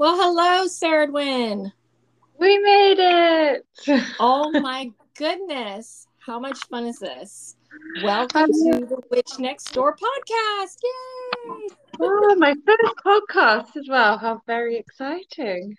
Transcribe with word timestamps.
Well, 0.00 0.16
hello, 0.16 0.66
Sarah 0.66 1.08
We 1.12 2.58
made 2.58 2.96
it. 2.98 3.66
oh 4.18 4.50
my 4.62 4.90
goodness. 5.14 6.06
How 6.24 6.40
much 6.40 6.56
fun 6.70 6.86
is 6.86 6.98
this? 6.98 7.56
Welcome 8.02 8.44
um, 8.44 8.50
to 8.50 8.86
the 8.86 9.02
Witch 9.10 9.38
Next 9.38 9.74
Door 9.74 9.96
podcast. 9.96 10.78
Yay! 10.82 11.68
Oh, 12.00 12.34
my 12.38 12.54
first 12.64 12.94
podcast 13.04 13.76
as 13.76 13.88
well. 13.90 14.16
How 14.16 14.40
very 14.46 14.78
exciting. 14.78 15.76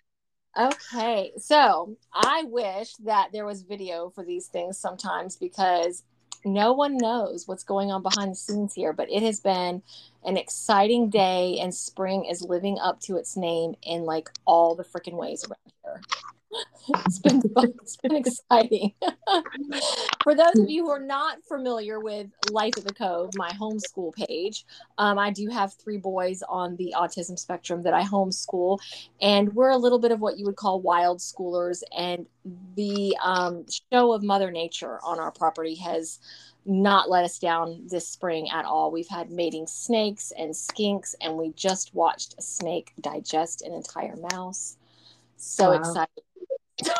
Okay, 0.56 1.32
so 1.38 1.98
I 2.14 2.44
wish 2.46 2.94
that 2.98 3.30
there 3.34 3.48
was 3.48 3.64
video 3.64 4.12
for 4.12 4.24
these 4.24 4.46
things 4.46 4.78
sometimes 4.78 5.36
because 5.36 6.04
no 6.46 6.74
one 6.74 6.96
knows 6.98 7.48
what's 7.48 7.64
going 7.64 7.92
on 7.92 8.04
behind 8.04 8.34
the 8.34 8.36
scenes 8.36 8.76
here, 8.76 8.94
but 8.94 9.10
it 9.12 9.24
has 9.24 9.40
been 9.40 9.82
an 10.24 10.38
exciting 10.38 11.10
day, 11.10 11.60
and 11.60 11.74
spring 11.74 12.26
is 12.26 12.42
living 12.42 12.78
up 12.80 13.00
to 13.02 13.18
its 13.18 13.36
name 13.36 13.76
in 13.84 14.04
like 14.04 14.30
all 14.46 14.76
the 14.76 14.84
freaking 14.84 15.16
ways 15.16 15.46
around 15.46 15.74
here. 15.84 16.02
it's 17.06 17.20
been. 17.20 17.42
It's 17.82 17.98
been 17.98 18.16
exciting. 18.16 18.94
For 20.24 20.36
those 20.36 20.58
of 20.60 20.70
you 20.70 20.86
who 20.86 20.92
are 20.92 21.00
not 21.00 21.38
familiar 21.48 22.00
with 22.00 22.28
Life 22.52 22.74
at 22.78 22.84
the 22.84 22.94
Cove, 22.94 23.32
my 23.36 23.50
homeschool 23.52 24.14
page, 24.14 24.66
um, 24.98 25.18
I 25.18 25.32
do 25.32 25.48
have 25.50 25.74
three 25.74 25.98
boys 25.98 26.44
on 26.48 26.76
the 26.76 26.94
autism 26.98 27.40
spectrum 27.40 27.82
that 27.84 27.94
I 27.94 28.04
homeschool, 28.04 28.80
and 29.22 29.54
we're 29.54 29.70
a 29.70 29.78
little 29.78 30.00
bit 30.00 30.12
of 30.12 30.20
what 30.20 30.38
you 30.38 30.46
would 30.46 30.58
call 30.58 30.82
wild 30.82 31.20
schoolers. 31.20 31.82
And 31.98 32.26
the 32.76 33.16
um, 33.24 33.66
show 33.92 34.14
of 34.14 34.24
Mother 34.24 34.52
Nature 34.52 35.00
on 35.04 35.20
our 35.20 35.32
property 35.32 35.76
has 35.76 36.20
not 36.66 37.10
let 37.10 37.24
us 37.24 37.40
down 37.40 37.88
this 37.88 38.08
spring 38.08 38.50
at 38.50 38.66
all. 38.66 38.92
We've 38.92 39.08
had 39.08 39.32
mating 39.32 39.68
snakes 39.68 40.32
and 40.38 40.52
skinks, 40.52 41.16
and 41.22 41.36
we 41.38 41.52
just 41.54 41.94
watched 41.96 42.36
a 42.38 42.42
snake 42.42 42.94
digest 43.00 43.62
an 43.62 43.74
entire 43.74 44.16
mouse. 44.32 44.78
So 45.38 45.72
wow. 45.72 45.78
excited. 45.78 46.24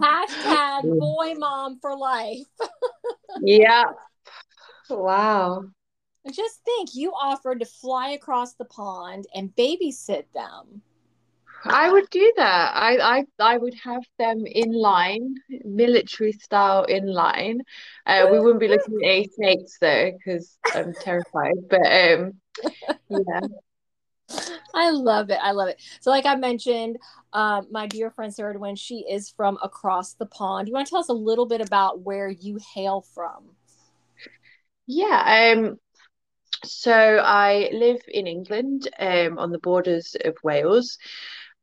Hashtag 0.00 0.82
mm. 0.84 0.98
boy 0.98 1.34
mom 1.38 1.78
for 1.80 1.96
life. 1.96 2.46
yeah. 3.42 3.84
Wow. 4.90 5.64
Just 6.30 6.62
think 6.64 6.90
you 6.94 7.12
offered 7.12 7.60
to 7.60 7.66
fly 7.66 8.10
across 8.10 8.54
the 8.54 8.64
pond 8.64 9.26
and 9.34 9.54
babysit 9.56 10.24
them. 10.34 10.82
I 11.64 11.90
would 11.90 12.08
do 12.10 12.32
that. 12.36 12.72
I, 12.74 13.18
I 13.18 13.24
I 13.38 13.56
would 13.56 13.74
have 13.84 14.02
them 14.18 14.44
in 14.46 14.72
line, 14.72 15.34
military 15.64 16.32
style 16.32 16.84
in 16.84 17.06
line. 17.06 17.60
Uh, 18.06 18.28
we 18.30 18.40
wouldn't 18.40 18.60
be 18.60 18.68
looking 18.68 19.04
at 19.04 19.32
snakes 19.32 19.78
though, 19.80 20.12
because 20.12 20.56
I'm 20.74 20.92
terrified. 20.94 21.54
But 21.70 21.86
um, 21.86 22.32
yeah. 23.08 23.40
I 24.74 24.90
love 24.90 25.30
it. 25.30 25.38
I 25.42 25.52
love 25.52 25.68
it. 25.68 25.80
So, 26.00 26.10
like 26.10 26.26
I 26.26 26.36
mentioned, 26.36 26.96
um, 27.32 27.66
my 27.70 27.86
dear 27.86 28.10
friend 28.10 28.34
Sarah 28.34 28.58
when 28.58 28.76
she 28.76 29.04
is 29.08 29.30
from 29.30 29.58
across 29.62 30.14
the 30.14 30.26
pond. 30.26 30.68
You 30.68 30.74
want 30.74 30.86
to 30.86 30.90
tell 30.90 31.00
us 31.00 31.10
a 31.10 31.14
little 31.14 31.46
bit 31.46 31.60
about 31.60 32.00
where 32.00 32.28
you 32.28 32.58
hail 32.74 33.04
from? 33.14 33.50
Yeah. 34.86 35.54
Um. 35.54 35.78
So 36.64 36.92
I 36.92 37.70
live 37.72 38.00
in 38.06 38.26
England, 38.26 38.88
um, 38.98 39.38
on 39.38 39.50
the 39.50 39.58
borders 39.58 40.14
of 40.24 40.36
Wales. 40.44 40.96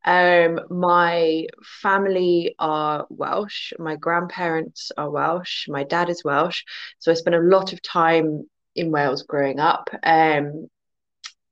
Um, 0.06 0.62
my 0.70 1.46
family 1.82 2.56
are 2.60 3.06
Welsh. 3.10 3.74
My 3.78 3.96
grandparents 3.96 4.92
are 4.98 5.10
Welsh. 5.10 5.68
My 5.68 5.84
dad 5.84 6.10
is 6.10 6.24
Welsh. 6.24 6.64
So 7.00 7.12
I 7.12 7.16
spent 7.16 7.36
a 7.36 7.40
lot 7.40 7.74
of 7.74 7.82
time 7.82 8.48
in 8.76 8.92
Wales 8.92 9.24
growing 9.24 9.60
up. 9.60 9.90
Um, 10.04 10.68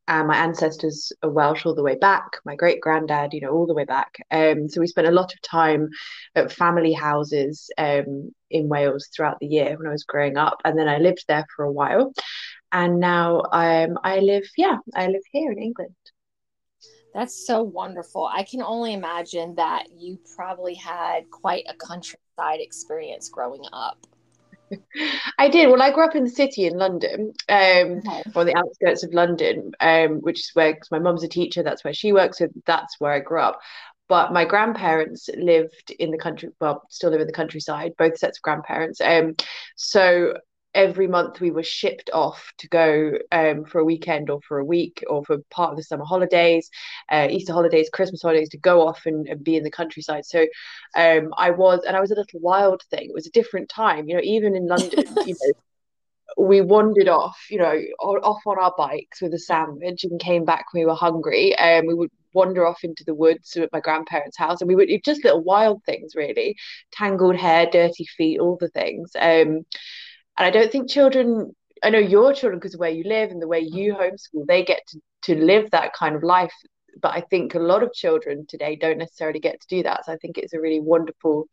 and 0.09 0.27
my 0.27 0.37
ancestors 0.37 1.11
are 1.21 1.29
Welsh 1.29 1.65
all 1.65 1.75
the 1.75 1.83
way 1.83 1.95
back. 1.95 2.37
My 2.45 2.55
great 2.55 2.79
granddad, 2.79 3.33
you 3.33 3.41
know, 3.41 3.51
all 3.51 3.67
the 3.67 3.73
way 3.73 3.83
back. 3.83 4.15
Um, 4.31 4.69
so 4.69 4.79
we 4.79 4.87
spent 4.87 5.07
a 5.07 5.11
lot 5.11 5.33
of 5.33 5.41
time 5.41 5.89
at 6.35 6.51
family 6.51 6.93
houses 6.93 7.69
um, 7.77 8.31
in 8.49 8.69
Wales 8.69 9.09
throughout 9.13 9.37
the 9.41 9.47
year 9.47 9.75
when 9.77 9.87
I 9.87 9.91
was 9.91 10.05
growing 10.05 10.37
up, 10.37 10.61
and 10.63 10.79
then 10.79 10.87
I 10.87 10.99
lived 10.99 11.25
there 11.27 11.45
for 11.53 11.65
a 11.65 11.71
while. 11.71 12.13
And 12.71 12.99
now 12.99 13.41
um, 13.51 13.97
I 14.03 14.19
live, 14.19 14.43
yeah, 14.55 14.77
I 14.95 15.07
live 15.07 15.23
here 15.31 15.51
in 15.51 15.61
England. 15.61 15.95
That's 17.13 17.47
so 17.47 17.63
wonderful. 17.63 18.29
I 18.31 18.43
can 18.43 18.61
only 18.61 18.93
imagine 18.93 19.55
that 19.55 19.87
you 19.97 20.19
probably 20.35 20.75
had 20.75 21.29
quite 21.31 21.63
a 21.67 21.73
countryside 21.73 22.59
experience 22.59 23.29
growing 23.29 23.63
up. 23.73 24.05
I 25.39 25.49
did. 25.49 25.69
Well, 25.69 25.81
I 25.81 25.91
grew 25.91 26.05
up 26.05 26.15
in 26.15 26.25
the 26.25 26.29
city 26.29 26.65
in 26.65 26.77
London, 26.77 27.33
um, 27.49 28.01
okay. 28.05 28.23
or 28.35 28.43
the 28.43 28.55
outskirts 28.57 29.03
of 29.03 29.13
London, 29.13 29.71
um, 29.79 30.17
which 30.17 30.41
is 30.41 30.51
where 30.53 30.77
my 30.91 30.99
mum's 30.99 31.23
a 31.23 31.27
teacher. 31.27 31.63
That's 31.63 31.83
where 31.83 31.93
she 31.93 32.11
works. 32.11 32.39
So 32.39 32.47
that's 32.65 32.99
where 32.99 33.13
I 33.13 33.19
grew 33.19 33.41
up. 33.41 33.59
But 34.09 34.31
my 34.31 34.45
grandparents 34.45 35.29
lived 35.35 35.91
in 35.99 36.11
the 36.11 36.17
country. 36.17 36.49
Well, 36.61 36.83
still 36.89 37.11
live 37.11 37.21
in 37.21 37.27
the 37.27 37.33
countryside. 37.33 37.93
Both 37.97 38.17
sets 38.17 38.37
of 38.37 38.41
grandparents. 38.41 39.01
Um, 39.01 39.35
so 39.75 40.33
every 40.73 41.07
month 41.07 41.39
we 41.39 41.51
were 41.51 41.63
shipped 41.63 42.09
off 42.13 42.51
to 42.59 42.67
go 42.67 43.13
um, 43.31 43.65
for 43.65 43.79
a 43.79 43.85
weekend 43.85 44.29
or 44.29 44.39
for 44.41 44.59
a 44.59 44.65
week 44.65 45.03
or 45.07 45.23
for 45.25 45.37
part 45.49 45.71
of 45.71 45.77
the 45.77 45.83
summer 45.83 46.05
holidays, 46.05 46.69
uh, 47.11 47.27
Easter 47.29 47.53
holidays, 47.53 47.89
Christmas 47.91 48.21
holidays 48.21 48.49
to 48.49 48.57
go 48.57 48.87
off 48.87 49.01
and, 49.05 49.27
and 49.27 49.43
be 49.43 49.55
in 49.55 49.63
the 49.63 49.71
countryside. 49.71 50.25
So 50.25 50.45
um, 50.95 51.33
I 51.37 51.51
was, 51.51 51.81
and 51.85 51.95
I 51.95 52.01
was 52.01 52.11
a 52.11 52.15
little 52.15 52.39
wild 52.39 52.83
thing. 52.91 53.09
It 53.09 53.13
was 53.13 53.27
a 53.27 53.31
different 53.31 53.69
time, 53.69 54.07
you 54.07 54.15
know, 54.15 54.21
even 54.23 54.55
in 54.55 54.67
London, 54.67 55.05
you 55.25 55.35
know. 55.41 55.53
We 56.37 56.59
wandered 56.61 57.07
off, 57.07 57.37
you 57.49 57.57
know, 57.57 57.73
off 57.99 58.41
on 58.45 58.59
our 58.59 58.73
bikes 58.77 59.21
with 59.21 59.33
a 59.33 59.39
sandwich 59.39 60.03
and 60.03 60.19
came 60.19 60.45
back 60.45 60.65
when 60.71 60.81
we 60.81 60.85
were 60.85 60.93
hungry. 60.93 61.55
And 61.55 61.83
um, 61.83 61.87
we 61.87 61.93
would 61.95 62.11
wander 62.33 62.67
off 62.67 62.83
into 62.83 63.03
the 63.05 63.15
woods 63.15 63.55
at 63.55 63.71
my 63.73 63.79
grandparents' 63.79 64.37
house, 64.37 64.61
and 64.61 64.67
we 64.67 64.75
would 64.75 64.89
just 65.03 65.23
little 65.23 65.43
wild 65.43 65.83
things, 65.85 66.15
really, 66.15 66.55
tangled 66.91 67.37
hair, 67.37 67.65
dirty 67.71 68.05
feet, 68.05 68.39
all 68.39 68.57
the 68.59 68.67
things. 68.69 69.11
Um, 69.19 69.65
and 70.37 70.45
I 70.45 70.49
don't 70.49 70.71
think 70.71 70.89
children, 70.89 71.55
I 71.83 71.89
know 71.89 71.99
your 71.99 72.33
children, 72.33 72.59
because 72.59 72.73
of 72.73 72.79
where 72.79 72.89
you 72.89 73.03
live 73.03 73.31
and 73.31 73.41
the 73.41 73.47
way 73.47 73.59
you 73.59 73.93
mm-hmm. 73.93 74.01
homeschool, 74.01 74.45
they 74.47 74.63
get 74.63 74.81
to, 74.87 75.01
to 75.23 75.35
live 75.35 75.71
that 75.71 75.93
kind 75.93 76.15
of 76.15 76.23
life. 76.23 76.53
But 77.01 77.13
I 77.13 77.21
think 77.21 77.55
a 77.55 77.59
lot 77.59 77.83
of 77.83 77.93
children 77.93 78.45
today 78.47 78.75
don't 78.75 78.97
necessarily 78.97 79.39
get 79.39 79.61
to 79.61 79.67
do 79.67 79.83
that. 79.83 80.05
So 80.05 80.13
I 80.13 80.17
think 80.17 80.37
it's 80.37 80.53
a 80.53 80.61
really 80.61 80.79
wonderful 80.79 81.47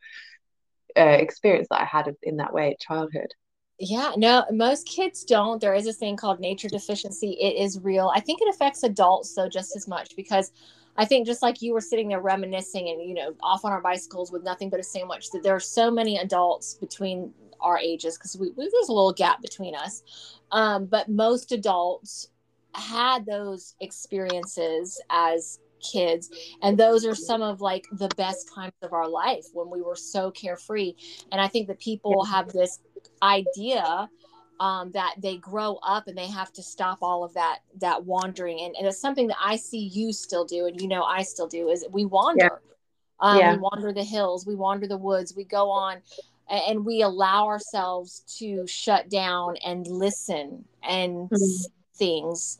uh, 0.97 1.01
experience 1.01 1.67
that 1.69 1.81
I 1.81 1.85
had 1.85 2.13
in 2.23 2.37
that 2.37 2.53
way 2.53 2.71
at 2.71 2.79
childhood. 2.79 3.33
Yeah, 3.77 4.13
no, 4.15 4.45
most 4.51 4.87
kids 4.87 5.25
don't. 5.25 5.59
There 5.59 5.75
is 5.75 5.85
a 5.85 5.93
thing 5.93 6.15
called 6.15 6.39
nature 6.39 6.69
deficiency. 6.69 7.31
It 7.31 7.61
is 7.61 7.79
real. 7.79 8.09
I 8.15 8.21
think 8.21 8.41
it 8.41 8.47
affects 8.47 8.83
adults 8.83 9.35
though 9.35 9.49
just 9.49 9.75
as 9.75 9.87
much 9.87 10.15
because 10.15 10.51
I 10.97 11.05
think 11.05 11.25
just 11.25 11.41
like 11.41 11.61
you 11.61 11.73
were 11.73 11.81
sitting 11.81 12.07
there 12.07 12.21
reminiscing 12.21 12.89
and 12.89 13.01
you 13.01 13.13
know 13.13 13.33
off 13.41 13.65
on 13.65 13.71
our 13.71 13.81
bicycles 13.81 14.31
with 14.31 14.43
nothing 14.43 14.69
but 14.69 14.79
a 14.79 14.83
sandwich 14.83 15.29
that 15.31 15.43
there 15.43 15.55
are 15.55 15.59
so 15.59 15.91
many 15.91 16.17
adults 16.17 16.75
between 16.75 17.33
our 17.61 17.77
ages 17.77 18.17
because 18.17 18.37
we, 18.37 18.49
we, 18.51 18.69
there's 18.71 18.89
a 18.89 18.93
little 18.93 19.13
gap 19.13 19.41
between 19.41 19.75
us. 19.75 20.03
Um, 20.51 20.85
but 20.85 21.09
most 21.09 21.51
adults 21.51 22.29
had 22.73 23.25
those 23.25 23.75
experiences 23.79 25.01
as 25.09 25.59
kids 25.81 26.29
and 26.63 26.77
those 26.77 27.05
are 27.05 27.13
some 27.13 27.41
of 27.41 27.61
like 27.61 27.85
the 27.91 28.09
best 28.17 28.49
times 28.53 28.73
of 28.81 28.91
our 28.91 29.07
life 29.07 29.45
when 29.53 29.69
we 29.69 29.81
were 29.81 29.95
so 29.95 30.31
carefree 30.31 30.93
and 31.31 31.39
i 31.39 31.47
think 31.47 31.67
that 31.67 31.79
people 31.79 32.25
have 32.25 32.47
this 32.51 32.79
idea 33.21 34.09
um, 34.59 34.91
that 34.91 35.15
they 35.21 35.37
grow 35.37 35.79
up 35.83 36.07
and 36.07 36.17
they 36.17 36.27
have 36.27 36.51
to 36.53 36.63
stop 36.63 36.99
all 37.01 37.23
of 37.23 37.33
that 37.33 37.59
that 37.79 38.05
wandering 38.05 38.61
and, 38.61 38.75
and 38.77 38.87
it's 38.87 38.99
something 38.99 39.27
that 39.27 39.37
i 39.43 39.55
see 39.55 39.79
you 39.79 40.13
still 40.13 40.45
do 40.45 40.65
and 40.65 40.79
you 40.81 40.87
know 40.87 41.03
i 41.03 41.21
still 41.21 41.47
do 41.47 41.69
is 41.69 41.85
we 41.91 42.05
wander 42.05 42.43
yeah. 42.43 42.49
Um, 43.19 43.39
yeah. 43.39 43.53
we 43.53 43.59
wander 43.59 43.93
the 43.93 44.03
hills 44.03 44.45
we 44.45 44.55
wander 44.55 44.87
the 44.87 44.97
woods 44.97 45.35
we 45.35 45.43
go 45.43 45.69
on 45.69 45.97
and 46.49 46.85
we 46.85 47.01
allow 47.01 47.47
ourselves 47.47 48.23
to 48.37 48.67
shut 48.67 49.09
down 49.09 49.55
and 49.65 49.87
listen 49.87 50.63
and 50.83 51.29
mm-hmm. 51.29 51.63
things 51.95 52.59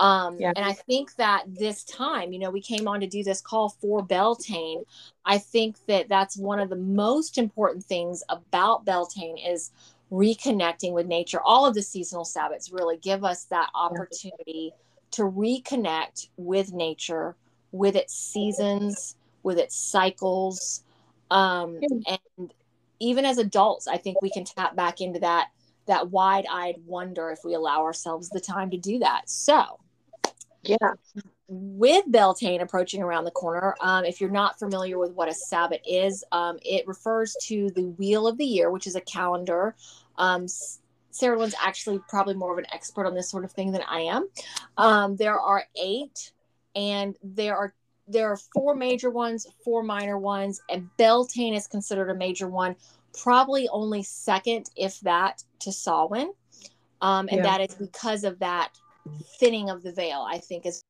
um 0.00 0.38
yeah. 0.40 0.52
and 0.56 0.64
i 0.64 0.72
think 0.72 1.14
that 1.16 1.44
this 1.46 1.84
time 1.84 2.32
you 2.32 2.38
know 2.38 2.50
we 2.50 2.60
came 2.60 2.88
on 2.88 3.00
to 3.00 3.06
do 3.06 3.22
this 3.22 3.40
call 3.40 3.68
for 3.68 4.02
beltane 4.02 4.82
i 5.24 5.38
think 5.38 5.76
that 5.86 6.08
that's 6.08 6.36
one 6.36 6.58
of 6.58 6.68
the 6.68 6.76
most 6.76 7.38
important 7.38 7.84
things 7.84 8.22
about 8.28 8.84
beltane 8.84 9.38
is 9.38 9.70
reconnecting 10.10 10.92
with 10.92 11.06
nature 11.06 11.40
all 11.44 11.66
of 11.66 11.74
the 11.74 11.82
seasonal 11.82 12.24
sabbats 12.24 12.72
really 12.72 12.96
give 12.98 13.24
us 13.24 13.44
that 13.44 13.68
opportunity 13.74 14.72
to 15.10 15.22
reconnect 15.22 16.28
with 16.36 16.72
nature 16.72 17.36
with 17.72 17.96
its 17.96 18.14
seasons 18.14 19.16
with 19.42 19.58
its 19.58 19.76
cycles 19.76 20.84
um, 21.30 21.80
and 22.38 22.52
even 23.00 23.24
as 23.24 23.38
adults, 23.38 23.86
I 23.86 23.96
think 23.96 24.20
we 24.22 24.30
can 24.30 24.44
tap 24.44 24.76
back 24.76 25.00
into 25.00 25.20
that 25.20 25.48
that 25.86 26.10
wide-eyed 26.10 26.76
wonder 26.86 27.30
if 27.30 27.40
we 27.44 27.52
allow 27.52 27.82
ourselves 27.82 28.30
the 28.30 28.40
time 28.40 28.70
to 28.70 28.78
do 28.78 29.00
that. 29.00 29.28
So, 29.28 29.78
yeah. 30.62 30.76
With 31.46 32.04
Beltane 32.10 32.62
approaching 32.62 33.02
around 33.02 33.24
the 33.24 33.30
corner, 33.30 33.74
um, 33.80 34.04
if 34.04 34.20
you're 34.20 34.30
not 34.30 34.58
familiar 34.58 34.98
with 34.98 35.12
what 35.12 35.28
a 35.28 35.34
Sabbat 35.34 35.82
is, 35.86 36.24
um, 36.32 36.58
it 36.62 36.86
refers 36.86 37.36
to 37.42 37.70
the 37.70 37.88
wheel 37.98 38.26
of 38.26 38.38
the 38.38 38.46
year, 38.46 38.70
which 38.70 38.86
is 38.86 38.96
a 38.96 39.00
calendar 39.02 39.74
um, 40.16 40.46
Sarah 41.14 41.38
Lynn's 41.38 41.54
actually 41.62 42.00
probably 42.08 42.34
more 42.34 42.52
of 42.52 42.58
an 42.58 42.66
expert 42.72 43.06
on 43.06 43.14
this 43.14 43.30
sort 43.30 43.44
of 43.44 43.52
thing 43.52 43.70
than 43.70 43.82
I 43.82 44.00
am. 44.00 44.28
Um, 44.76 45.16
there 45.16 45.38
are 45.38 45.64
eight, 45.80 46.32
and 46.74 47.14
there 47.22 47.56
are 47.56 47.74
there 48.06 48.30
are 48.30 48.36
four 48.36 48.74
major 48.74 49.10
ones, 49.10 49.46
four 49.64 49.82
minor 49.82 50.18
ones, 50.18 50.60
and 50.68 50.88
Beltane 50.98 51.54
is 51.54 51.66
considered 51.66 52.10
a 52.10 52.14
major 52.14 52.48
one, 52.48 52.76
probably 53.22 53.68
only 53.68 54.02
second, 54.02 54.70
if 54.76 55.00
that, 55.00 55.42
to 55.60 55.72
Samhain. 55.72 56.32
Um, 57.00 57.28
and 57.30 57.38
yeah. 57.38 57.42
that 57.42 57.60
is 57.62 57.74
because 57.76 58.24
of 58.24 58.38
that 58.40 58.70
thinning 59.38 59.70
of 59.70 59.82
the 59.82 59.92
veil, 59.92 60.26
I 60.28 60.38
think 60.38 60.66
is 60.66 60.84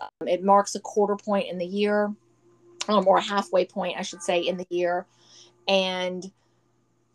um, 0.00 0.28
it 0.28 0.42
marks 0.42 0.74
a 0.74 0.80
quarter 0.80 1.16
point 1.16 1.48
in 1.48 1.58
the 1.58 1.66
year, 1.66 2.12
um, 2.88 3.06
or 3.06 3.18
a 3.18 3.22
halfway 3.22 3.64
point, 3.64 3.98
I 3.98 4.02
should 4.02 4.22
say, 4.22 4.40
in 4.40 4.56
the 4.56 4.66
year. 4.70 5.06
And 5.68 6.30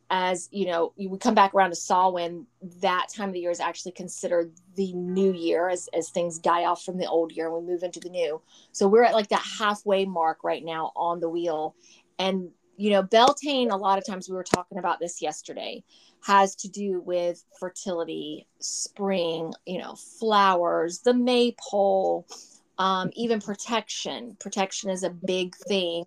as 0.10 0.50
you 0.52 0.68
know, 0.68 0.94
we 0.98 1.18
come 1.18 1.34
back 1.34 1.54
around 1.54 1.72
to 1.72 1.76
Samhain, 1.76 2.46
that 2.82 3.08
time 3.14 3.30
of 3.30 3.34
the 3.34 3.40
year 3.40 3.52
is 3.52 3.60
actually 3.60 3.92
considered 3.94 4.52
the 4.76 4.94
new 4.94 5.34
year 5.34 5.68
as, 5.68 5.90
as 5.94 6.10
things 6.10 6.38
die 6.38 6.66
off 6.66 6.84
from 6.84 6.98
the 6.98 7.08
old 7.08 7.32
year 7.32 7.48
and 7.48 7.56
we 7.56 7.72
move 7.72 7.84
into 7.84 8.00
the 8.00 8.10
new. 8.10 8.40
So 8.72 8.88
we're 8.88 9.04
at 9.04 9.14
like 9.14 9.30
that 9.30 9.44
halfway 9.60 10.06
mark 10.06 10.44
right 10.44 10.64
now 10.64 10.92
on 10.96 11.20
the 11.20 11.30
wheel. 11.30 11.76
And, 12.20 12.50
you 12.78 12.92
know, 12.92 13.02
Beltane, 13.02 13.72
a 13.72 13.78
lot 13.78 13.98
of 13.98 14.06
times 14.06 14.30
we 14.30 14.36
were 14.36 14.44
talking 14.44 14.78
about 14.78 15.00
this 15.00 15.22
yesterday, 15.22 15.84
has 16.24 16.56
to 16.58 16.70
do 16.70 17.02
with 17.02 17.44
fertility, 17.60 18.48
spring, 18.60 19.54
you 19.66 19.80
know, 19.80 19.96
flowers, 19.96 21.00
the 21.00 21.14
maypole, 21.14 22.28
um, 22.78 23.12
even 23.14 23.42
protection. 23.42 24.36
Protection 24.40 24.90
is 24.90 25.04
a 25.04 25.10
big 25.10 25.56
thing. 25.56 26.06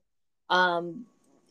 Um, 0.50 1.06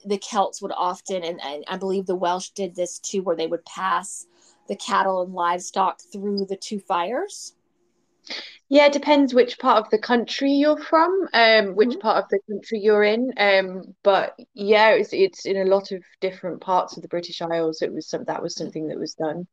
the 0.06 0.18
Celts 0.18 0.62
would 0.62 0.72
often, 0.76 1.24
and, 1.24 1.40
and 1.44 1.64
I 1.68 1.78
believe 1.78 2.06
the 2.06 2.16
Welsh 2.16 2.50
did 2.50 2.76
this 2.76 3.00
too, 3.00 3.22
where 3.22 3.36
they 3.36 3.48
would 3.48 3.66
pass 3.66 4.26
the 4.68 4.76
cattle 4.76 5.22
and 5.22 5.34
livestock 5.34 6.02
through 6.12 6.46
the 6.46 6.58
two 6.58 6.80
fires. 6.80 7.54
Yeah, 8.70 8.88
it 8.88 8.94
depends 8.94 9.34
which 9.34 9.60
part 9.60 9.86
of 9.86 9.90
the 9.90 9.98
country 9.98 10.52
you're 10.52 10.78
from, 10.78 11.30
um, 11.34 11.76
which 11.76 11.90
mm-hmm. 11.90 12.00
part 12.00 12.24
of 12.24 12.30
the 12.30 12.40
country 12.50 12.80
you're 12.80 13.04
in. 13.04 13.32
Um, 13.38 13.96
but 14.04 14.38
yeah, 14.54 14.90
it's 14.90 15.14
it's 15.14 15.46
in 15.46 15.56
a 15.58 15.66
lot 15.66 15.94
of 15.94 16.04
different 16.20 16.60
parts 16.60 16.98
of 16.98 17.02
the 17.02 17.08
British 17.08 17.42
Isles. 17.42 17.82
It 17.82 17.94
was 17.94 18.10
some 18.10 18.26
that 18.26 18.42
was 18.42 18.56
something 18.56 18.88
that 18.90 19.00
was 19.00 19.14
done 19.14 19.48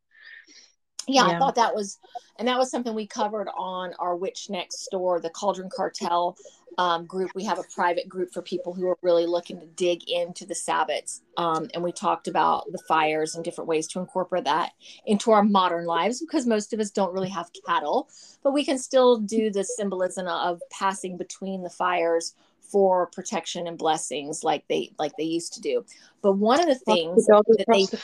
yeah, 1.07 1.27
yeah, 1.27 1.37
I 1.37 1.39
thought 1.39 1.55
that 1.57 1.75
was, 1.75 1.99
and 2.39 2.49
that 2.49 2.59
was 2.59 2.71
something 2.71 2.95
we 2.95 3.07
covered 3.07 3.49
on 3.57 3.95
our 3.99 4.17
Witch 4.17 4.49
Next 4.51 4.89
Door, 4.91 5.21
the 5.21 5.31
Cauldron 5.31 5.71
Cartel 5.75 6.37
um, 6.79 7.07
group. 7.07 7.31
We 7.35 7.45
have 7.45 7.59
a 7.59 7.65
private 7.75 8.09
group 8.09 8.33
for 8.33 8.43
people 8.43 8.75
who 8.75 8.89
are 8.89 8.99
really 9.03 9.27
looking 9.27 9.61
to 9.61 9.67
dig 9.67 10.09
into 10.09 10.47
the 10.47 10.55
Sabbats. 10.55 11.21
Um, 11.37 11.69
and 11.75 11.83
we 11.83 11.93
talked 11.93 12.29
about 12.29 12.71
the 12.73 12.83
fires 12.89 13.35
and 13.35 13.45
different 13.45 13.69
ways 13.69 13.87
to 13.89 14.01
incorporate 14.01 14.45
that 14.45 14.73
into 15.07 15.31
our 15.31 15.43
modern 15.43 15.87
lives 15.87 16.21
because 16.21 16.47
most 16.47 16.73
of 16.73 16.81
us 16.81 16.91
don't 16.91 17.13
really 17.13 17.29
have 17.29 17.51
cattle, 17.67 18.09
but 18.43 18.53
we 18.53 18.65
can 18.65 18.79
still 18.79 19.19
do 19.19 19.51
the 19.51 19.65
symbolism 19.65 20.27
of 20.27 20.61
passing 20.71 21.17
between 21.17 21.63
the 21.63 21.71
fires 21.71 22.35
for 22.61 23.07
protection 23.09 23.67
and 23.67 23.79
blessings 23.79 24.43
like 24.43 24.65
they 24.69 24.93
like 24.99 25.13
they 25.17 25.25
used 25.25 25.53
to 25.55 25.61
do. 25.61 25.85
But 26.23 26.33
one 26.33 26.61
of 26.61 26.67
the 26.67 26.75
things 26.75 27.27
the 27.27 27.43
that 27.47 27.67
they 27.71 27.85
the. 27.85 27.99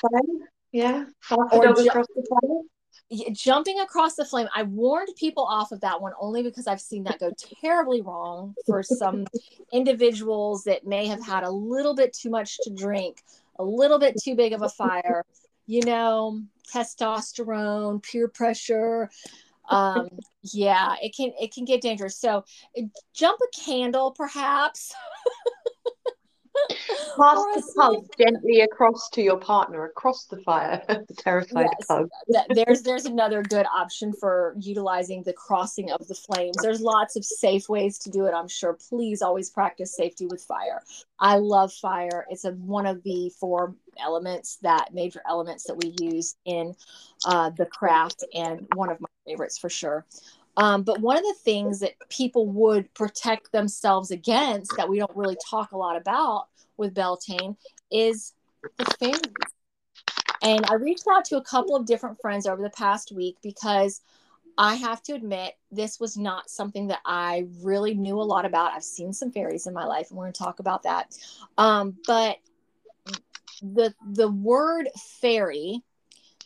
Yeah, 0.72 1.06
or 1.30 1.74
fire 1.80 2.62
jumping 3.32 3.80
across 3.80 4.14
the 4.14 4.24
flame 4.24 4.48
i 4.54 4.62
warned 4.62 5.08
people 5.16 5.44
off 5.44 5.72
of 5.72 5.80
that 5.80 6.00
one 6.00 6.12
only 6.20 6.42
because 6.42 6.66
i've 6.66 6.80
seen 6.80 7.02
that 7.02 7.18
go 7.18 7.32
terribly 7.60 8.00
wrong 8.00 8.54
for 8.66 8.82
some 8.82 9.26
individuals 9.72 10.62
that 10.64 10.86
may 10.86 11.06
have 11.06 11.24
had 11.24 11.42
a 11.42 11.50
little 11.50 11.94
bit 11.94 12.12
too 12.12 12.30
much 12.30 12.58
to 12.62 12.70
drink 12.70 13.22
a 13.58 13.64
little 13.64 13.98
bit 13.98 14.14
too 14.22 14.34
big 14.36 14.52
of 14.52 14.62
a 14.62 14.68
fire 14.68 15.24
you 15.66 15.82
know 15.84 16.40
testosterone 16.72 18.02
peer 18.02 18.28
pressure 18.28 19.10
um 19.68 20.08
yeah 20.42 20.94
it 21.00 21.14
can 21.16 21.32
it 21.40 21.54
can 21.54 21.64
get 21.64 21.80
dangerous. 21.80 22.16
So 22.16 22.44
jump 23.14 23.40
a 23.40 23.64
candle 23.64 24.10
perhaps 24.10 24.94
Pass 26.68 27.38
the 27.54 27.72
pug 27.76 28.06
gently 28.18 28.60
across 28.60 29.10
to 29.10 29.22
your 29.22 29.38
partner, 29.38 29.84
across 29.84 30.24
the 30.24 30.38
fire. 30.38 30.82
terrified 31.18 31.66
yes, 31.78 31.86
pug. 31.86 32.08
there's 32.50 32.82
there's 32.82 33.04
another 33.04 33.42
good 33.42 33.66
option 33.66 34.12
for 34.12 34.54
utilizing 34.58 35.22
the 35.22 35.32
crossing 35.32 35.90
of 35.90 36.06
the 36.08 36.14
flames. 36.14 36.56
There's 36.62 36.80
lots 36.80 37.16
of 37.16 37.24
safe 37.24 37.68
ways 37.68 37.98
to 38.00 38.10
do 38.10 38.26
it. 38.26 38.34
I'm 38.34 38.48
sure. 38.48 38.78
Please 38.88 39.22
always 39.22 39.50
practice 39.50 39.94
safety 39.94 40.26
with 40.26 40.42
fire. 40.42 40.82
I 41.18 41.36
love 41.36 41.72
fire. 41.72 42.26
It's 42.30 42.44
a, 42.44 42.52
one 42.52 42.86
of 42.86 43.02
the 43.02 43.30
four 43.38 43.74
elements 43.98 44.56
that 44.62 44.94
major 44.94 45.22
elements 45.28 45.64
that 45.64 45.74
we 45.74 45.94
use 46.00 46.36
in 46.44 46.74
uh, 47.26 47.50
the 47.50 47.66
craft, 47.66 48.24
and 48.34 48.66
one 48.74 48.90
of 48.90 49.00
my 49.00 49.08
favorites 49.26 49.58
for 49.58 49.68
sure. 49.68 50.06
Um, 50.60 50.82
but 50.82 51.00
one 51.00 51.16
of 51.16 51.22
the 51.22 51.36
things 51.42 51.80
that 51.80 51.94
people 52.10 52.46
would 52.46 52.92
protect 52.92 53.50
themselves 53.50 54.10
against 54.10 54.76
that 54.76 54.90
we 54.90 54.98
don't 54.98 55.16
really 55.16 55.38
talk 55.48 55.72
a 55.72 55.76
lot 55.76 55.96
about 55.96 56.48
with 56.76 56.92
Beltane 56.92 57.56
is 57.90 58.34
the 58.76 58.84
fairies. 58.98 59.32
And 60.42 60.66
I 60.66 60.74
reached 60.74 61.06
out 61.10 61.24
to 61.26 61.38
a 61.38 61.42
couple 61.42 61.76
of 61.76 61.86
different 61.86 62.20
friends 62.20 62.46
over 62.46 62.60
the 62.60 62.70
past 62.70 63.10
week 63.10 63.38
because 63.42 64.02
I 64.58 64.74
have 64.74 65.02
to 65.04 65.14
admit 65.14 65.54
this 65.72 65.98
was 65.98 66.18
not 66.18 66.50
something 66.50 66.88
that 66.88 67.00
I 67.06 67.46
really 67.62 67.94
knew 67.94 68.20
a 68.20 68.22
lot 68.22 68.44
about. 68.44 68.72
I've 68.72 68.84
seen 68.84 69.14
some 69.14 69.32
fairies 69.32 69.66
in 69.66 69.72
my 69.72 69.86
life, 69.86 70.10
and 70.10 70.18
we're 70.18 70.24
going 70.24 70.34
to 70.34 70.38
talk 70.38 70.58
about 70.58 70.82
that. 70.82 71.16
Um, 71.56 71.96
but 72.06 72.36
the 73.62 73.94
the 74.12 74.28
word 74.28 74.88
fairy 75.20 75.82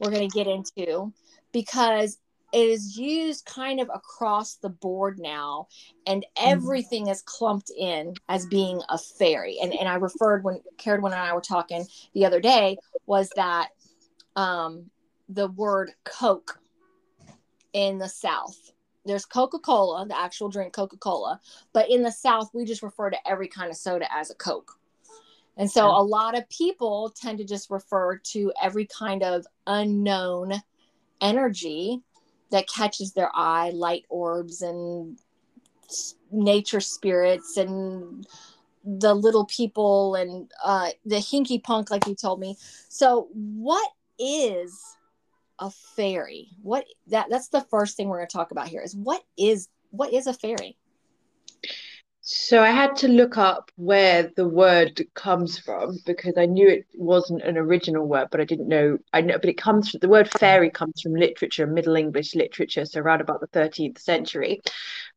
we're 0.01 0.11
going 0.11 0.29
to 0.29 0.35
get 0.35 0.47
into 0.47 1.13
because 1.53 2.19
it 2.55 2.69
is 2.69 2.97
used 2.97 3.45
kind 3.45 3.81
of 3.81 3.91
across 3.93 4.55
the 4.57 4.69
board 4.69 5.19
now 5.19 5.67
and 6.07 6.23
mm-hmm. 6.23 6.51
everything 6.51 7.09
is 7.09 7.23
clumped 7.23 7.71
in 7.77 8.15
as 8.29 8.47
being 8.47 8.81
a 8.89 8.99
fairy. 8.99 9.59
And, 9.61 9.75
and 9.75 9.89
i 9.89 9.95
referred 9.97 10.45
when 10.45 10.61
Karen 10.79 11.05
and 11.05 11.15
i 11.15 11.33
were 11.35 11.41
talking 11.41 11.87
the 12.15 12.25
other 12.25 12.41
day 12.41 12.77
was 13.07 13.29
that 13.37 13.71
um, 14.37 14.91
the 15.29 15.49
word 15.49 15.93
coke 16.05 16.61
in 17.73 17.99
the 17.99 18.09
south 18.09 18.73
there's 19.05 19.25
coca-cola 19.25 20.07
the 20.07 20.19
actual 20.19 20.49
drink 20.49 20.73
coca-cola 20.73 21.41
but 21.73 21.91
in 21.91 22.03
the 22.03 22.11
south 22.11 22.51
we 22.55 22.65
just 22.65 22.83
refer 22.83 23.11
to 23.11 23.29
every 23.29 23.49
kind 23.49 23.71
of 23.71 23.77
soda 23.77 24.07
as 24.15 24.31
a 24.31 24.35
coke. 24.35 24.79
And 25.57 25.71
so 25.71 25.87
a 25.87 26.03
lot 26.03 26.37
of 26.37 26.49
people 26.49 27.15
tend 27.15 27.39
to 27.39 27.45
just 27.45 27.71
refer 27.71 28.17
to 28.17 28.53
every 28.61 28.87
kind 28.87 29.23
of 29.23 29.47
unknown 29.69 30.55
energy 31.21 32.03
that 32.51 32.69
catches 32.69 33.13
their 33.13 33.31
eye 33.35 33.71
light 33.71 34.05
orbs 34.09 34.63
and 34.63 35.19
nature 36.31 36.81
spirits 36.81 37.57
and 37.57 38.27
the 38.85 39.15
little 39.15 39.47
people 39.47 40.15
and 40.15 40.51
uh, 40.63 40.91
the 41.07 41.17
hinky 41.17 41.63
punk 41.63 41.91
like 41.91 42.07
you 42.07 42.15
told 42.15 42.39
me. 42.39 42.57
So 42.89 43.29
what 43.33 43.91
is 44.19 44.79
a 45.59 45.71
fairy? 45.71 46.49
What 46.63 46.85
that 47.09 47.29
that's 47.31 47.49
the 47.49 47.63
first 47.63 47.97
thing 47.97 48.09
we're 48.09 48.19
going 48.19 48.29
to 48.29 48.33
talk 48.33 48.51
about 48.51 48.69
here 48.69 48.83
is 48.83 48.95
what 48.95 49.23
is 49.39 49.69
what 49.91 50.13
is 50.13 50.27
a 50.27 50.35
fairy 50.35 50.77
so 52.27 52.63
I 52.63 52.71
had 52.71 52.97
to 52.97 53.09
look 53.09 53.37
up 53.37 53.71
where 53.77 54.31
the 54.35 54.49
word 54.49 55.03
comes 55.13 55.59
from 55.59 55.99
because 56.07 56.33
I 56.39 56.47
knew 56.47 56.67
it 56.67 56.87
wasn't 56.95 57.43
an 57.43 57.59
original 57.59 58.07
word, 58.09 58.29
but 58.31 58.41
I 58.41 58.45
didn't 58.45 58.67
know. 58.67 58.97
I 59.13 59.21
know, 59.21 59.37
but 59.37 59.51
it 59.51 59.59
comes 59.59 59.91
from 59.91 60.01
the 60.01 60.09
word 60.09 60.31
fairy 60.31 60.71
comes 60.71 61.03
from 61.03 61.15
literature, 61.15 61.67
Middle 61.67 61.97
English 61.97 62.35
literature, 62.35 62.87
so 62.87 63.01
around 63.01 63.21
about 63.21 63.41
the 63.41 63.49
13th 63.49 63.99
century, 63.99 64.63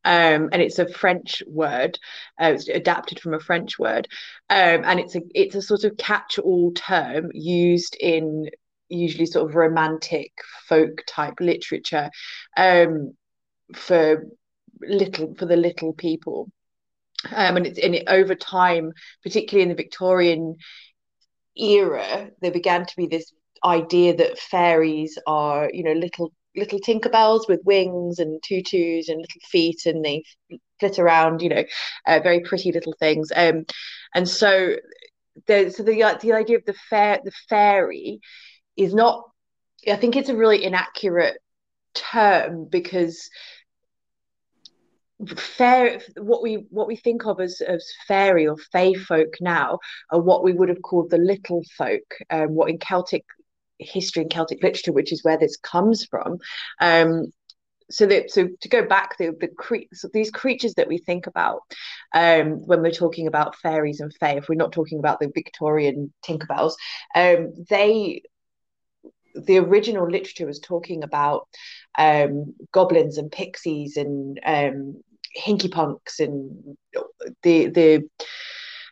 um, 0.04 0.50
and 0.52 0.60
it's 0.60 0.78
a 0.78 0.86
French 0.86 1.42
word. 1.46 1.98
Uh, 2.38 2.52
it's 2.54 2.68
adapted 2.68 3.20
from 3.20 3.32
a 3.32 3.40
French 3.40 3.78
word, 3.78 4.06
um, 4.50 4.82
and 4.84 5.00
it's 5.00 5.16
a 5.16 5.22
it's 5.34 5.54
a 5.54 5.62
sort 5.62 5.84
of 5.84 5.96
catch-all 5.96 6.72
term 6.72 7.30
used 7.32 7.96
in 7.98 8.50
usually 8.90 9.24
sort 9.24 9.48
of 9.48 9.56
romantic 9.56 10.32
folk 10.68 11.02
type 11.06 11.40
literature 11.40 12.10
um, 12.58 13.14
for 13.74 14.26
little 14.82 15.34
for 15.36 15.46
the 15.46 15.56
little 15.56 15.94
people 15.94 16.50
um, 17.32 17.56
and 17.56 17.66
it's 17.66 17.78
in 17.78 17.94
it 17.94 18.04
over 18.08 18.34
time, 18.34 18.92
particularly 19.22 19.62
in 19.62 19.68
the 19.68 19.74
Victorian 19.74 20.56
era, 21.56 22.30
there 22.40 22.52
began 22.52 22.86
to 22.86 22.96
be 22.96 23.06
this 23.06 23.32
idea 23.64 24.16
that 24.16 24.38
fairies 24.38 25.18
are, 25.26 25.70
you 25.72 25.82
know, 25.82 25.92
little 25.92 26.32
little 26.56 26.80
Tinkerbells 26.80 27.48
with 27.48 27.60
wings 27.64 28.18
and 28.18 28.42
tutus 28.42 29.08
and 29.08 29.18
little 29.18 29.40
feet, 29.50 29.86
and 29.86 30.04
they 30.04 30.22
flit 30.80 30.98
around, 30.98 31.42
you 31.42 31.48
know, 31.48 31.64
uh, 32.06 32.20
very 32.22 32.40
pretty 32.40 32.72
little 32.72 32.94
things. 32.98 33.30
Um, 33.34 33.64
and 34.14 34.28
so 34.28 34.76
the, 35.46 35.70
so 35.70 35.82
the 35.82 36.18
the 36.20 36.32
idea 36.32 36.56
of 36.56 36.64
the 36.66 36.74
fair 36.88 37.20
the 37.24 37.32
fairy 37.48 38.20
is 38.76 38.94
not. 38.94 39.24
I 39.86 39.96
think 39.96 40.16
it's 40.16 40.28
a 40.28 40.36
really 40.36 40.64
inaccurate 40.64 41.38
term 41.94 42.66
because 42.68 43.30
fair 45.36 46.00
what 46.16 46.42
we 46.42 46.66
what 46.70 46.86
we 46.86 46.94
think 46.94 47.26
of 47.26 47.40
as, 47.40 47.60
as 47.60 47.92
fairy 48.06 48.46
or 48.46 48.56
fae 48.72 48.94
folk 48.94 49.34
now 49.40 49.78
are 50.10 50.20
what 50.20 50.44
we 50.44 50.52
would 50.52 50.68
have 50.68 50.82
called 50.82 51.10
the 51.10 51.18
little 51.18 51.62
folk 51.76 52.04
um, 52.30 52.54
what 52.54 52.70
in 52.70 52.78
celtic 52.78 53.24
history 53.78 54.22
and 54.22 54.30
Celtic 54.30 54.62
literature, 54.62 54.92
which 54.92 55.12
is 55.12 55.24
where 55.24 55.38
this 55.38 55.56
comes 55.56 56.04
from. 56.04 56.38
Um, 56.80 57.32
so 57.90 58.04
that 58.04 58.30
so 58.30 58.48
to 58.60 58.68
go 58.68 58.84
back 58.84 59.16
the 59.16 59.34
the 59.40 59.48
cre- 59.48 59.88
so 59.94 60.08
these 60.12 60.30
creatures 60.30 60.74
that 60.74 60.88
we 60.88 60.98
think 60.98 61.26
about 61.26 61.62
um, 62.14 62.66
when 62.66 62.82
we're 62.82 62.90
talking 62.90 63.26
about 63.26 63.56
fairies 63.56 64.00
and 64.00 64.12
fae, 64.20 64.36
if 64.36 64.48
we're 64.48 64.56
not 64.56 64.72
talking 64.72 64.98
about 64.98 65.20
the 65.20 65.30
Victorian 65.34 66.12
Tinkerbells, 66.22 66.74
um, 67.14 67.54
they 67.70 68.22
the 69.34 69.58
original 69.58 70.10
literature 70.10 70.46
was 70.46 70.58
talking 70.58 71.02
about 71.02 71.48
um, 71.96 72.54
goblins 72.72 73.16
and 73.16 73.32
pixies 73.32 73.96
and 73.96 74.38
um, 74.44 75.00
hinky 75.38 75.70
punks 75.70 76.20
and 76.20 76.76
the 77.42 77.66
the 77.68 78.08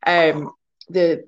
um, 0.07 0.53
the 0.89 1.25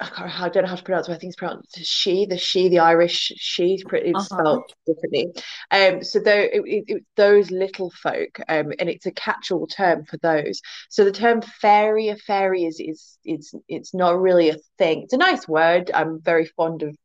I, 0.00 0.48
don't 0.48 0.62
know 0.62 0.70
how 0.70 0.76
to 0.76 0.82
pronounce 0.82 1.08
it. 1.08 1.12
I 1.12 1.18
think 1.18 1.30
it's 1.30 1.36
pronounced 1.36 1.78
she, 1.82 2.24
the 2.24 2.38
she, 2.38 2.68
the 2.68 2.78
Irish 2.78 3.32
she. 3.36 3.74
It's 3.74 3.84
uh-huh. 3.84 4.20
spelled 4.22 4.72
differently. 4.86 5.32
Um, 5.70 6.02
so 6.02 6.20
though 6.20 6.48
it, 6.52 6.62
it, 6.64 7.04
those 7.16 7.50
little 7.50 7.90
folk, 7.90 8.40
um, 8.48 8.72
and 8.78 8.88
it's 8.88 9.06
a 9.06 9.12
catch-all 9.12 9.66
term 9.66 10.04
for 10.04 10.16
those. 10.18 10.62
So 10.88 11.04
the 11.04 11.12
term 11.12 11.42
fairy, 11.42 12.08
a 12.08 12.16
fairy 12.16 12.64
is 12.64 12.80
is 12.80 13.18
it's 13.24 13.54
it's 13.68 13.92
not 13.92 14.20
really 14.20 14.48
a 14.48 14.56
thing. 14.78 15.02
It's 15.02 15.12
a 15.12 15.18
nice 15.18 15.46
word. 15.46 15.90
I'm 15.92 16.20
very 16.20 16.46
fond 16.46 16.82
of 16.82 16.96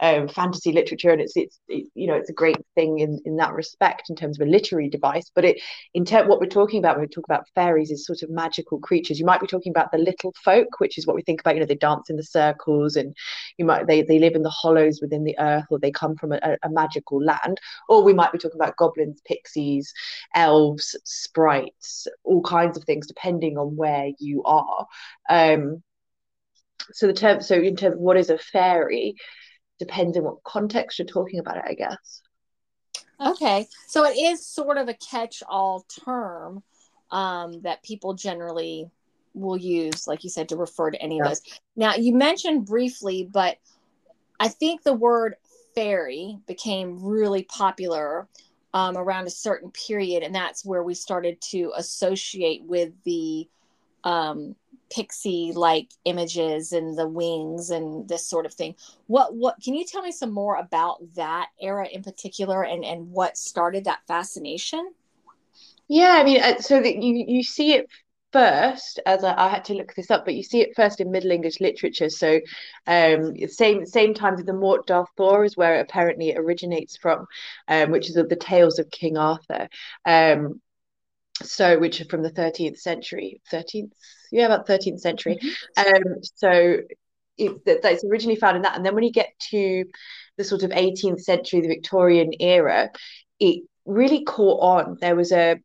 um, 0.00 0.28
fantasy 0.28 0.72
literature, 0.72 1.10
and 1.10 1.20
it's 1.20 1.36
it's 1.36 1.58
it, 1.68 1.86
you 1.94 2.06
know 2.06 2.14
it's 2.14 2.30
a 2.30 2.34
great 2.34 2.58
thing 2.74 3.00
in 3.00 3.20
in 3.24 3.36
that 3.36 3.54
respect 3.54 4.10
in 4.10 4.16
terms 4.16 4.40
of 4.40 4.46
a 4.46 4.50
literary 4.50 4.88
device. 4.88 5.30
But 5.34 5.44
it 5.44 5.60
in 5.92 6.04
what 6.04 6.40
we're 6.40 6.46
talking 6.46 6.78
about 6.78 6.96
when 6.96 7.06
we 7.06 7.08
talk 7.08 7.24
about 7.24 7.48
fairies 7.54 7.90
is 7.90 8.06
sort 8.06 8.22
of 8.22 8.30
magical 8.30 8.78
creatures. 8.78 9.18
You 9.18 9.26
might 9.26 9.40
be 9.40 9.46
talking 9.46 9.70
about 9.70 9.90
the 9.90 9.98
little 9.98 10.32
folk, 10.44 10.68
which 10.78 10.98
is 10.98 11.06
what 11.06 11.16
we 11.16 11.22
think 11.22 11.40
about. 11.40 11.54
You 11.54 11.60
know, 11.60 11.66
they 11.66 11.74
dance 11.74 12.10
in 12.10 12.16
the 12.16 12.22
circles, 12.44 12.96
and 12.96 13.16
you 13.58 13.64
might 13.64 13.86
they 13.86 14.02
they 14.02 14.18
live 14.18 14.34
in 14.34 14.42
the 14.42 14.50
hollows 14.50 15.00
within 15.00 15.24
the 15.24 15.38
earth, 15.38 15.66
or 15.70 15.78
they 15.78 15.90
come 15.90 16.16
from 16.16 16.32
a, 16.32 16.56
a 16.62 16.68
magical 16.68 17.22
land. 17.22 17.60
Or 17.88 18.02
we 18.02 18.12
might 18.12 18.32
be 18.32 18.38
talking 18.38 18.60
about 18.60 18.76
goblins, 18.76 19.20
pixies, 19.26 19.92
elves, 20.34 20.96
sprites, 21.04 22.06
all 22.24 22.42
kinds 22.42 22.76
of 22.76 22.84
things, 22.84 23.06
depending 23.06 23.58
on 23.58 23.76
where 23.76 24.10
you 24.18 24.42
are. 24.44 24.86
Um, 25.28 25.82
so 26.92 27.06
the 27.06 27.12
term 27.12 27.40
so 27.40 27.54
in 27.54 27.76
terms 27.76 27.94
of 27.94 28.00
what 28.00 28.16
is 28.16 28.30
a 28.30 28.38
fairy 28.38 29.14
depends 29.78 30.16
on 30.16 30.24
what 30.24 30.42
context 30.44 30.98
you're 30.98 31.06
talking 31.06 31.40
about 31.40 31.56
it, 31.56 31.64
I 31.66 31.74
guess. 31.74 32.22
Okay. 33.20 33.66
So 33.86 34.04
it 34.04 34.16
is 34.16 34.46
sort 34.46 34.78
of 34.78 34.88
a 34.88 34.94
catch 34.94 35.42
all 35.48 35.86
term 36.04 36.62
um, 37.10 37.62
that 37.62 37.82
people 37.82 38.14
generally 38.14 38.90
will 39.34 39.56
use, 39.56 40.06
like 40.06 40.24
you 40.24 40.30
said, 40.30 40.48
to 40.48 40.56
refer 40.56 40.90
to 40.90 41.02
any 41.02 41.16
yeah. 41.16 41.24
of 41.24 41.28
those. 41.28 41.42
Now, 41.76 41.94
you 41.94 42.14
mentioned 42.14 42.66
briefly, 42.66 43.28
but 43.30 43.58
I 44.40 44.48
think 44.48 44.82
the 44.82 44.94
word 44.94 45.36
fairy 45.74 46.38
became 46.46 47.02
really 47.02 47.42
popular 47.44 48.28
um, 48.72 48.96
around 48.96 49.26
a 49.26 49.30
certain 49.30 49.70
period, 49.70 50.22
and 50.22 50.34
that's 50.34 50.64
where 50.64 50.82
we 50.82 50.94
started 50.94 51.40
to 51.50 51.72
associate 51.76 52.62
with 52.64 52.92
the 53.04 53.48
um, 54.02 54.56
pixie 54.90 55.52
like 55.54 55.90
images 56.04 56.72
and 56.72 56.96
the 56.96 57.08
wings 57.08 57.70
and 57.70 58.08
this 58.08 58.28
sort 58.28 58.46
of 58.46 58.52
thing 58.52 58.74
what 59.06 59.34
what 59.34 59.56
can 59.62 59.74
you 59.74 59.84
tell 59.84 60.02
me 60.02 60.12
some 60.12 60.30
more 60.30 60.56
about 60.56 60.98
that 61.14 61.48
era 61.60 61.88
in 61.88 62.02
particular 62.02 62.62
and 62.62 62.84
and 62.84 63.10
what 63.10 63.36
started 63.36 63.84
that 63.84 64.00
fascination 64.06 64.92
yeah 65.88 66.16
i 66.18 66.22
mean 66.22 66.40
uh, 66.40 66.58
so 66.58 66.80
that 66.80 67.02
you 67.02 67.24
you 67.26 67.42
see 67.42 67.72
it 67.72 67.88
first 68.34 68.98
as 69.06 69.22
I, 69.22 69.32
I, 69.46 69.48
had 69.48 69.64
to 69.66 69.74
look 69.74 69.94
this 69.94 70.10
up 70.10 70.24
but 70.24 70.34
you 70.34 70.42
see 70.42 70.60
it 70.60 70.74
first 70.74 71.00
in 71.00 71.12
middle 71.12 71.30
english 71.30 71.60
literature. 71.60 72.10
So 72.10 72.40
um 72.88 73.36
same 73.46 73.86
same 73.86 74.12
time 74.12 74.36
that 74.36 74.46
the 74.46 74.52
Morte 74.52 74.86
d'Arthur 74.86 75.44
is 75.44 75.56
where 75.56 75.76
it 75.76 75.82
apparently 75.82 76.30
it 76.30 76.38
originates 76.38 76.96
from 76.96 77.26
um 77.68 77.92
which 77.92 78.10
is 78.10 78.16
of 78.16 78.28
the 78.28 78.34
tales 78.34 78.80
of 78.80 78.90
king 78.90 79.16
arthur. 79.16 79.68
Um 80.04 80.60
so 81.42 81.78
which 81.78 82.00
are 82.00 82.06
from 82.06 82.22
the 82.22 82.30
13th 82.30 82.78
century 82.78 83.40
13th 83.52 83.92
yeah 84.32 84.46
about 84.46 84.66
13th 84.66 84.98
century. 84.98 85.38
Mm-hmm. 85.40 86.06
um 86.08 86.14
so 86.34 86.78
it, 87.38 87.64
that, 87.66 87.82
that's 87.82 88.04
originally 88.04 88.36
found 88.36 88.56
in 88.56 88.62
that. 88.62 88.76
And 88.76 88.84
then 88.84 88.96
when 88.96 89.04
you 89.04 89.12
get 89.12 89.30
to 89.50 89.84
the 90.38 90.44
sort 90.44 90.64
of 90.64 90.70
18th 90.70 91.20
century 91.20 91.60
the 91.60 91.68
victorian 91.68 92.32
era 92.40 92.90
it 93.38 93.62
really 93.86 94.24
caught 94.24 94.60
on. 94.60 94.98
There 95.00 95.14
was 95.14 95.30
a 95.30 95.60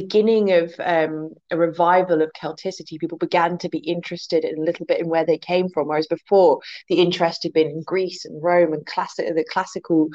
beginning 0.00 0.52
of 0.52 0.74
um, 0.78 1.30
a 1.50 1.56
revival 1.56 2.20
of 2.20 2.30
Celticity, 2.36 3.00
people 3.00 3.16
began 3.16 3.56
to 3.56 3.70
be 3.70 3.78
interested 3.78 4.44
in 4.44 4.58
a 4.58 4.62
little 4.62 4.84
bit 4.84 5.00
in 5.00 5.08
where 5.08 5.24
they 5.24 5.38
came 5.38 5.70
from, 5.70 5.88
whereas 5.88 6.06
before 6.06 6.60
the 6.90 6.96
interest 6.96 7.44
had 7.44 7.54
been 7.54 7.68
in 7.68 7.82
Greece 7.82 8.26
and 8.26 8.42
Rome 8.42 8.74
and 8.74 8.84
classic 8.84 9.26
the 9.34 9.42
classical 9.50 10.08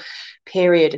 period, 0.45 0.93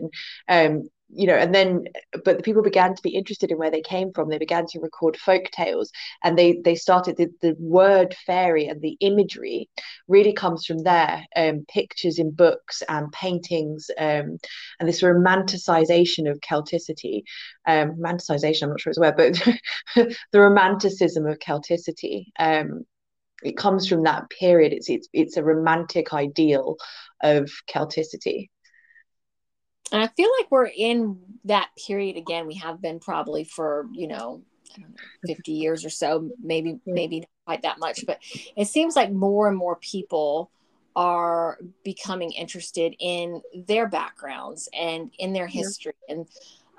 and 0.49 0.75
um, 0.75 0.89
you 1.09 1.27
know, 1.27 1.35
and 1.35 1.53
then, 1.53 1.85
but 2.25 2.37
the 2.37 2.43
people 2.43 2.63
began 2.63 2.95
to 2.95 3.01
be 3.03 3.15
interested 3.15 3.51
in 3.51 3.57
where 3.57 3.69
they 3.71 3.81
came 3.81 4.11
from. 4.13 4.29
They 4.29 4.37
began 4.37 4.65
to 4.67 4.79
record 4.79 5.17
folk 5.17 5.45
tales, 5.51 5.91
and 6.23 6.37
they 6.37 6.59
they 6.63 6.75
started 6.75 7.17
the, 7.17 7.29
the 7.41 7.55
word 7.59 8.15
fairy 8.25 8.67
and 8.67 8.81
the 8.81 8.97
imagery 8.99 9.69
really 10.07 10.33
comes 10.33 10.65
from 10.65 10.79
there. 10.79 11.23
Um, 11.35 11.65
pictures 11.67 12.19
in 12.19 12.31
books 12.31 12.81
and 12.89 13.11
paintings, 13.11 13.89
um, 13.97 14.37
and 14.79 14.89
this 14.89 15.01
romanticization 15.01 16.29
of 16.29 16.39
Celticity. 16.41 17.23
Um, 17.67 17.97
romanticization, 17.97 18.63
I'm 18.63 18.69
not 18.69 18.81
sure 18.81 18.91
it's 18.91 18.99
word, 18.99 19.15
but 19.17 19.33
the 20.31 20.39
romanticism 20.39 21.27
of 21.27 21.39
Celticity. 21.39 22.25
Um, 22.39 22.85
it 23.43 23.57
comes 23.57 23.87
from 23.87 24.03
that 24.03 24.29
period. 24.29 24.73
It's 24.73 24.89
it's 24.89 25.07
it's 25.13 25.37
a 25.37 25.43
romantic 25.43 26.13
ideal 26.13 26.77
of 27.21 27.51
Celticity. 27.69 28.49
And 29.93 30.01
I 30.01 30.07
feel 30.07 30.29
like 30.39 30.49
we're 30.49 30.71
in 30.75 31.19
that 31.45 31.69
period 31.87 32.17
again. 32.17 32.47
We 32.47 32.55
have 32.55 32.81
been 32.81 32.99
probably 32.99 33.43
for, 33.43 33.87
you 33.93 34.07
know, 34.07 34.41
I 34.75 34.81
don't 34.81 34.89
know, 34.89 34.97
50 35.27 35.51
years 35.51 35.85
or 35.85 35.91
so, 35.91 36.31
maybe, 36.43 36.79
maybe 36.87 37.19
not 37.19 37.29
quite 37.45 37.61
that 37.61 37.79
much, 37.79 38.03
but 38.07 38.17
it 38.57 38.67
seems 38.67 38.95
like 38.95 39.11
more 39.11 39.47
and 39.47 39.55
more 39.55 39.75
people 39.75 40.49
are 40.95 41.59
becoming 41.83 42.31
interested 42.31 42.95
in 42.99 43.41
their 43.67 43.87
backgrounds 43.87 44.67
and 44.77 45.11
in 45.19 45.31
their 45.31 45.47
history. 45.47 45.93
And 46.09 46.27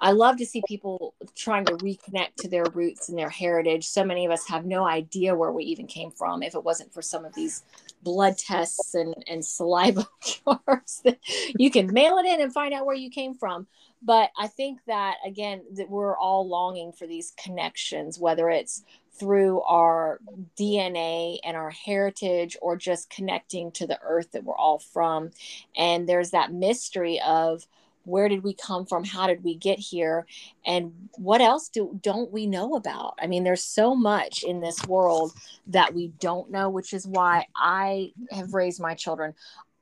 I 0.00 0.10
love 0.10 0.36
to 0.38 0.46
see 0.46 0.62
people 0.66 1.14
trying 1.36 1.66
to 1.66 1.76
reconnect 1.76 2.34
to 2.38 2.48
their 2.48 2.64
roots 2.74 3.08
and 3.08 3.18
their 3.18 3.30
heritage. 3.30 3.86
So 3.86 4.04
many 4.04 4.26
of 4.26 4.32
us 4.32 4.46
have 4.48 4.66
no 4.66 4.86
idea 4.86 5.36
where 5.36 5.52
we 5.52 5.64
even 5.64 5.86
came 5.86 6.10
from 6.10 6.42
if 6.42 6.56
it 6.56 6.64
wasn't 6.64 6.92
for 6.92 7.00
some 7.00 7.24
of 7.24 7.32
these 7.34 7.62
blood 8.04 8.38
tests 8.38 8.94
and, 8.94 9.14
and 9.26 9.44
saliva 9.44 10.06
jars 10.22 11.02
you 11.58 11.70
can 11.70 11.92
mail 11.92 12.18
it 12.18 12.26
in 12.26 12.40
and 12.40 12.52
find 12.52 12.74
out 12.74 12.86
where 12.86 12.94
you 12.94 13.10
came 13.10 13.34
from. 13.34 13.66
But 14.02 14.30
I 14.38 14.48
think 14.48 14.80
that 14.86 15.16
again, 15.24 15.62
that 15.74 15.88
we're 15.88 16.16
all 16.16 16.46
longing 16.46 16.92
for 16.92 17.06
these 17.06 17.32
connections, 17.42 18.18
whether 18.18 18.50
it's 18.50 18.84
through 19.18 19.62
our 19.62 20.18
DNA 20.58 21.38
and 21.44 21.56
our 21.56 21.70
heritage 21.70 22.56
or 22.60 22.76
just 22.76 23.10
connecting 23.10 23.70
to 23.72 23.86
the 23.86 23.98
earth 24.02 24.32
that 24.32 24.44
we're 24.44 24.56
all 24.56 24.78
from. 24.78 25.30
And 25.76 26.08
there's 26.08 26.30
that 26.30 26.52
mystery 26.52 27.20
of 27.24 27.66
where 28.04 28.28
did 28.28 28.42
we 28.42 28.54
come 28.54 28.86
from? 28.86 29.04
How 29.04 29.26
did 29.26 29.42
we 29.42 29.54
get 29.54 29.78
here? 29.78 30.26
And 30.64 31.08
what 31.16 31.40
else 31.40 31.68
do 31.68 31.98
don't 32.02 32.30
we 32.30 32.46
know 32.46 32.74
about? 32.74 33.14
I 33.20 33.26
mean 33.26 33.44
there's 33.44 33.64
so 33.64 33.94
much 33.94 34.42
in 34.42 34.60
this 34.60 34.86
world 34.86 35.32
that 35.68 35.94
we 35.94 36.08
don't 36.20 36.50
know 36.50 36.68
which 36.68 36.92
is 36.92 37.06
why 37.06 37.46
i 37.56 38.12
have 38.30 38.54
raised 38.54 38.80
my 38.80 38.94
children. 38.94 39.34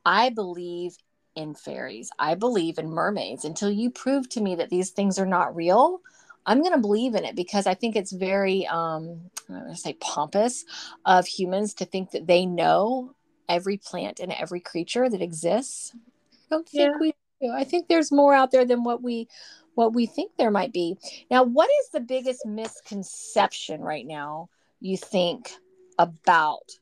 I 0.05 0.31
believe 0.31 0.97
in 1.35 1.55
fairies. 1.55 2.11
I 2.19 2.35
believe 2.35 2.79
in 2.79 2.91
mermaids. 2.91 3.45
Until 3.45 3.71
you 3.71 3.91
prove 3.91 4.29
to 4.31 4.41
me 4.41 4.57
that 4.57 4.71
these 4.71 4.91
things 4.91 5.19
are 5.19 5.26
not 5.26 5.57
real 5.57 6.00
i'm 6.45 6.61
going 6.61 6.73
to 6.73 6.79
believe 6.79 7.14
in 7.14 7.25
it 7.25 7.37
because 7.37 7.69
i 7.69 7.75
think 7.75 7.95
it's 7.95 8.11
very 8.11 8.67
um 8.67 9.21
i'm 9.49 9.61
going 9.61 9.71
to 9.71 9.76
say 9.76 9.93
pompous 10.00 10.64
of 11.07 11.25
humans 11.25 11.73
to 11.73 11.85
think 11.85 12.11
that 12.11 12.26
they 12.26 12.45
know 12.45 13.14
every 13.52 13.76
plant 13.76 14.19
and 14.19 14.33
every 14.33 14.61
creature 14.61 15.09
that 15.09 15.21
exists. 15.21 15.93
I 15.95 16.38
don't 16.50 16.69
think 16.69 16.93
yeah. 16.95 16.99
we 17.00 17.14
I 17.51 17.65
think 17.65 17.89
there's 17.89 18.13
more 18.13 18.35
out 18.35 18.51
there 18.51 18.65
than 18.65 18.85
what 18.85 19.03
we 19.03 19.29
what 19.75 19.95
we 19.95 20.07
think 20.07 20.33
there 20.37 20.51
might 20.51 20.73
be. 20.73 20.97
Now, 21.31 21.45
what 21.45 21.71
is 21.81 21.91
the 21.91 22.01
biggest 22.01 22.45
misconception 22.45 23.81
right 23.81 24.07
now 24.07 24.51
you 24.81 24.97
think 24.97 25.51
about 25.99 26.73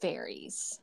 fairies? 0.00 0.80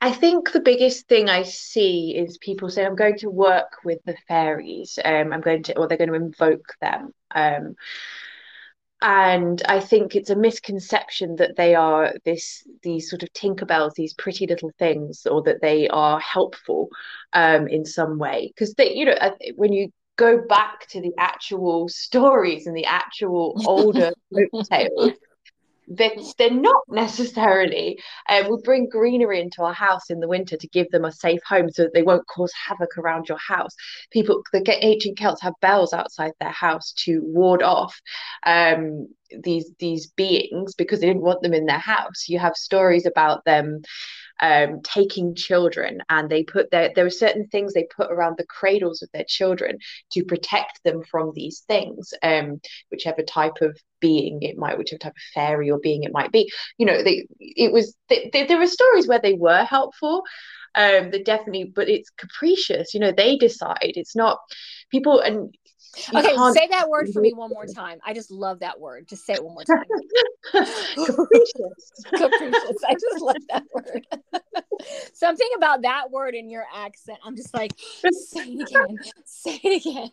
I 0.00 0.12
think 0.12 0.52
the 0.52 0.60
biggest 0.60 1.08
thing 1.08 1.30
I 1.30 1.42
see 1.42 2.14
is 2.14 2.36
people 2.36 2.68
say, 2.68 2.84
I'm 2.84 2.96
going 2.96 3.16
to 3.18 3.30
work 3.30 3.78
with 3.82 3.98
the 4.04 4.14
fairies. 4.28 4.98
Um, 5.02 5.32
I'm 5.32 5.40
going 5.40 5.62
to, 5.64 5.78
or 5.78 5.88
they're 5.88 5.96
going 5.96 6.10
to 6.10 6.14
invoke 6.14 6.74
them. 6.82 7.14
Um, 7.34 7.76
and 9.02 9.62
I 9.68 9.80
think 9.80 10.16
it's 10.16 10.30
a 10.30 10.36
misconception 10.36 11.36
that 11.36 11.56
they 11.56 11.74
are 11.74 12.14
this 12.24 12.66
these 12.82 13.10
sort 13.10 13.22
of 13.22 13.32
Tinkerbells, 13.32 13.94
these 13.94 14.14
pretty 14.14 14.46
little 14.46 14.72
things, 14.78 15.26
or 15.26 15.42
that 15.42 15.60
they 15.60 15.88
are 15.88 16.18
helpful 16.18 16.88
um, 17.32 17.68
in 17.68 17.84
some 17.84 18.18
way. 18.18 18.52
Because 18.54 18.74
they, 18.74 18.94
you 18.94 19.04
know, 19.04 19.14
when 19.56 19.72
you 19.72 19.90
go 20.16 20.40
back 20.48 20.86
to 20.88 21.00
the 21.02 21.12
actual 21.18 21.88
stories 21.88 22.66
and 22.66 22.76
the 22.76 22.86
actual 22.86 23.60
older 23.66 24.12
folk 24.32 24.66
tales, 24.70 25.12
they're, 25.88 26.16
they're 26.38 26.50
not 26.50 26.82
necessarily. 26.88 27.98
Um, 28.28 28.50
we 28.50 28.58
bring 28.62 28.88
greenery 28.88 29.40
into 29.40 29.62
our 29.62 29.72
house 29.72 30.10
in 30.10 30.20
the 30.20 30.28
winter 30.28 30.56
to 30.56 30.68
give 30.68 30.90
them 30.90 31.04
a 31.04 31.12
safe 31.12 31.40
home 31.46 31.70
so 31.70 31.82
that 31.84 31.94
they 31.94 32.02
won't 32.02 32.26
cause 32.26 32.52
havoc 32.52 32.96
around 32.98 33.28
your 33.28 33.38
house. 33.38 33.74
People, 34.10 34.42
the 34.52 34.84
ancient 34.84 35.18
Celts 35.18 35.42
have 35.42 35.54
bells 35.60 35.92
outside 35.92 36.32
their 36.40 36.50
house 36.50 36.92
to 37.04 37.20
ward 37.22 37.62
off 37.62 37.98
um, 38.44 39.08
these 39.42 39.70
these 39.78 40.06
beings 40.08 40.74
because 40.74 41.00
they 41.00 41.06
didn't 41.06 41.22
want 41.22 41.42
them 41.42 41.54
in 41.54 41.66
their 41.66 41.78
house. 41.78 42.28
You 42.28 42.38
have 42.38 42.54
stories 42.54 43.06
about 43.06 43.44
them 43.44 43.82
um, 44.40 44.80
taking 44.82 45.34
children 45.34 46.02
and 46.08 46.28
they 46.28 46.44
put 46.44 46.70
their 46.70 46.90
there 46.94 47.06
are 47.06 47.10
certain 47.10 47.46
things 47.48 47.72
they 47.72 47.86
put 47.96 48.10
around 48.10 48.36
the 48.36 48.46
cradles 48.46 49.02
of 49.02 49.08
their 49.12 49.24
children 49.26 49.78
to 50.12 50.24
protect 50.24 50.82
them 50.84 51.02
from 51.02 51.32
these 51.34 51.60
things 51.66 52.12
um, 52.22 52.60
whichever 52.90 53.22
type 53.22 53.60
of 53.62 53.78
being 54.00 54.42
it 54.42 54.58
might 54.58 54.78
whichever 54.78 54.98
type 54.98 55.12
of 55.12 55.22
fairy 55.34 55.70
or 55.70 55.78
being 55.78 56.02
it 56.02 56.12
might 56.12 56.32
be. 56.32 56.50
You 56.78 56.86
know 56.86 57.02
they 57.02 57.26
it 57.40 57.72
was 57.72 57.94
they, 58.08 58.30
they, 58.32 58.44
there 58.44 58.58
were 58.58 58.66
stories 58.66 59.08
where 59.08 59.20
they 59.20 59.34
were 59.34 59.64
helpful 59.64 60.22
um 60.74 61.10
they 61.10 61.22
definitely 61.22 61.64
but 61.64 61.88
it's 61.88 62.10
capricious. 62.10 62.94
You 62.94 63.00
know 63.00 63.12
they 63.12 63.36
decide. 63.36 63.78
It's 63.82 64.16
not 64.16 64.38
people 64.90 65.20
and 65.20 65.54
okay, 66.14 66.36
say 66.52 66.68
that 66.68 66.88
word 66.88 67.08
for 67.12 67.20
me 67.20 67.32
one 67.32 67.50
more 67.50 67.66
time. 67.66 67.98
I 68.04 68.14
just 68.14 68.30
love 68.30 68.60
that 68.60 68.78
word. 68.78 69.08
Just 69.08 69.24
say 69.24 69.34
it 69.34 69.44
one 69.44 69.54
more 69.54 69.64
time. 69.64 69.84
Capricious. 70.52 71.90
Capricious. 72.16 72.84
I 72.86 72.94
just 72.94 73.20
love 73.20 73.36
that 73.50 73.62
word. 73.72 74.06
Something 75.14 75.48
about 75.56 75.82
that 75.82 76.10
word 76.10 76.34
in 76.34 76.50
your 76.50 76.64
accent. 76.74 77.18
I'm 77.24 77.36
just 77.36 77.54
like, 77.54 77.72
say 77.78 78.44
it 78.44 78.68
again. 78.68 78.98
Say 79.24 79.60
it 79.62 79.86
again. 79.86 80.10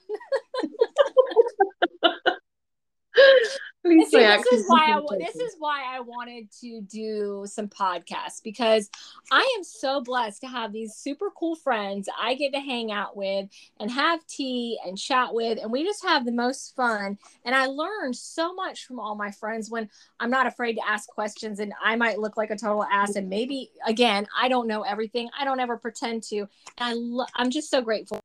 See, 3.85 3.99
this 4.11 4.45
is 4.47 4.65
why 4.67 4.93
I 4.93 5.17
this 5.17 5.35
is 5.35 5.55
why 5.59 5.83
I 5.85 5.99
wanted 5.99 6.49
to 6.61 6.81
do 6.81 7.43
some 7.45 7.67
podcasts 7.67 8.41
because 8.41 8.89
I 9.29 9.55
am 9.57 9.63
so 9.63 9.99
blessed 10.01 10.39
to 10.41 10.47
have 10.47 10.71
these 10.71 10.95
super 10.95 11.29
cool 11.37 11.55
friends 11.55 12.07
I 12.17 12.35
get 12.35 12.53
to 12.53 12.61
hang 12.61 12.93
out 12.93 13.17
with 13.17 13.49
and 13.81 13.91
have 13.91 14.25
tea 14.25 14.79
and 14.85 14.97
chat 14.97 15.33
with 15.33 15.59
and 15.61 15.69
we 15.69 15.83
just 15.83 16.03
have 16.03 16.25
the 16.25 16.31
most 16.31 16.75
fun. 16.77 17.17
And 17.43 17.53
I 17.53 17.65
learn 17.65 18.13
so 18.13 18.53
much 18.53 18.85
from 18.85 19.01
all 19.01 19.15
my 19.15 19.31
friends 19.31 19.69
when 19.69 19.89
I'm 20.17 20.29
not 20.29 20.47
afraid 20.47 20.75
to 20.75 20.87
ask 20.87 21.09
questions 21.09 21.59
and 21.59 21.73
I 21.83 21.97
might 21.97 22.19
look 22.19 22.37
like 22.37 22.51
a 22.51 22.57
total 22.57 22.85
ass 22.85 23.15
and 23.15 23.27
maybe 23.27 23.69
again 23.85 24.27
I 24.39 24.47
don't 24.47 24.67
know 24.67 24.83
everything. 24.83 25.29
I 25.37 25.43
don't 25.43 25.59
ever 25.59 25.77
pretend 25.77 26.23
to. 26.23 26.37
And 26.37 26.47
I 26.77 26.93
lo- 26.93 27.25
I'm 27.35 27.49
just 27.49 27.69
so 27.69 27.81
grateful 27.81 28.21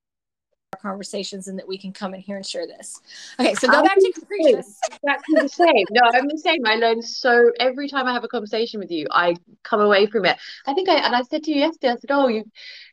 conversations 0.81 1.49
and 1.49 1.59
that 1.59 1.67
we 1.67 1.79
can 1.79 1.93
come 1.93 2.15
in 2.15 2.21
here 2.21 2.37
and 2.37 2.47
share 2.47 2.67
this. 2.67 3.01
Okay, 3.41 3.55
so 3.55 3.69
go 3.69 3.79
I'm 3.79 3.85
back 3.85 3.99
to 3.99 4.13
capricious. 4.13 4.79
Exactly 4.91 5.43
the 5.43 5.49
same. 5.49 5.85
No, 5.91 6.03
I'm 6.13 6.29
the 6.29 6.39
same. 6.39 6.67
I 6.67 6.77
learn 6.77 7.03
so 7.03 7.51
every 7.61 7.89
time 7.89 8.07
I 8.07 8.13
have 8.13 8.25
a 8.25 8.29
conversation 8.29 8.81
with 8.81 8.91
you, 8.91 9.07
I 9.11 9.37
come 9.63 9.81
away 9.81 10.07
from 10.07 10.25
it. 10.25 10.39
I 10.67 10.75
think 10.75 10.89
I 10.89 10.97
and 10.97 11.15
I 11.15 11.23
said 11.23 11.43
to 11.45 11.51
you 11.51 11.61
yesterday, 11.61 11.93
I 11.93 11.97
said, 11.97 12.11
Oh, 12.11 12.29
you 12.29 12.45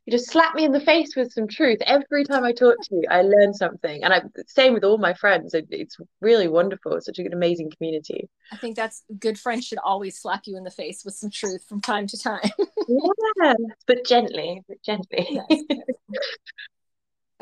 you 0.05 0.11
just 0.11 0.29
slap 0.29 0.53
me 0.53 0.63
in 0.63 0.71
the 0.71 0.79
face 0.79 1.15
with 1.15 1.31
some 1.31 1.47
truth. 1.47 1.79
Every 1.81 2.23
time 2.25 2.43
I 2.43 2.51
talk 2.51 2.75
to 2.79 2.95
you, 2.95 3.03
I 3.09 3.23
learn 3.23 3.53
something. 3.53 4.03
And 4.03 4.13
I 4.13 4.21
same 4.47 4.73
with 4.73 4.83
all 4.83 4.99
my 4.99 5.13
friends. 5.15 5.53
It, 5.55 5.67
it's 5.71 5.97
really 6.21 6.47
wonderful. 6.47 6.93
It's 6.93 7.07
such 7.07 7.17
an 7.17 7.33
amazing 7.33 7.71
community. 7.71 8.29
I 8.51 8.57
think 8.57 8.75
that's 8.75 9.03
good 9.19 9.39
friends 9.39 9.65
should 9.65 9.79
always 9.79 10.19
slap 10.19 10.43
you 10.45 10.57
in 10.57 10.63
the 10.63 10.71
face 10.71 11.03
with 11.03 11.15
some 11.15 11.31
truth 11.31 11.65
from 11.67 11.81
time 11.81 12.05
to 12.07 12.17
time. 12.17 12.51
yeah, 12.87 13.53
but 13.87 14.05
gently, 14.05 14.61
but 14.67 14.77
gently. 14.83 15.41
Yes. 15.49 15.63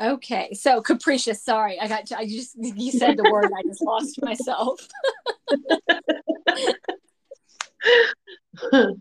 Okay, 0.02 0.52
so 0.54 0.80
capricious. 0.80 1.44
Sorry, 1.44 1.78
I 1.78 1.86
got. 1.86 2.06
To, 2.06 2.18
I 2.18 2.26
just 2.26 2.56
you 2.58 2.90
said 2.90 3.16
the 3.16 3.30
word. 3.30 3.50
I 3.56 3.62
just 3.62 3.82
lost 3.82 4.20
myself. 4.22 4.80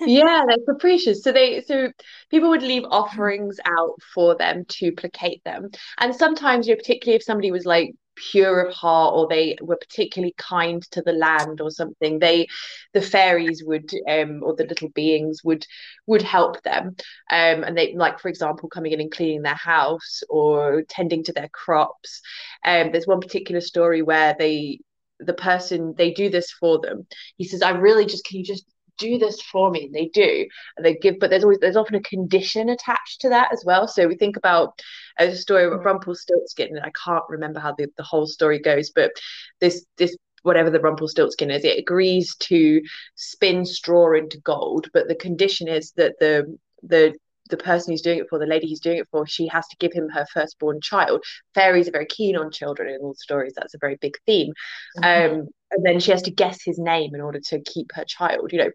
yeah, 0.00 0.44
they're 0.46 0.56
capricious. 0.68 1.22
So 1.22 1.30
they 1.30 1.60
so 1.60 1.92
people 2.30 2.50
would 2.50 2.62
leave 2.62 2.82
mm-hmm. 2.82 2.92
offerings 2.92 3.60
out 3.64 3.94
for 4.12 4.34
them 4.34 4.64
to 4.68 4.90
placate 4.92 5.44
them, 5.44 5.70
and 5.98 6.14
sometimes 6.14 6.66
you 6.66 6.74
know, 6.74 6.78
particularly 6.78 7.16
if 7.16 7.22
somebody 7.22 7.52
was 7.52 7.64
like 7.64 7.94
pure 8.14 8.60
of 8.60 8.74
heart 8.74 9.14
or 9.14 9.28
they 9.28 9.56
were 9.60 9.76
particularly 9.76 10.34
kind 10.36 10.82
to 10.90 11.02
the 11.02 11.12
land 11.12 11.60
or 11.60 11.70
something 11.70 12.18
they 12.18 12.46
the 12.92 13.00
fairies 13.00 13.62
would 13.64 13.90
um 14.08 14.42
or 14.42 14.54
the 14.54 14.64
little 14.66 14.88
beings 14.90 15.42
would 15.44 15.66
would 16.06 16.22
help 16.22 16.62
them. 16.62 16.96
Um 17.30 17.64
and 17.64 17.76
they 17.76 17.94
like 17.94 18.20
for 18.20 18.28
example 18.28 18.68
coming 18.68 18.92
in 18.92 19.00
and 19.00 19.10
cleaning 19.10 19.42
their 19.42 19.54
house 19.54 20.22
or 20.28 20.82
tending 20.88 21.24
to 21.24 21.32
their 21.32 21.48
crops. 21.48 22.20
Um 22.64 22.92
there's 22.92 23.06
one 23.06 23.20
particular 23.20 23.60
story 23.60 24.02
where 24.02 24.34
they 24.38 24.80
the 25.20 25.34
person 25.34 25.94
they 25.96 26.12
do 26.12 26.28
this 26.30 26.50
for 26.50 26.80
them. 26.80 27.06
He 27.36 27.44
says 27.44 27.62
i 27.62 27.70
really 27.70 28.06
just 28.06 28.24
can 28.24 28.38
you 28.38 28.44
just 28.44 28.64
do 28.98 29.18
this 29.18 29.40
for 29.42 29.70
me 29.70 29.86
and 29.86 29.94
they 29.94 30.08
do 30.12 30.46
and 30.76 30.84
they 30.84 30.94
give 30.94 31.16
but 31.18 31.30
there's 31.30 31.42
always 31.42 31.58
there's 31.58 31.76
often 31.76 31.94
a 31.94 32.02
condition 32.02 32.68
attached 32.68 33.20
to 33.20 33.28
that 33.28 33.52
as 33.52 33.62
well 33.64 33.88
so 33.88 34.06
we 34.06 34.16
think 34.16 34.36
about 34.36 34.80
a 35.18 35.34
story 35.34 35.64
of 35.64 35.72
mm. 35.72 35.84
Rumpelstiltskin 35.84 36.68
and 36.68 36.80
I 36.80 36.92
can't 37.04 37.24
remember 37.28 37.60
how 37.60 37.74
the, 37.76 37.88
the 37.96 38.02
whole 38.02 38.26
story 38.26 38.58
goes 38.58 38.90
but 38.90 39.12
this 39.60 39.84
this 39.98 40.16
whatever 40.42 40.70
the 40.70 40.80
Rumpelstiltskin 40.80 41.50
is 41.50 41.64
it 41.64 41.78
agrees 41.78 42.34
to 42.36 42.80
spin 43.14 43.64
straw 43.64 44.14
into 44.14 44.40
gold 44.40 44.88
but 44.92 45.08
the 45.08 45.14
condition 45.14 45.68
is 45.68 45.92
that 45.92 46.14
the 46.20 46.56
the 46.82 47.14
the 47.52 47.56
person 47.56 47.92
who's 47.92 48.02
doing 48.02 48.18
it 48.18 48.28
for, 48.28 48.38
the 48.38 48.46
lady 48.46 48.66
he's 48.66 48.80
doing 48.80 48.98
it 48.98 49.08
for, 49.10 49.26
she 49.26 49.46
has 49.46 49.66
to 49.68 49.76
give 49.78 49.92
him 49.92 50.08
her 50.08 50.26
firstborn 50.32 50.80
child. 50.80 51.22
Fairies 51.54 51.86
are 51.86 51.92
very 51.92 52.06
keen 52.06 52.36
on 52.36 52.50
children 52.50 52.88
in 52.92 53.00
all 53.00 53.14
stories. 53.14 53.52
That's 53.54 53.74
a 53.74 53.78
very 53.78 53.96
big 54.00 54.14
theme. 54.26 54.52
Mm-hmm. 54.98 55.34
Um, 55.34 55.48
and 55.70 55.84
then 55.84 56.00
she 56.00 56.10
has 56.10 56.22
to 56.22 56.30
guess 56.30 56.62
his 56.64 56.78
name 56.78 57.14
in 57.14 57.20
order 57.20 57.40
to 57.48 57.60
keep 57.60 57.92
her 57.94 58.04
child. 58.04 58.52
You 58.52 58.58
know, 58.58 58.70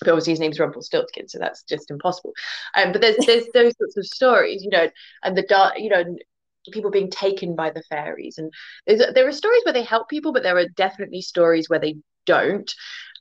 but 0.00 0.10
obviously 0.10 0.32
his 0.32 0.40
name's 0.40 0.60
Rumpelstiltskin, 0.60 1.28
so 1.28 1.38
that's 1.38 1.62
just 1.62 1.90
impossible. 1.90 2.32
Um, 2.74 2.92
but 2.92 3.00
there's 3.00 3.16
there's 3.26 3.46
those 3.54 3.76
sorts 3.78 3.96
of 3.96 4.06
stories, 4.06 4.62
you 4.62 4.70
know, 4.70 4.88
and 5.22 5.36
the 5.36 5.42
dark, 5.42 5.78
you 5.78 5.90
know, 5.90 6.04
people 6.72 6.90
being 6.90 7.10
taken 7.10 7.56
by 7.56 7.70
the 7.70 7.82
fairies, 7.88 8.38
and 8.38 8.52
there 8.86 9.28
are 9.28 9.32
stories 9.32 9.62
where 9.64 9.72
they 9.72 9.82
help 9.82 10.08
people, 10.08 10.32
but 10.32 10.42
there 10.42 10.58
are 10.58 10.68
definitely 10.68 11.22
stories 11.22 11.68
where 11.68 11.80
they 11.80 11.96
don't. 12.26 12.72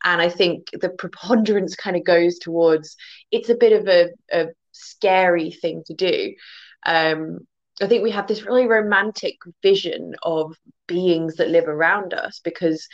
And 0.04 0.22
I 0.22 0.30
think 0.30 0.68
the 0.72 0.90
preponderance 0.90 1.76
kind 1.76 1.96
of 1.96 2.04
goes 2.04 2.40
towards 2.40 2.96
it's 3.32 3.50
a 3.50 3.56
bit 3.56 3.74
of 3.74 3.88
a, 3.88 4.10
a 4.32 4.48
scary 4.72 5.52
thing 5.52 5.84
to 5.88 5.94
do. 5.94 6.34
Um, 6.86 7.40
I 7.82 7.88
think 7.88 8.04
we 8.04 8.12
have 8.12 8.28
this 8.28 8.44
really 8.44 8.68
romantic 8.68 9.38
vision 9.62 10.16
of 10.24 10.56
beings 10.88 11.36
that 11.36 11.50
live 11.50 11.68
around 11.68 12.14
us 12.14 12.40
because 12.44 12.88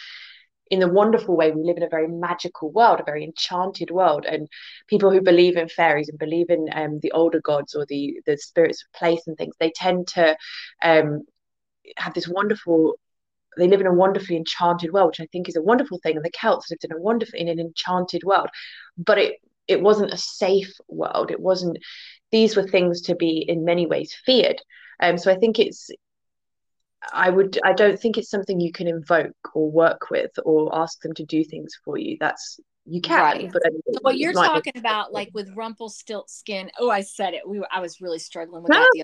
in 0.72 0.82
a 0.82 0.88
wonderful 0.88 1.36
way 1.36 1.52
we 1.52 1.64
live 1.64 1.78
in 1.78 1.84
a 1.84 1.90
very 1.90 2.08
magical 2.08 2.72
world 2.72 3.00
a 3.00 3.04
very 3.04 3.24
enchanted 3.24 3.92
world 3.92 4.26
and 4.26 4.48
people 4.88 5.12
who 5.12 5.22
believe 5.22 5.58
in 5.58 5.70
fairies 5.70 6.10
and 6.10 6.18
believe 6.18 6.50
in 6.50 6.68
um, 6.74 7.00
the 7.02 7.12
older 7.12 7.42
gods 7.42 7.76
or 7.76 7.86
the 7.86 8.20
the 8.26 8.38
spirits 8.38 8.84
of 8.84 9.00
place 9.00 9.28
and 9.28 9.38
things 9.38 9.56
they 9.60 9.72
tend 9.72 10.08
to 10.08 10.36
um, 10.84 11.22
have 11.98 12.14
this 12.14 12.28
wonderful 12.28 12.96
they 13.58 13.68
live 13.68 13.82
in 13.82 13.88
a 13.88 13.94
wonderfully 13.94 14.38
enchanted 14.38 14.92
world 14.92 15.08
which 15.08 15.22
i 15.22 15.28
think 15.32 15.48
is 15.48 15.56
a 15.56 15.62
wonderful 15.62 16.00
thing 16.02 16.16
and 16.16 16.26
the 16.26 16.32
celts 16.32 16.70
lived 16.72 16.84
in 16.84 16.92
a 16.92 17.00
wonderful 17.00 17.40
in 17.40 17.48
an 17.48 17.60
enchanted 17.60 18.24
world. 18.24 18.50
But 18.98 19.18
it 19.18 19.36
it 19.68 19.82
wasn't 19.82 20.14
a 20.14 20.18
safe 20.18 20.74
world 20.88 21.32
it 21.32 21.40
wasn't 21.40 21.78
these 22.32 22.56
were 22.56 22.68
things 22.68 23.02
to 23.02 23.16
be 23.16 23.46
in 23.48 23.66
many 23.66 23.86
ways 23.86 24.16
feared. 24.26 24.62
Um, 25.00 25.18
so 25.18 25.32
i 25.32 25.36
think 25.36 25.60
it's 25.60 25.90
I 27.14 27.30
would 27.30 27.60
I 27.64 27.74
don't 27.74 28.00
think 28.00 28.18
it's 28.18 28.30
something 28.30 28.60
you 28.60 28.72
can 28.72 28.88
invoke 28.88 29.36
or 29.54 29.70
work 29.70 30.10
with 30.10 30.32
or 30.44 30.76
ask 30.76 31.02
them 31.02 31.14
to 31.14 31.26
do 31.26 31.44
things 31.44 31.74
for 31.84 31.98
you. 31.98 32.18
That's 32.20 32.60
you 32.86 33.02
can, 33.02 33.20
right. 33.20 33.52
but 33.52 33.64
so 33.64 34.00
what 34.02 34.18
you're 34.18 34.34
talking 34.34 34.78
about, 34.78 35.12
like 35.12 35.32
with 35.34 35.50
Rumpelstiltskin. 35.56 36.70
Oh, 36.80 36.90
I 36.90 37.02
said 37.02 37.34
it. 37.34 37.48
We 37.48 37.60
were, 37.60 37.68
I 37.72 37.80
was 37.80 38.00
really 38.00 38.20
struggling 38.20 38.62
with 38.62 38.72
that. 38.72 39.04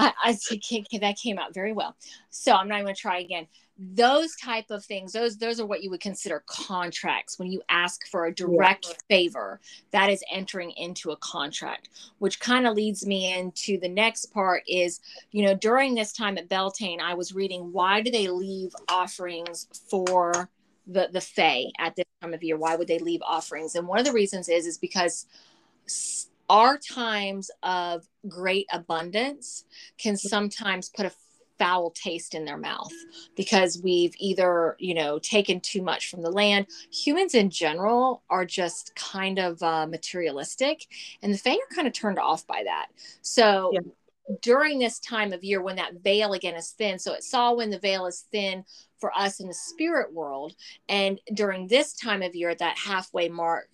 I, 0.00 0.12
I 0.24 0.98
that 1.00 1.16
came 1.22 1.38
out 1.38 1.54
very 1.54 1.72
well. 1.72 1.96
So 2.30 2.52
I'm 2.52 2.68
not 2.68 2.82
going 2.82 2.94
to 2.94 3.00
try 3.00 3.18
again 3.18 3.46
those 3.82 4.36
type 4.36 4.70
of 4.70 4.84
things 4.84 5.12
those 5.12 5.38
those 5.38 5.58
are 5.58 5.64
what 5.64 5.82
you 5.82 5.88
would 5.88 6.00
consider 6.00 6.44
contracts 6.46 7.38
when 7.38 7.50
you 7.50 7.62
ask 7.70 8.06
for 8.08 8.26
a 8.26 8.34
direct 8.34 8.86
yeah. 8.86 8.94
favor 9.08 9.58
that 9.90 10.10
is 10.10 10.22
entering 10.30 10.70
into 10.72 11.12
a 11.12 11.16
contract 11.16 11.88
which 12.18 12.38
kind 12.40 12.66
of 12.66 12.76
leads 12.76 13.06
me 13.06 13.32
into 13.32 13.80
the 13.80 13.88
next 13.88 14.26
part 14.34 14.62
is 14.68 15.00
you 15.30 15.42
know 15.42 15.54
during 15.54 15.94
this 15.94 16.12
time 16.12 16.36
at 16.36 16.46
beltane 16.46 17.00
i 17.00 17.14
was 17.14 17.34
reading 17.34 17.72
why 17.72 18.02
do 18.02 18.10
they 18.10 18.28
leave 18.28 18.74
offerings 18.90 19.66
for 19.88 20.50
the 20.86 21.08
the 21.12 21.20
fae 21.20 21.64
at 21.78 21.96
this 21.96 22.04
time 22.20 22.34
of 22.34 22.42
year 22.42 22.58
why 22.58 22.76
would 22.76 22.88
they 22.88 22.98
leave 22.98 23.22
offerings 23.22 23.76
and 23.76 23.88
one 23.88 23.98
of 23.98 24.04
the 24.04 24.12
reasons 24.12 24.50
is 24.50 24.66
is 24.66 24.76
because 24.76 25.24
our 26.50 26.76
times 26.76 27.50
of 27.62 28.04
great 28.28 28.66
abundance 28.72 29.64
can 29.98 30.16
sometimes 30.16 30.90
put 30.90 31.06
a 31.06 31.12
foul 31.60 31.90
taste 31.90 32.34
in 32.34 32.44
their 32.44 32.56
mouth 32.56 32.92
because 33.36 33.80
we've 33.84 34.14
either 34.18 34.76
you 34.78 34.94
know 34.94 35.18
taken 35.18 35.60
too 35.60 35.82
much 35.82 36.10
from 36.10 36.22
the 36.22 36.30
land 36.30 36.66
humans 36.90 37.34
in 37.34 37.50
general 37.50 38.22
are 38.30 38.46
just 38.46 38.94
kind 38.96 39.38
of 39.38 39.62
uh, 39.62 39.86
materialistic 39.86 40.86
and 41.22 41.34
the 41.34 41.38
fae 41.38 41.52
are 41.52 41.74
kind 41.74 41.86
of 41.86 41.92
turned 41.92 42.18
off 42.18 42.46
by 42.46 42.62
that 42.64 42.86
so 43.20 43.70
yeah. 43.74 43.80
during 44.40 44.78
this 44.78 44.98
time 45.00 45.34
of 45.34 45.44
year 45.44 45.62
when 45.62 45.76
that 45.76 46.02
veil 46.02 46.32
again 46.32 46.54
is 46.54 46.70
thin. 46.70 46.98
So 46.98 47.12
it 47.12 47.24
saw 47.24 47.52
when 47.52 47.70
the 47.70 47.78
veil 47.78 48.06
is 48.06 48.24
thin 48.32 48.64
for 49.00 49.12
us 49.16 49.40
in 49.40 49.48
the 49.48 49.54
spirit 49.54 50.12
world. 50.12 50.54
And 50.88 51.20
during 51.34 51.66
this 51.66 51.94
time 51.94 52.22
of 52.22 52.34
year, 52.34 52.54
that 52.54 52.78
halfway 52.78 53.28
mark, 53.28 53.68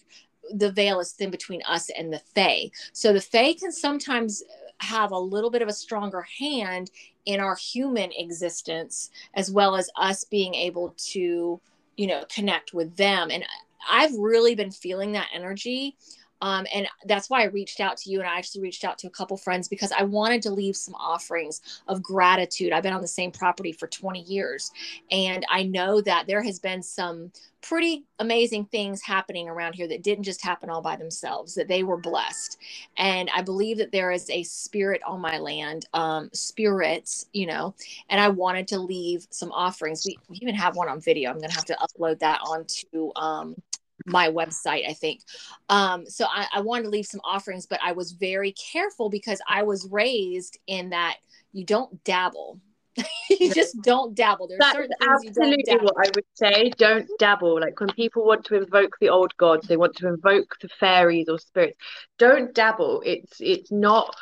the 0.55 0.73
veil 0.73 1.01
is 1.01 1.13
thin 1.13 1.31
between 1.31 1.63
us 1.63 1.91
and 1.91 2.13
the 2.13 2.21
Fae. 2.35 2.71
So 2.93 3.13
the 3.13 3.21
Fae 3.21 3.55
can 3.55 3.73
sometimes 3.73 4.43
have 4.79 5.11
a 5.11 5.19
little 5.19 5.51
bit 5.51 5.63
of 5.63 5.69
a 5.69 5.73
stronger 5.73 6.27
hand 6.39 6.91
in 7.25 7.41
our 7.41 7.57
human 7.57 8.11
existence, 8.13 9.11
as 9.35 9.51
well 9.51 9.77
as 9.77 9.91
us 9.97 10.25
being 10.25 10.55
able 10.55 10.95
to, 10.97 11.61
you 11.97 12.07
know, 12.07 12.25
connect 12.29 12.75
with 12.75 12.97
them. 12.97 13.31
And 13.31 13.45
I've 13.91 14.15
really 14.15 14.55
been 14.55 14.71
feeling 14.71 15.13
that 15.13 15.29
energy 15.35 15.97
um, 16.43 16.67
and 16.75 16.87
that's 17.07 17.31
why 17.31 17.43
I 17.43 17.47
reached 17.47 17.81
out 17.81 17.97
to 17.99 18.11
you. 18.11 18.21
And 18.21 18.29
I 18.29 18.37
actually 18.37 18.63
reached 18.63 18.85
out 18.85 18.99
to 18.99 19.07
a 19.07 19.11
couple 19.11 19.37
friends 19.37 19.69
because 19.69 19.93
I 19.93 20.03
wanted 20.03 20.43
to 20.43 20.51
leave 20.51 20.77
some 20.77 20.95
offerings 20.95 21.63
of 21.89 22.03
gratitude. 22.03 22.73
I've 22.73 22.83
been 22.83 22.93
on 22.93 23.01
the 23.01 23.09
same 23.09 23.31
property 23.31 23.73
for 23.73 23.87
20 23.87 24.23
years. 24.23 24.71
And 25.11 25.45
I 25.51 25.63
know 25.63 26.01
that 26.03 26.27
there 26.27 26.43
has 26.43 26.59
been 26.59 26.83
some 26.83 27.33
pretty 27.63 28.05
amazing 28.21 28.65
things 28.67 29.03
happening 29.03 29.49
around 29.49 29.75
here 29.75 29.89
that 29.89 30.03
didn't 30.03 30.23
just 30.23 30.45
happen 30.45 30.71
all 30.71 30.83
by 30.83 30.95
themselves, 30.95 31.55
that 31.55 31.67
they 31.67 31.83
were 31.83 31.97
blessed. 31.97 32.59
And 32.97 33.29
I 33.35 33.43
believe 33.43 33.79
that 33.79 33.91
there 33.91 34.13
is 34.13 34.31
a 34.31 34.45
spirit 34.45 35.03
on 35.05 35.21
my 35.21 35.39
land, 35.39 35.87
um, 35.93 36.31
spirits, 36.33 37.27
you 37.33 37.47
know, 37.47 37.75
and 38.09 38.21
I 38.21 38.29
wanted 38.29 38.69
to 38.69 38.79
leave 38.79 39.27
some 39.31 39.51
offerings. 39.51 40.05
We, 40.07 40.17
we 40.29 40.37
even 40.37 40.55
have 40.55 40.77
one 40.77 40.89
on 40.89 41.01
video. 41.01 41.31
I'm 41.31 41.39
going 41.39 41.51
to 41.51 41.57
have 41.57 41.65
to 41.65 41.77
upload 41.77 42.21
that 42.21 42.41
onto 42.43 43.11
um, 43.17 43.57
my 44.07 44.29
website, 44.29 44.89
I 44.89 44.93
think. 44.93 45.23
Um, 45.69 46.07
so 46.07 46.27
I, 46.27 46.47
I 46.55 46.61
wanted 46.61 46.85
to 46.85 46.91
leave 46.91 47.07
some 47.07 47.21
offerings, 47.25 47.67
but 47.67 47.81
I 47.83 47.93
was 47.93 48.13
very 48.13 48.53
careful 48.53 49.11
because 49.11 49.41
I 49.49 49.63
was 49.63 49.89
raised 49.91 50.59
in 50.67 50.91
that 50.91 51.17
you 51.53 51.65
don't 51.65 52.03
dabble. 52.05 52.61
you 53.31 53.53
just 53.53 53.81
don't 53.83 54.15
dabble. 54.15 54.49
There's 54.49 54.59
That's 54.59 54.89
absolutely 55.03 55.77
what 55.77 55.95
I 55.99 56.11
would 56.15 56.25
say. 56.35 56.71
Don't 56.79 57.09
dabble. 57.19 57.61
Like 57.61 57.79
when 57.79 57.91
people 57.91 58.25
want 58.25 58.45
to 58.47 58.57
invoke 58.57 58.97
the 59.01 59.11
old 59.11 59.37
gods, 59.37 59.69
they 59.69 59.77
want 59.77 59.97
to 59.97 60.09
invoke 60.09 60.57
the 60.63 60.69
fairies 60.81 61.29
or 61.29 61.39
spirits. 61.39 61.77
Don't 62.19 62.55
dabble. 62.55 63.03
It's 63.05 63.37
it's 63.41 63.71
not 63.71 64.17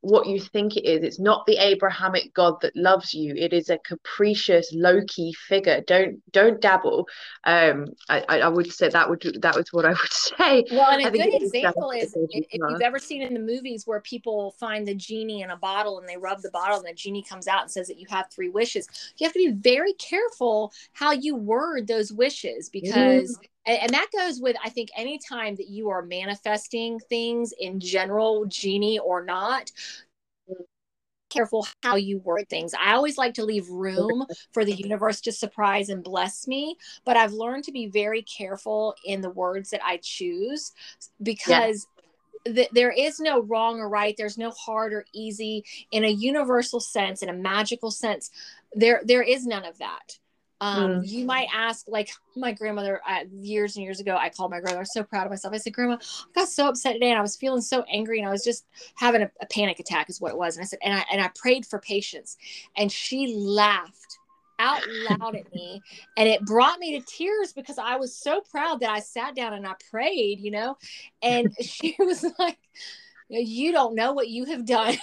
what 0.00 0.26
you 0.26 0.40
think 0.40 0.76
it 0.76 0.84
is. 0.84 1.02
It's 1.02 1.18
not 1.18 1.44
the 1.46 1.56
Abrahamic 1.56 2.32
God 2.34 2.60
that 2.62 2.76
loves 2.76 3.14
you. 3.14 3.34
It 3.34 3.52
is 3.52 3.68
a 3.68 3.78
capricious, 3.78 4.72
low 4.72 5.00
key 5.08 5.32
figure. 5.32 5.82
Don't 5.86 6.20
don't 6.32 6.60
dabble. 6.60 7.06
Um, 7.44 7.86
I, 8.08 8.20
I 8.28 8.48
would 8.48 8.72
say 8.72 8.88
that 8.88 9.10
would 9.10 9.22
that 9.42 9.56
was 9.56 9.72
what 9.72 9.84
I 9.84 9.90
would 9.90 9.98
say. 10.12 10.64
Well, 10.70 10.90
and 10.90 11.06
a 11.06 11.10
good 11.10 11.42
example 11.42 11.90
is 11.90 12.14
if, 12.30 12.46
you've 12.52 12.82
ever 12.82 12.98
seen 12.98 13.22
in 13.22 13.34
the 13.34 13.40
movies 13.40 13.86
where 13.86 14.00
people 14.00 14.52
find 14.58 14.86
the 14.86 14.94
genie 14.94 15.42
in 15.42 15.50
a 15.50 15.56
bottle 15.56 15.98
and 15.98 16.08
they 16.08 16.16
rub 16.16 16.42
the 16.42 16.50
bottle 16.50 16.78
and 16.78 16.86
the 16.86 16.94
genie 16.94 17.22
comes 17.22 17.48
out 17.48 17.62
and 17.62 17.70
says 17.70 17.88
that 17.88 17.98
you 17.98 18.06
have 18.08 18.30
three 18.30 18.48
wishes. 18.48 18.88
You 19.16 19.26
have 19.26 19.32
to 19.32 19.38
be 19.38 19.52
very 19.52 19.94
careful 19.94 20.72
how 20.92 21.12
you 21.12 21.34
word 21.36 21.86
those 21.86 22.12
wishes 22.12 22.68
because. 22.68 23.38
Mm 23.38 23.48
and, 23.68 23.82
and 23.82 23.90
that 23.90 24.08
goes 24.16 24.40
with 24.40 24.56
i 24.64 24.68
think 24.68 24.88
anytime 24.96 25.54
that 25.54 25.68
you 25.68 25.90
are 25.90 26.02
manifesting 26.02 26.98
things 27.08 27.52
in 27.60 27.78
general 27.78 28.44
genie 28.46 28.98
or 28.98 29.24
not 29.24 29.70
careful 31.28 31.66
how 31.82 31.96
you 31.96 32.18
word 32.18 32.48
things. 32.48 32.74
I 32.74 32.94
always 32.94 33.18
like 33.18 33.34
to 33.34 33.44
leave 33.44 33.68
room 33.68 34.24
for 34.52 34.64
the 34.64 34.72
universe 34.72 35.20
to 35.22 35.32
surprise 35.32 35.88
and 35.88 36.02
bless 36.02 36.46
me, 36.46 36.76
but 37.04 37.16
I've 37.16 37.32
learned 37.32 37.64
to 37.64 37.72
be 37.72 37.86
very 37.86 38.22
careful 38.22 38.94
in 39.04 39.20
the 39.20 39.30
words 39.30 39.70
that 39.70 39.84
I 39.84 39.98
choose 40.02 40.72
because 41.22 41.86
yeah. 42.46 42.52
th- 42.54 42.70
there 42.72 42.90
is 42.90 43.20
no 43.20 43.42
wrong 43.42 43.80
or 43.80 43.88
right. 43.88 44.14
There's 44.16 44.38
no 44.38 44.50
hard 44.50 44.92
or 44.92 45.04
easy 45.12 45.64
in 45.90 46.04
a 46.04 46.08
universal 46.08 46.80
sense, 46.80 47.22
in 47.22 47.28
a 47.28 47.34
magical 47.34 47.90
sense. 47.90 48.30
There, 48.74 49.02
there 49.04 49.22
is 49.22 49.46
none 49.46 49.64
of 49.64 49.78
that 49.78 50.18
um, 50.60 50.90
mm. 50.90 51.08
you 51.08 51.24
might 51.24 51.48
ask 51.54 51.86
like 51.88 52.10
my 52.36 52.52
grandmother 52.52 53.00
uh, 53.08 53.24
years 53.40 53.76
and 53.76 53.84
years 53.84 54.00
ago 54.00 54.16
i 54.16 54.28
called 54.28 54.50
my 54.50 54.58
grandmother 54.58 54.78
i 54.78 54.80
was 54.80 54.92
so 54.92 55.04
proud 55.04 55.24
of 55.24 55.30
myself. 55.30 55.54
I 55.54 55.58
said 55.58 55.72
grandma 55.72 55.98
i 56.00 56.32
got 56.34 56.48
so 56.48 56.68
upset 56.68 56.94
today 56.94 57.10
and 57.10 57.18
i 57.18 57.22
was 57.22 57.36
feeling 57.36 57.60
so 57.60 57.84
angry 57.90 58.18
and 58.18 58.28
i 58.28 58.32
was 58.32 58.44
just 58.44 58.66
having 58.96 59.22
a, 59.22 59.30
a 59.40 59.46
panic 59.46 59.78
attack 59.78 60.10
is 60.10 60.20
what 60.20 60.32
it 60.32 60.38
was. 60.38 60.56
And 60.56 60.64
i 60.64 60.66
said 60.66 60.78
and 60.82 60.94
i 60.94 61.04
and 61.12 61.20
i 61.20 61.30
prayed 61.34 61.66
for 61.66 61.78
patience 61.78 62.36
and 62.76 62.90
she 62.90 63.34
laughed 63.34 64.18
out 64.60 64.82
loud 65.08 65.36
at 65.36 65.52
me 65.54 65.80
and 66.16 66.28
it 66.28 66.44
brought 66.44 66.80
me 66.80 66.98
to 66.98 67.06
tears 67.06 67.52
because 67.52 67.78
i 67.78 67.94
was 67.94 68.16
so 68.16 68.40
proud 68.40 68.80
that 68.80 68.90
i 68.90 68.98
sat 68.98 69.36
down 69.36 69.52
and 69.52 69.66
i 69.66 69.74
prayed 69.90 70.40
you 70.40 70.50
know? 70.50 70.76
And 71.22 71.54
she 71.62 71.94
was 71.98 72.24
like 72.38 72.58
you 73.28 73.72
don't 73.72 73.94
know 73.94 74.14
what 74.14 74.28
you 74.28 74.46
have 74.46 74.64
done. 74.64 74.96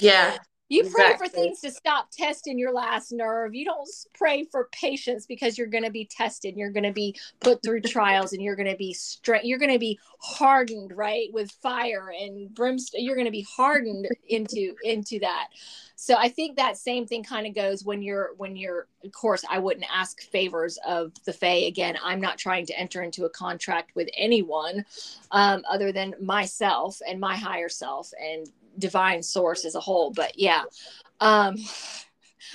Yeah 0.00 0.38
you 0.68 0.82
pray 0.82 1.12
exactly. 1.12 1.28
for 1.28 1.32
things 1.32 1.60
to 1.60 1.70
stop 1.70 2.10
testing 2.10 2.58
your 2.58 2.72
last 2.72 3.12
nerve. 3.12 3.54
You 3.54 3.64
don't 3.64 3.88
pray 4.14 4.44
for 4.50 4.68
patience 4.72 5.24
because 5.24 5.56
you're 5.56 5.68
going 5.68 5.84
to 5.84 5.90
be 5.90 6.06
tested. 6.06 6.56
You're 6.56 6.70
going 6.70 6.84
to 6.84 6.92
be 6.92 7.16
put 7.40 7.62
through 7.62 7.82
trials, 7.82 8.32
and 8.32 8.42
you're 8.42 8.56
going 8.56 8.70
to 8.70 8.76
be 8.76 8.92
straight. 8.92 9.44
You're 9.44 9.60
going 9.60 9.72
to 9.72 9.78
be 9.78 9.98
hardened, 10.18 10.92
right, 10.96 11.28
with 11.32 11.52
fire 11.62 12.12
and 12.18 12.52
brimstone. 12.52 13.04
You're 13.04 13.14
going 13.14 13.26
to 13.26 13.30
be 13.30 13.46
hardened 13.48 14.08
into 14.28 14.74
into 14.82 15.20
that. 15.20 15.48
So 15.94 16.14
I 16.16 16.28
think 16.28 16.56
that 16.56 16.76
same 16.76 17.06
thing 17.06 17.22
kind 17.22 17.46
of 17.46 17.54
goes 17.54 17.84
when 17.84 18.02
you're 18.02 18.30
when 18.36 18.56
you're. 18.56 18.88
Of 19.04 19.12
course, 19.12 19.44
I 19.48 19.60
wouldn't 19.60 19.86
ask 19.94 20.20
favors 20.20 20.80
of 20.84 21.12
the 21.24 21.32
Fae 21.32 21.66
again. 21.68 21.96
I'm 22.02 22.20
not 22.20 22.38
trying 22.38 22.66
to 22.66 22.78
enter 22.78 23.02
into 23.02 23.24
a 23.24 23.30
contract 23.30 23.94
with 23.94 24.08
anyone, 24.16 24.84
um, 25.30 25.62
other 25.70 25.92
than 25.92 26.14
myself 26.20 27.00
and 27.08 27.20
my 27.20 27.36
higher 27.36 27.68
self 27.68 28.10
and 28.20 28.48
divine 28.78 29.22
source 29.22 29.64
as 29.64 29.74
a 29.74 29.80
whole. 29.80 30.10
But 30.10 30.38
yeah, 30.38 30.62
um, 31.20 31.56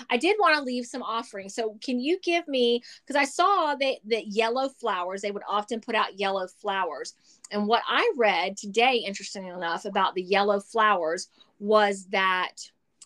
I 0.10 0.18
did 0.18 0.38
want 0.40 0.58
to 0.58 0.64
leave 0.64 0.86
some 0.86 1.04
offerings. 1.04 1.54
So 1.56 1.78
can 1.84 2.00
you 2.00 2.20
give 2.20 2.48
me 2.48 2.82
because 3.06 3.20
I 3.20 3.26
saw 3.26 3.76
that 3.76 3.96
that 4.06 4.28
yellow 4.28 4.70
flowers 4.70 5.22
they 5.22 5.32
would 5.32 5.44
often 5.48 5.82
put 5.82 5.96
out 5.96 6.20
yellow 6.20 6.48
flowers, 6.48 7.14
and 7.52 7.68
what 7.68 7.84
I 7.88 8.12
read 8.18 8.58
today, 8.58 9.04
interestingly 9.06 9.50
enough, 9.50 9.86
about 9.86 10.16
the 10.16 10.24
yellow 10.24 10.60
flowers 10.60 11.30
was 11.60 12.06
that. 12.12 12.54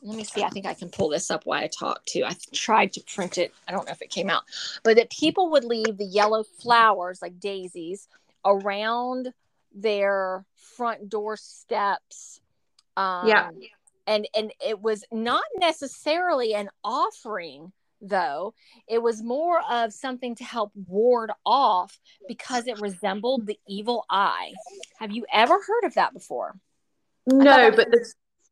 Let 0.01 0.17
me 0.17 0.23
see. 0.23 0.43
I 0.43 0.49
think 0.49 0.67
I 0.67 0.73
can 0.75 0.89
pull 0.89 1.09
this 1.09 1.31
up 1.31 1.45
while 1.45 1.63
I 1.63 1.67
talk 1.67 2.05
too. 2.05 2.25
I 2.25 2.35
tried 2.53 2.93
to 2.93 3.01
print 3.01 3.39
it. 3.39 3.53
I 3.67 3.71
don't 3.71 3.87
know 3.87 3.91
if 3.91 4.01
it 4.03 4.11
came 4.11 4.29
out, 4.29 4.43
but 4.83 4.97
that 4.97 5.09
people 5.09 5.49
would 5.51 5.63
leave 5.63 5.97
the 5.97 6.05
yellow 6.05 6.43
flowers 6.43 7.21
like 7.21 7.39
daisies 7.39 8.07
around 8.43 9.33
their 9.73 10.45
front 10.55 11.09
door 11.09 11.37
steps 11.37 12.41
um, 12.97 13.27
yeah. 13.27 13.49
And 14.07 14.27
and 14.35 14.51
it 14.63 14.79
was 14.79 15.03
not 15.11 15.43
necessarily 15.57 16.53
an 16.53 16.69
offering 16.83 17.71
though. 18.01 18.53
It 18.87 19.01
was 19.01 19.23
more 19.23 19.61
of 19.69 19.93
something 19.93 20.35
to 20.35 20.43
help 20.43 20.71
ward 20.87 21.31
off 21.45 21.97
because 22.27 22.67
it 22.67 22.79
resembled 22.79 23.47
the 23.47 23.57
evil 23.67 24.05
eye. 24.09 24.53
Have 24.99 25.11
you 25.11 25.25
ever 25.33 25.55
heard 25.55 25.85
of 25.85 25.95
that 25.95 26.13
before? 26.13 26.55
No 27.25 27.71
but 27.71 27.89
the 27.89 28.05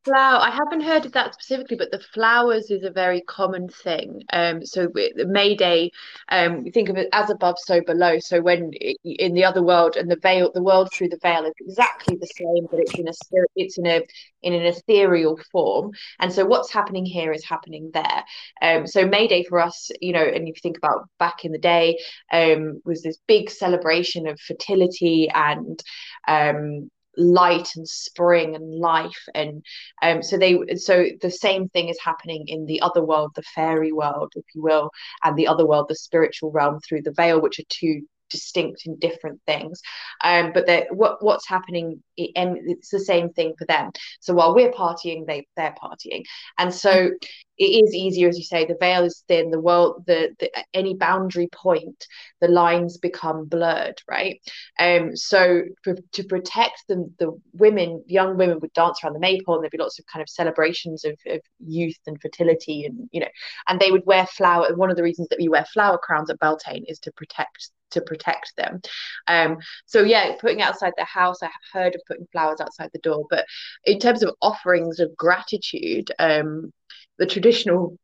flower 0.03 0.39
i 0.39 0.49
haven't 0.49 0.81
heard 0.81 1.05
of 1.05 1.11
that 1.13 1.33
specifically 1.33 1.77
but 1.77 1.91
the 1.91 1.99
flowers 1.99 2.69
is 2.69 2.83
a 2.83 2.91
very 2.91 3.21
common 3.21 3.67
thing. 3.69 4.21
Um 4.31 4.65
so 4.65 4.89
may 5.15 5.55
day 5.55 5.91
um 6.29 6.63
we 6.63 6.71
think 6.71 6.89
of 6.89 6.97
it 6.97 7.09
as 7.13 7.29
above 7.29 7.55
so 7.59 7.81
below. 7.81 8.19
So 8.19 8.41
when 8.41 8.71
it, 8.73 8.97
in 9.03 9.33
the 9.33 9.43
other 9.45 9.63
world 9.63 9.95
and 9.95 10.09
the 10.09 10.17
veil 10.17 10.51
the 10.53 10.63
world 10.63 10.89
through 10.93 11.09
the 11.09 11.19
veil 11.21 11.45
is 11.45 11.53
exactly 11.59 12.15
the 12.15 12.27
same 12.27 12.67
but 12.69 12.79
it's 12.79 12.97
in 12.97 13.07
a 13.07 13.13
it's 13.55 13.77
in 13.77 13.85
a 13.87 14.01
in 14.41 14.53
an 14.53 14.63
ethereal 14.65 15.39
form. 15.51 15.91
And 16.19 16.31
so 16.31 16.45
what's 16.45 16.71
happening 16.71 17.05
here 17.05 17.31
is 17.31 17.45
happening 17.45 17.91
there. 17.93 18.23
Um 18.61 18.87
so 18.87 19.05
may 19.05 19.27
day 19.27 19.43
for 19.43 19.59
us 19.59 19.89
you 20.01 20.13
know 20.13 20.23
and 20.23 20.47
if 20.47 20.55
you 20.55 20.61
think 20.61 20.77
about 20.77 21.07
back 21.19 21.45
in 21.45 21.51
the 21.51 21.57
day 21.57 21.97
um 22.31 22.81
was 22.85 23.01
this 23.03 23.17
big 23.27 23.49
celebration 23.49 24.27
of 24.27 24.39
fertility 24.39 25.29
and 25.33 25.81
um 26.27 26.89
light 27.17 27.69
and 27.75 27.87
spring 27.87 28.55
and 28.55 28.79
life. 28.79 29.23
And 29.35 29.63
um 30.01 30.23
so 30.23 30.37
they 30.37 30.57
so 30.75 31.05
the 31.21 31.31
same 31.31 31.69
thing 31.69 31.89
is 31.89 31.99
happening 32.03 32.45
in 32.47 32.65
the 32.65 32.81
other 32.81 33.03
world 33.03 33.31
the 33.35 33.43
fairy 33.55 33.91
world 33.91 34.31
if 34.35 34.45
you 34.55 34.61
will 34.63 34.89
and 35.23 35.37
the 35.37 35.47
other 35.47 35.65
world 35.65 35.87
the 35.89 35.95
spiritual 35.95 36.51
realm 36.51 36.79
through 36.79 37.01
the 37.03 37.13
veil 37.13 37.41
which 37.41 37.59
are 37.59 37.63
two 37.69 38.01
distinct 38.29 38.87
and 38.87 38.99
different 38.99 39.39
things. 39.45 39.81
Um 40.23 40.51
but 40.53 40.65
that 40.67 40.87
what 40.95 41.23
what's 41.23 41.47
happening 41.47 42.01
and 42.35 42.57
it's 42.65 42.89
the 42.89 42.99
same 42.99 43.29
thing 43.29 43.53
for 43.57 43.65
them. 43.65 43.91
So 44.21 44.33
while 44.33 44.55
we're 44.55 44.71
partying 44.71 45.25
they 45.27 45.45
they're 45.55 45.75
partying. 45.81 46.23
And 46.57 46.73
so 46.73 47.11
it 47.57 47.85
is 47.85 47.93
easier 47.93 48.27
as 48.27 48.37
you 48.37 48.43
say 48.43 48.65
the 48.65 48.77
veil 48.79 49.03
is 49.03 49.23
thin 49.27 49.51
the 49.51 49.59
world 49.59 50.03
the, 50.07 50.35
the 50.39 50.49
any 50.73 50.93
boundary 50.93 51.47
point 51.47 52.07
the 52.41 52.47
lines 52.47 52.97
become 52.97 53.45
blurred 53.45 54.01
right 54.09 54.41
um 54.79 55.15
so 55.15 55.61
for, 55.83 55.95
to 56.11 56.23
protect 56.23 56.83
the 56.87 57.09
the 57.19 57.31
women 57.53 58.03
young 58.07 58.37
women 58.37 58.59
would 58.59 58.73
dance 58.73 58.99
around 59.03 59.13
the 59.13 59.19
maypole 59.19 59.55
and 59.55 59.63
there'd 59.63 59.71
be 59.71 59.77
lots 59.77 59.99
of 59.99 60.05
kind 60.05 60.21
of 60.21 60.29
celebrations 60.29 61.05
of, 61.05 61.17
of 61.27 61.39
youth 61.65 61.99
and 62.07 62.21
fertility 62.21 62.85
and 62.85 63.09
you 63.11 63.19
know 63.19 63.27
and 63.67 63.79
they 63.79 63.91
would 63.91 64.05
wear 64.05 64.25
flower 64.27 64.73
one 64.75 64.89
of 64.89 64.97
the 64.97 65.03
reasons 65.03 65.27
that 65.29 65.39
we 65.39 65.47
wear 65.47 65.65
flower 65.65 65.97
crowns 65.97 66.29
at 66.29 66.39
beltane 66.39 66.83
is 66.87 66.99
to 66.99 67.11
protect 67.13 67.71
to 67.93 68.01
protect 68.01 68.53
them. 68.57 68.81
Um, 69.27 69.57
so 69.85 70.01
yeah, 70.01 70.35
putting 70.39 70.61
outside 70.61 70.93
the 70.97 71.05
house, 71.05 71.41
I 71.41 71.45
have 71.45 71.53
heard 71.71 71.95
of 71.95 72.01
putting 72.07 72.27
flowers 72.31 72.59
outside 72.59 72.89
the 72.91 72.99
door, 72.99 73.25
but 73.29 73.45
in 73.85 73.99
terms 73.99 74.23
of 74.23 74.35
offerings 74.41 74.99
of 74.99 75.15
gratitude, 75.15 76.11
um, 76.19 76.73
the 77.17 77.25
traditional 77.25 77.97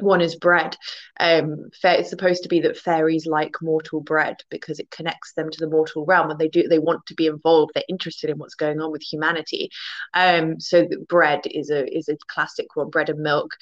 one 0.00 0.20
is 0.20 0.34
bread. 0.34 0.76
Um, 1.20 1.70
it's 1.82 2.10
supposed 2.10 2.42
to 2.42 2.48
be 2.48 2.60
that 2.60 2.76
fairies 2.76 3.26
like 3.26 3.54
mortal 3.62 4.00
bread 4.00 4.36
because 4.50 4.80
it 4.80 4.90
connects 4.90 5.32
them 5.34 5.50
to 5.50 5.60
the 5.60 5.70
mortal 5.70 6.04
realm, 6.04 6.30
and 6.30 6.38
they 6.38 6.48
do 6.48 6.66
they 6.66 6.80
want 6.80 7.06
to 7.06 7.14
be 7.14 7.26
involved. 7.26 7.72
They're 7.74 7.84
interested 7.88 8.30
in 8.30 8.38
what's 8.38 8.56
going 8.56 8.80
on 8.80 8.90
with 8.90 9.02
humanity. 9.02 9.70
Um, 10.12 10.58
so 10.58 10.88
bread 11.08 11.42
is 11.46 11.70
a 11.70 11.86
is 11.96 12.08
a 12.08 12.16
classic 12.26 12.74
one, 12.74 12.90
bread 12.90 13.08
and 13.08 13.20
milk, 13.20 13.52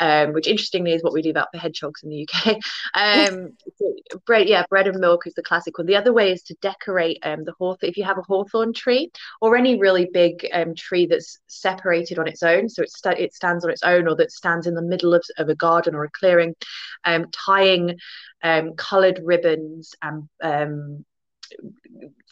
um, 0.00 0.32
which 0.32 0.48
interestingly 0.48 0.92
is 0.92 1.02
what 1.02 1.12
we 1.12 1.22
do 1.22 1.30
about 1.30 1.52
the 1.52 1.58
hedgehogs 1.58 2.02
in 2.02 2.10
the 2.10 2.28
UK. 2.28 2.56
Um, 2.94 3.52
bread, 4.24 4.48
yeah, 4.48 4.64
bread 4.70 4.86
and 4.86 4.98
milk 4.98 5.26
is 5.26 5.34
the 5.34 5.42
classic 5.42 5.76
one. 5.76 5.86
The 5.86 5.96
other 5.96 6.12
way 6.12 6.32
is 6.32 6.42
to 6.44 6.54
decorate 6.62 7.18
um, 7.22 7.44
the 7.44 7.52
hawthorn. 7.52 7.90
If 7.90 7.96
you 7.96 8.04
have 8.04 8.18
a 8.18 8.22
hawthorn 8.22 8.72
tree 8.72 9.10
or 9.40 9.56
any 9.56 9.78
really 9.78 10.08
big 10.12 10.46
um, 10.52 10.74
tree 10.74 11.06
that's 11.06 11.38
separated 11.46 12.18
on 12.18 12.26
its 12.26 12.42
own, 12.42 12.68
so 12.68 12.82
it 12.82 12.90
st- 12.90 13.18
it 13.18 13.34
stands 13.34 13.64
on 13.64 13.70
its 13.70 13.82
own, 13.82 14.08
or 14.08 14.16
that 14.16 14.32
stands 14.32 14.66
in 14.66 14.74
the 14.74 14.82
middle 14.82 15.14
of, 15.14 15.22
of 15.36 15.48
a 15.48 15.54
garden 15.54 15.75
garden 15.76 15.94
or 15.94 16.04
a 16.04 16.10
clearing, 16.10 16.54
um, 17.04 17.26
tying 17.32 17.98
um, 18.42 18.74
coloured 18.74 19.20
ribbons 19.22 19.94
and 20.02 20.28
um, 20.42 21.04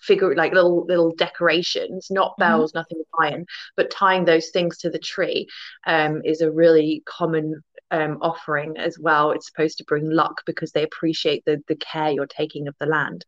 figure 0.03 0.35
like 0.35 0.53
little 0.53 0.85
little 0.87 1.15
decorations, 1.15 2.09
not 2.11 2.33
mm-hmm. 2.33 2.43
bells, 2.43 2.73
mm-hmm. 2.73 2.79
nothing 2.79 3.03
iron, 3.19 3.47
but 3.77 3.91
tying 3.91 4.25
those 4.25 4.51
things 4.51 4.79
to 4.79 4.91
the 4.91 4.99
tree 4.99 5.47
um, 5.87 6.23
is 6.25 6.41
a 6.41 6.51
really 6.51 7.03
common 7.07 7.63
um, 7.91 8.19
offering 8.21 8.77
as 8.77 8.99
well. 8.99 9.31
It's 9.31 9.47
supposed 9.47 9.79
to 9.79 9.85
bring 9.85 10.11
luck 10.11 10.43
because 10.47 10.73
they 10.73 10.83
appreciate 10.83 11.45
the 11.45 11.63
the 11.69 11.77
care 11.77 12.11
you're 12.11 12.27
taking 12.27 12.69
of 12.69 12.75
the 12.81 12.87
land. 12.87 13.25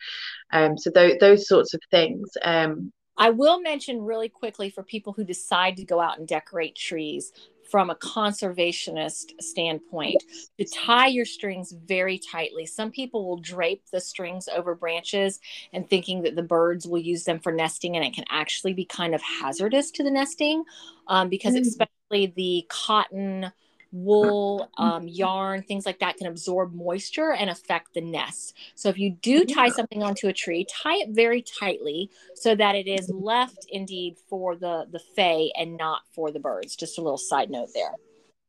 Um, 0.53 0.79
so 0.79 0.91
th- 0.91 1.21
those 1.21 1.49
sorts 1.49 1.75
of 1.75 1.81
things. 1.91 2.31
Um, 2.43 2.93
I 3.19 3.31
will 3.31 3.61
mention 3.63 4.03
really 4.03 4.29
quickly 4.29 4.69
for 4.69 4.83
people 4.83 5.15
who 5.15 5.25
decide 5.25 5.79
to 5.79 5.85
go 5.85 6.01
out 6.01 6.19
and 6.19 6.29
decorate 6.29 6.77
trees 6.77 7.33
from 7.71 7.91
a 7.91 7.95
conservationist 7.95 9.33
standpoint 9.41 10.23
to 10.59 10.65
tie 10.65 11.09
your 11.09 11.25
strings 11.25 11.73
very 11.73 12.19
tightly. 12.19 12.67
Some 12.67 12.91
people 12.91 13.27
will 13.27 13.39
drape 13.39 13.83
the 13.93 14.01
strings 14.01 14.49
over 14.49 14.75
branches 14.75 15.41
and 15.73 15.89
thinking 15.89 16.23
that 16.23 16.37
the 16.37 16.43
birds 16.43 16.87
will 16.87 17.01
use 17.01 17.25
them 17.25 17.39
for 17.39 17.53
nesting, 17.53 17.97
and 17.97 18.05
it 18.05 18.15
can 18.15 18.25
actually 18.29 18.73
be 18.73 18.85
kind 18.85 19.15
of 19.15 19.23
hazardous 19.23 19.91
to 19.93 20.03
the 20.03 20.11
nesting 20.11 20.65
um, 21.09 21.29
because, 21.29 21.55
mm. 21.55 21.61
especially 21.61 22.33
the 22.37 22.67
cotton 22.69 23.53
wool, 23.93 24.71
um, 24.79 25.09
yarn, 25.09 25.63
things 25.63 25.87
like 25.87 25.99
that 26.01 26.17
can 26.17 26.27
absorb 26.27 26.75
moisture 26.75 27.33
and 27.33 27.51
affect 27.51 27.95
the 27.95 28.01
nest. 28.01 28.55
So 28.75 28.89
if 28.89 28.99
you 28.99 29.11
do 29.11 29.45
tie 29.45 29.69
something 29.69 30.03
onto 30.03 30.29
a 30.29 30.33
tree, 30.33 30.67
tie 30.71 30.97
it 30.97 31.11
very 31.11 31.43
tightly 31.43 32.11
so 32.35 32.55
that 32.55 32.75
it 32.75 32.87
is 32.87 33.11
left 33.11 33.67
indeed 33.71 34.17
for 34.29 34.57
the 34.57 34.87
the 34.91 35.01
fae 35.15 35.51
and 35.59 35.77
not 35.77 36.03
for 36.13 36.31
the 36.31 36.41
birds. 36.41 36.77
Just 36.77 36.99
a 36.99 37.03
little 37.03 37.19
side 37.19 37.51
note 37.51 37.71
there. 37.75 37.93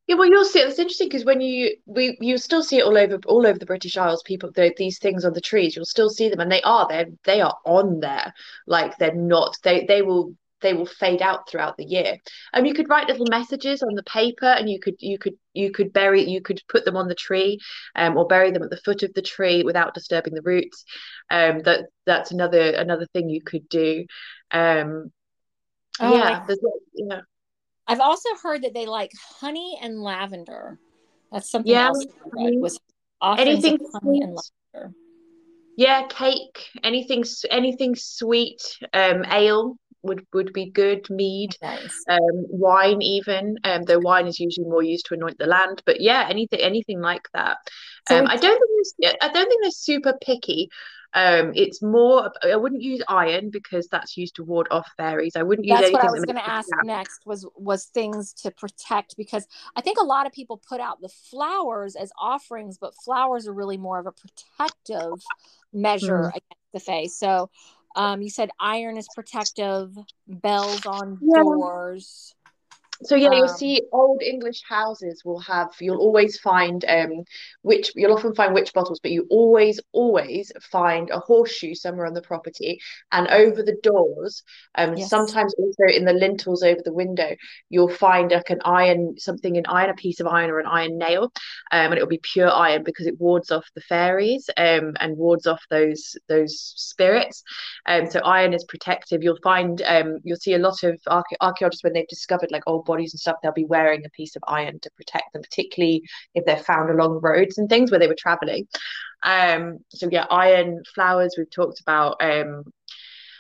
Yeah, 0.07 0.15
well, 0.15 0.27
you'll 0.27 0.45
see. 0.45 0.59
It's 0.59 0.79
interesting 0.79 1.09
because 1.09 1.25
when 1.25 1.41
you 1.41 1.75
we 1.85 2.17
you 2.21 2.37
still 2.37 2.63
see 2.63 2.77
it 2.77 2.85
all 2.85 2.97
over 2.97 3.19
all 3.25 3.45
over 3.45 3.59
the 3.59 3.65
British 3.65 3.97
Isles. 3.97 4.23
People, 4.23 4.51
the, 4.51 4.73
these 4.77 4.99
things 4.99 5.25
on 5.25 5.33
the 5.33 5.41
trees, 5.41 5.75
you'll 5.75 5.85
still 5.85 6.09
see 6.09 6.29
them, 6.29 6.39
and 6.39 6.51
they 6.51 6.61
are 6.61 6.87
there. 6.87 7.07
They 7.25 7.41
are 7.41 7.57
on 7.65 7.99
there, 7.99 8.33
like 8.67 8.97
they're 8.97 9.13
not. 9.13 9.57
They 9.63 9.85
they 9.85 10.01
will 10.01 10.33
they 10.61 10.73
will 10.73 10.85
fade 10.85 11.21
out 11.21 11.49
throughout 11.49 11.77
the 11.77 11.85
year. 11.85 12.17
And 12.53 12.61
um, 12.61 12.65
you 12.65 12.73
could 12.73 12.89
write 12.89 13.07
little 13.07 13.27
messages 13.29 13.83
on 13.83 13.93
the 13.93 14.03
paper, 14.03 14.45
and 14.45 14.69
you 14.69 14.79
could 14.79 14.95
you 14.99 15.17
could 15.17 15.35
you 15.53 15.71
could 15.71 15.93
bury 15.93 16.23
you 16.23 16.41
could 16.41 16.61
put 16.67 16.85
them 16.85 16.97
on 16.97 17.07
the 17.07 17.15
tree, 17.15 17.59
um, 17.95 18.17
or 18.17 18.27
bury 18.27 18.51
them 18.51 18.63
at 18.63 18.69
the 18.69 18.81
foot 18.83 19.03
of 19.03 19.13
the 19.13 19.21
tree 19.21 19.63
without 19.63 19.93
disturbing 19.93 20.33
the 20.33 20.41
roots. 20.41 20.83
Um, 21.29 21.59
that 21.63 21.85
that's 22.05 22.31
another 22.31 22.71
another 22.71 23.07
thing 23.13 23.29
you 23.29 23.41
could 23.41 23.67
do. 23.69 24.05
Um, 24.51 25.11
oh, 25.99 26.13
yeah, 26.13 26.43
there's 26.47 26.59
yeah. 26.93 27.21
I've 27.87 28.01
also 28.01 28.29
heard 28.43 28.63
that 28.63 28.73
they 28.73 28.85
like 28.85 29.11
honey 29.39 29.77
and 29.81 30.01
lavender. 30.01 30.77
That's 31.31 31.49
something 31.49 31.71
yeah, 31.71 31.87
else 31.87 32.05
was 32.31 32.79
anything 33.37 33.77
honey 33.93 34.21
and 34.21 34.35
lavender. 34.35 34.93
Yeah, 35.77 36.07
cake, 36.07 36.69
anything 36.83 37.23
anything 37.51 37.95
sweet, 37.95 38.61
um, 38.93 39.23
ale 39.29 39.77
would 40.07 40.25
would 40.33 40.51
be 40.53 40.69
good 40.69 41.07
mead 41.09 41.55
nice. 41.61 42.03
um, 42.09 42.19
wine 42.49 43.01
even 43.01 43.55
um, 43.63 43.83
though 43.83 43.99
wine 43.99 44.27
is 44.27 44.39
usually 44.39 44.67
more 44.67 44.83
used 44.83 45.05
to 45.05 45.13
anoint 45.13 45.37
the 45.37 45.45
land 45.45 45.81
but 45.85 46.01
yeah 46.01 46.25
anything 46.29 46.59
anything 46.59 46.99
like 46.99 47.27
that 47.33 47.57
so 48.07 48.17
um, 48.17 48.27
i 48.27 48.35
don't 48.35 48.61
think 48.99 49.15
i 49.21 49.27
don't 49.27 49.47
think 49.47 49.61
they're 49.61 49.71
super 49.71 50.13
picky 50.21 50.69
um, 51.13 51.53
it's 51.55 51.81
more. 51.81 52.31
I 52.43 52.55
wouldn't 52.57 52.81
use 52.81 53.01
iron 53.07 53.49
because 53.49 53.87
that's 53.87 54.17
used 54.17 54.35
to 54.35 54.43
ward 54.43 54.67
off 54.69 54.87
fairies. 54.97 55.35
I 55.35 55.43
wouldn't 55.43 55.65
use. 55.65 55.79
That's 55.79 55.91
what 55.91 56.03
I 56.03 56.11
was 56.11 56.25
going 56.25 56.35
to 56.35 56.49
ask 56.49 56.69
next. 56.83 57.25
Was 57.25 57.47
was 57.55 57.85
things 57.85 58.33
to 58.43 58.51
protect 58.51 59.15
because 59.17 59.47
I 59.75 59.81
think 59.81 59.97
a 59.99 60.03
lot 60.03 60.27
of 60.27 60.33
people 60.33 60.61
put 60.69 60.79
out 60.79 61.01
the 61.01 61.09
flowers 61.09 61.95
as 61.95 62.11
offerings, 62.19 62.77
but 62.77 62.93
flowers 63.03 63.47
are 63.47 63.53
really 63.53 63.77
more 63.77 63.99
of 63.99 64.05
a 64.05 64.11
protective 64.11 65.23
measure 65.73 66.23
mm. 66.23 66.29
against 66.29 66.71
the 66.73 66.79
fae. 66.79 67.07
So 67.07 67.49
um, 67.97 68.21
you 68.21 68.29
said 68.29 68.49
iron 68.59 68.95
is 68.95 69.07
protective, 69.13 69.97
bells 70.27 70.85
on 70.85 71.17
yeah. 71.21 71.41
doors 71.41 72.35
so 73.03 73.15
yeah, 73.15 73.31
you'll 73.31 73.49
um, 73.49 73.57
see 73.57 73.81
old 73.91 74.21
English 74.21 74.63
houses 74.67 75.23
will 75.23 75.39
have. 75.39 75.69
You'll 75.79 75.99
always 75.99 76.39
find 76.39 76.83
um, 76.87 77.23
which 77.61 77.91
you'll 77.95 78.13
often 78.13 78.33
find 78.33 78.53
witch 78.53 78.73
bottles, 78.73 78.99
but 78.99 79.11
you 79.11 79.27
always 79.29 79.79
always 79.91 80.51
find 80.71 81.09
a 81.09 81.19
horseshoe 81.19 81.75
somewhere 81.75 82.05
on 82.05 82.13
the 82.13 82.21
property, 82.21 82.79
and 83.11 83.27
over 83.27 83.61
the 83.61 83.77
doors, 83.83 84.43
um, 84.75 84.95
yes. 84.95 85.09
sometimes 85.09 85.53
also 85.59 85.93
in 85.93 86.05
the 86.05 86.13
lintels 86.13 86.63
over 86.63 86.81
the 86.83 86.93
window, 86.93 87.35
you'll 87.69 87.89
find 87.89 88.31
like 88.31 88.49
an 88.49 88.61
iron 88.65 89.15
something 89.17 89.55
in 89.55 89.65
iron, 89.67 89.89
a 89.89 89.93
piece 89.93 90.19
of 90.19 90.27
iron 90.27 90.49
or 90.49 90.59
an 90.59 90.67
iron 90.67 90.97
nail, 90.97 91.23
um, 91.71 91.91
and 91.91 91.95
it'll 91.95 92.07
be 92.07 92.21
pure 92.23 92.51
iron 92.51 92.83
because 92.83 93.05
it 93.05 93.19
wards 93.19 93.51
off 93.51 93.65
the 93.75 93.81
fairies, 93.81 94.49
um, 94.57 94.95
and 94.99 95.17
wards 95.17 95.45
off 95.45 95.61
those 95.69 96.15
those 96.27 96.73
spirits. 96.75 97.43
Um, 97.85 98.09
so 98.09 98.19
iron 98.21 98.53
is 98.53 98.63
protective. 98.65 99.21
You'll 99.21 99.39
find 99.43 99.81
um, 99.83 100.17
you'll 100.23 100.37
see 100.37 100.55
a 100.55 100.59
lot 100.59 100.83
of 100.83 100.99
archaeologists 101.07 101.83
when 101.83 101.93
they've 101.93 102.07
discovered 102.07 102.51
like 102.51 102.63
old 102.65 102.86
bodies 102.87 103.13
and 103.13 103.19
stuff, 103.19 103.35
they'll 103.43 103.51
be 103.51 103.65
wearing 103.65 104.03
a 104.05 104.09
piece 104.09 104.35
of 104.35 104.43
iron 104.47 104.79
to 104.79 104.89
protect 104.97 105.33
them, 105.33 105.43
particularly 105.43 106.01
if 106.33 106.45
they're 106.45 106.57
found 106.57 106.89
along 106.89 107.19
roads 107.21 107.59
and 107.59 107.69
things 107.69 107.91
where 107.91 107.99
they 107.99 108.07
were 108.07 108.15
traveling. 108.17 108.67
Um, 109.23 109.79
so 109.89 110.09
yeah, 110.11 110.25
iron 110.31 110.81
flowers 110.95 111.35
we've 111.37 111.51
talked 111.51 111.81
about. 111.81 112.17
Um, 112.21 112.63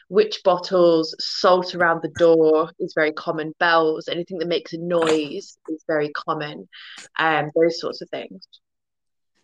witch 0.09 0.41
bottles, 0.43 1.15
salt 1.19 1.75
around 1.75 2.01
the 2.01 2.09
door 2.09 2.71
is 2.79 2.93
very 2.95 3.11
common. 3.11 3.53
Bells, 3.59 4.07
anything 4.07 4.37
that 4.39 4.47
makes 4.47 4.73
a 4.73 4.77
noise 4.77 5.57
is 5.69 5.83
very 5.87 6.09
common. 6.09 6.67
Um, 7.19 7.51
those 7.55 7.79
sorts 7.79 8.01
of 8.01 8.09
things. 8.09 8.47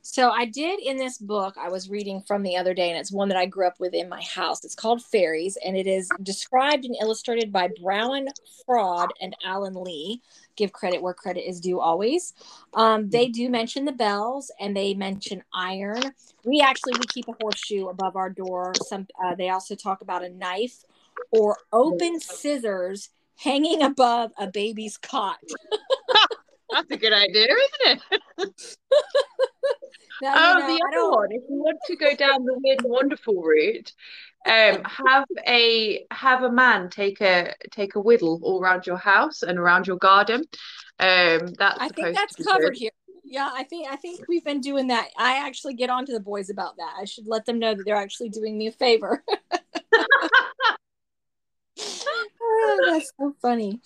So 0.06 0.32
I 0.32 0.44
did 0.44 0.82
in 0.82 0.98
this 0.98 1.18
book 1.18 1.56
I 1.58 1.70
was 1.70 1.90
reading 1.90 2.22
from 2.28 2.44
the 2.44 2.58
other 2.58 2.74
day, 2.74 2.90
and 2.90 3.00
it's 3.00 3.12
one 3.12 3.30
that 3.30 3.38
I 3.38 3.46
grew 3.46 3.66
up 3.66 3.80
with 3.80 3.94
in 3.94 4.10
my 4.10 4.22
house. 4.22 4.66
It's 4.66 4.76
called 4.76 5.02
Fairies, 5.02 5.58
and 5.66 5.78
it 5.78 5.88
is 5.88 6.10
described 6.22 6.84
and 6.84 6.94
illustrated 7.02 7.54
by 7.54 7.70
Brian 7.82 8.28
Froud 8.66 9.12
and 9.22 9.34
Alan 9.46 9.82
Lee. 9.82 10.22
Give 10.58 10.74
credit 10.74 11.02
where 11.02 11.14
credit 11.14 11.50
is 11.50 11.62
due 11.62 11.80
always. 11.80 12.34
Um, 12.74 13.10
they 13.10 13.30
do 13.30 13.50
mention 13.50 13.86
the 13.86 13.94
bells 13.94 14.52
and 14.60 14.76
they 14.76 14.94
mention 14.94 15.42
iron. 15.54 16.02
We 16.44 16.60
actually 16.60 16.94
we 17.00 17.06
keep 17.08 17.30
a 17.30 17.36
horseshoe 17.42 17.88
above 17.88 18.18
our 18.18 18.30
door. 18.30 18.74
Some 18.86 19.08
uh, 19.24 19.36
they 19.36 19.50
also 19.50 19.74
talk 19.74 20.02
about 20.02 20.24
a 20.24 20.30
knife 20.30 20.84
or 21.32 21.58
open 21.72 22.20
scissors 22.20 23.10
hanging 23.38 23.82
above 23.82 24.32
a 24.38 24.48
baby's 24.48 24.98
cot. 24.98 25.40
That's 26.70 26.92
a 26.92 26.98
good 26.98 27.14
idea, 27.14 27.48
isn't 27.48 28.02
it? 28.38 28.78
now, 30.24 30.34
oh, 30.36 30.60
know, 30.60 30.68
the 30.68 30.82
other 30.88 31.12
one, 31.12 31.28
if 31.32 31.44
you 31.50 31.58
want 31.58 31.78
to 31.86 31.96
go 31.98 32.16
down 32.16 32.46
the 32.46 32.58
weird 32.64 32.80
wonderful 32.86 33.44
route, 33.44 33.92
um, 34.46 34.82
have 35.08 35.26
a 35.46 36.06
have 36.12 36.44
a 36.44 36.52
man 36.52 36.90
take 36.90 37.20
a 37.20 37.54
take 37.72 37.96
a 37.96 38.00
whittle 38.00 38.40
all 38.42 38.62
around 38.62 38.88
your 38.88 38.98
house 38.98 39.44
and 39.44 39.60
around 39.60 39.86
your 39.86 39.98
garden. 39.98 40.46
Um, 41.00 41.54
that's 41.60 41.78
I 41.78 41.90
think 41.90 42.16
that's 42.16 42.36
covered 42.38 42.72
good. 42.72 42.78
here. 42.78 42.92
Yeah, 43.26 43.50
I 43.54 43.64
think 43.64 43.92
I 43.92 43.98
think 43.98 44.22
we've 44.30 44.46
been 44.46 44.62
doing 44.62 44.88
that. 44.88 45.10
I 45.18 45.46
actually 45.46 45.74
get 45.74 45.90
on 45.90 46.06
to 46.06 46.14
the 46.14 46.22
boys 46.22 46.50
about 46.50 46.78
that. 46.78 46.94
I 46.98 47.04
should 47.04 47.28
let 47.28 47.46
them 47.46 47.60
know 47.60 47.76
that 47.76 47.84
they're 47.86 47.96
actually 47.96 48.30
doing 48.30 48.58
me 48.58 48.68
a 48.68 48.72
favor. 48.72 49.24
oh, 52.74 52.92
that's 52.92 53.12
so 53.20 53.36
funny. 53.42 53.80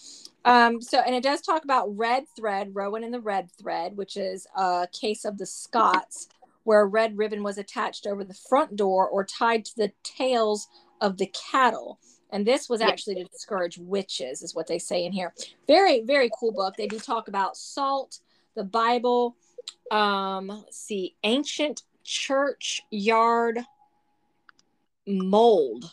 Um, 0.46 0.82
so, 0.82 1.00
and 1.00 1.16
it 1.16 1.24
does 1.24 1.42
talk 1.42 1.64
about 1.64 1.96
red 1.98 2.26
thread, 2.36 2.72
Rowan 2.74 3.04
and 3.04 3.14
the 3.14 3.20
red 3.20 3.50
thread, 3.60 3.98
which 3.98 4.18
is 4.18 4.48
a 4.56 4.88
case 4.92 5.26
of 5.26 5.38
the 5.38 5.46
Scots, 5.46 6.30
where 6.64 6.82
a 6.82 6.86
red 6.86 7.18
ribbon 7.18 7.44
was 7.44 7.58
attached 7.58 8.08
over 8.08 8.24
the 8.24 8.34
front 8.34 8.76
door 8.76 9.08
or 9.08 9.26
tied 9.26 9.66
to 9.66 9.76
the 9.76 9.92
tails 10.04 10.68
of 11.02 11.18
the 11.18 11.32
cattle. 11.52 12.00
And 12.30 12.46
this 12.46 12.68
was 12.68 12.82
actually 12.82 13.16
to 13.16 13.24
discourage 13.24 13.78
witches, 13.78 14.42
is 14.42 14.54
what 14.54 14.68
they 14.68 14.80
say 14.80 15.06
in 15.06 15.14
here. 15.14 15.34
Very, 15.66 16.02
very 16.02 16.30
cool 16.38 16.52
book. 16.52 16.76
They 16.76 16.88
do 16.88 17.00
talk 17.00 17.30
about 17.30 17.56
salt, 17.56 18.20
the 18.56 18.66
Bible, 18.66 19.38
um, 19.92 20.48
let's 20.48 20.78
see, 20.78 21.16
ancient 21.24 21.84
churchyard 22.04 23.60
mold 25.06 25.92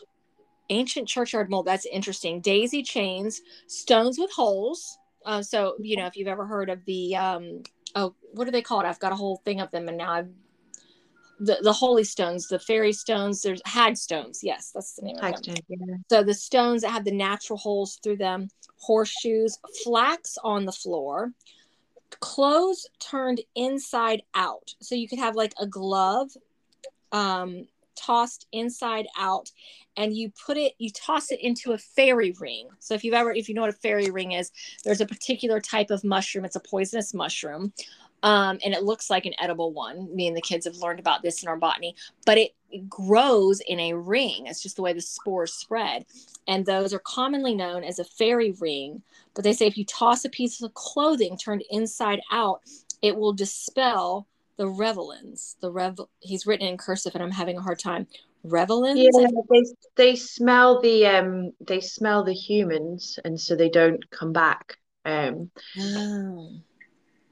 ancient 0.69 1.07
churchyard 1.07 1.49
mold. 1.49 1.65
That's 1.65 1.85
interesting. 1.85 2.41
Daisy 2.41 2.83
chains, 2.83 3.41
stones 3.67 4.17
with 4.17 4.31
holes. 4.31 4.97
Uh, 5.25 5.41
so 5.41 5.75
you 5.79 5.97
know 5.97 6.05
if 6.05 6.15
you've 6.15 6.27
ever 6.27 6.45
heard 6.45 6.69
of 6.69 6.83
the 6.85 7.15
um, 7.15 7.63
oh 7.95 8.15
what 8.33 8.47
are 8.47 8.51
they 8.51 8.61
called? 8.61 8.85
I've 8.85 8.99
got 8.99 9.11
a 9.11 9.15
whole 9.15 9.37
thing 9.37 9.61
of 9.61 9.71
them, 9.71 9.87
and 9.87 9.97
now 9.97 10.11
I've 10.11 10.29
the, 11.39 11.57
the 11.61 11.73
holy 11.73 12.03
stones, 12.03 12.47
the 12.47 12.59
fairy 12.59 12.93
stones. 12.93 13.41
There's 13.41 13.61
hag 13.65 13.97
stones. 13.97 14.41
Yes, 14.43 14.71
that's 14.73 14.93
the 14.93 15.03
name 15.03 15.17
hag 15.17 15.35
of 15.35 15.43
them. 15.43 15.55
yeah. 15.67 15.95
So 16.09 16.23
the 16.23 16.33
stones 16.33 16.81
that 16.81 16.91
have 16.91 17.05
the 17.05 17.11
natural 17.11 17.57
holes 17.57 17.99
through 18.01 18.17
them, 18.17 18.47
horseshoes, 18.77 19.59
flax 19.83 20.37
on 20.43 20.65
the 20.65 20.71
floor, 20.71 21.31
clothes 22.19 22.87
turned 22.99 23.41
inside 23.55 24.23
out. 24.33 24.73
So 24.81 24.95
you 24.95 25.07
could 25.07 25.19
have 25.19 25.35
like 25.35 25.53
a 25.59 25.67
glove 25.67 26.29
um, 27.11 27.67
tossed 27.95 28.47
inside 28.51 29.07
out 29.17 29.51
and 29.97 30.15
you 30.15 30.31
put 30.45 30.57
it 30.57 30.73
you 30.77 30.89
toss 30.89 31.31
it 31.31 31.39
into 31.41 31.71
a 31.71 31.77
fairy 31.77 32.33
ring. 32.39 32.69
So 32.79 32.93
if 32.93 33.03
you've 33.03 33.13
ever 33.13 33.31
if 33.31 33.49
you 33.49 33.55
know 33.55 33.61
what 33.61 33.69
a 33.69 33.73
fairy 33.73 34.09
ring 34.09 34.33
is 34.33 34.51
there's 34.83 35.01
a 35.01 35.05
particular 35.05 35.59
type 35.59 35.89
of 35.89 36.03
mushroom. 36.03 36.45
It's 36.45 36.55
a 36.55 36.61
poisonous 36.61 37.13
mushroom 37.13 37.73
um, 38.23 38.59
and 38.63 38.73
it 38.73 38.83
looks 38.83 39.09
like 39.09 39.25
an 39.25 39.33
edible 39.39 39.71
one. 39.71 40.13
Me 40.15 40.27
and 40.27 40.35
the 40.35 40.41
kids 40.41 40.65
have 40.65 40.77
learned 40.77 40.99
about 40.99 41.21
this 41.21 41.43
in 41.43 41.49
our 41.49 41.57
botany 41.57 41.95
but 42.25 42.37
it 42.37 42.51
grows 42.89 43.61
in 43.61 43.79
a 43.79 43.93
ring. 43.93 44.47
It's 44.47 44.61
just 44.61 44.75
the 44.75 44.81
way 44.81 44.93
the 44.93 45.01
spores 45.01 45.53
spread. 45.53 46.05
And 46.47 46.65
those 46.65 46.93
are 46.93 46.99
commonly 46.99 47.55
known 47.55 47.83
as 47.83 47.99
a 47.99 48.03
fairy 48.03 48.51
ring 48.51 49.01
but 49.33 49.43
they 49.43 49.53
say 49.53 49.67
if 49.67 49.77
you 49.77 49.85
toss 49.85 50.25
a 50.25 50.29
piece 50.29 50.61
of 50.61 50.73
clothing 50.73 51.37
turned 51.37 51.63
inside 51.69 52.21
out 52.31 52.61
it 53.01 53.15
will 53.15 53.33
dispel 53.33 54.27
the 54.57 54.67
revelins 54.67 55.55
the 55.61 55.71
rev 55.71 55.99
he's 56.19 56.45
written 56.45 56.67
in 56.67 56.77
cursive 56.77 57.13
and 57.15 57.23
i'm 57.23 57.31
having 57.31 57.57
a 57.57 57.61
hard 57.61 57.79
time. 57.79 58.07
Revelins 58.43 58.99
yeah 58.99 59.27
they, 59.49 59.63
they 59.95 60.15
smell 60.15 60.79
the 60.79 61.07
um 61.07 61.51
they 61.59 61.79
smell 61.79 62.23
the 62.23 62.33
humans 62.33 63.17
and 63.25 63.39
so 63.39 63.55
they 63.55 63.69
don't 63.69 64.09
come 64.11 64.33
back 64.33 64.77
um. 65.03 65.49
Oh. 65.79 66.51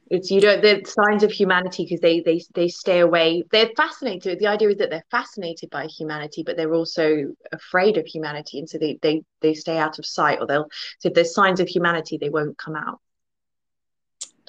it's 0.09 0.31
you 0.31 0.41
don't 0.41 0.61
the 0.61 0.83
signs 0.85 1.23
of 1.23 1.31
humanity 1.31 1.83
because 1.83 2.01
they 2.01 2.19
they 2.21 2.41
they 2.53 2.67
stay 2.67 2.99
away. 2.99 3.43
They're 3.51 3.69
fascinated 3.77 4.39
the 4.39 4.47
idea 4.47 4.69
is 4.69 4.77
that 4.77 4.89
they're 4.89 5.05
fascinated 5.11 5.69
by 5.69 5.85
humanity 5.85 6.43
but 6.43 6.57
they're 6.57 6.73
also 6.73 7.33
afraid 7.51 7.97
of 7.97 8.05
humanity 8.05 8.59
and 8.59 8.69
so 8.69 8.79
they 8.79 8.97
they 9.01 9.23
they 9.41 9.53
stay 9.53 9.77
out 9.77 9.99
of 9.99 10.05
sight 10.05 10.39
or 10.39 10.47
they'll 10.47 10.67
so 10.99 11.09
if 11.09 11.13
there's 11.13 11.33
signs 11.33 11.59
of 11.59 11.67
humanity 11.67 12.17
they 12.17 12.29
won't 12.29 12.57
come 12.57 12.75
out 12.75 12.99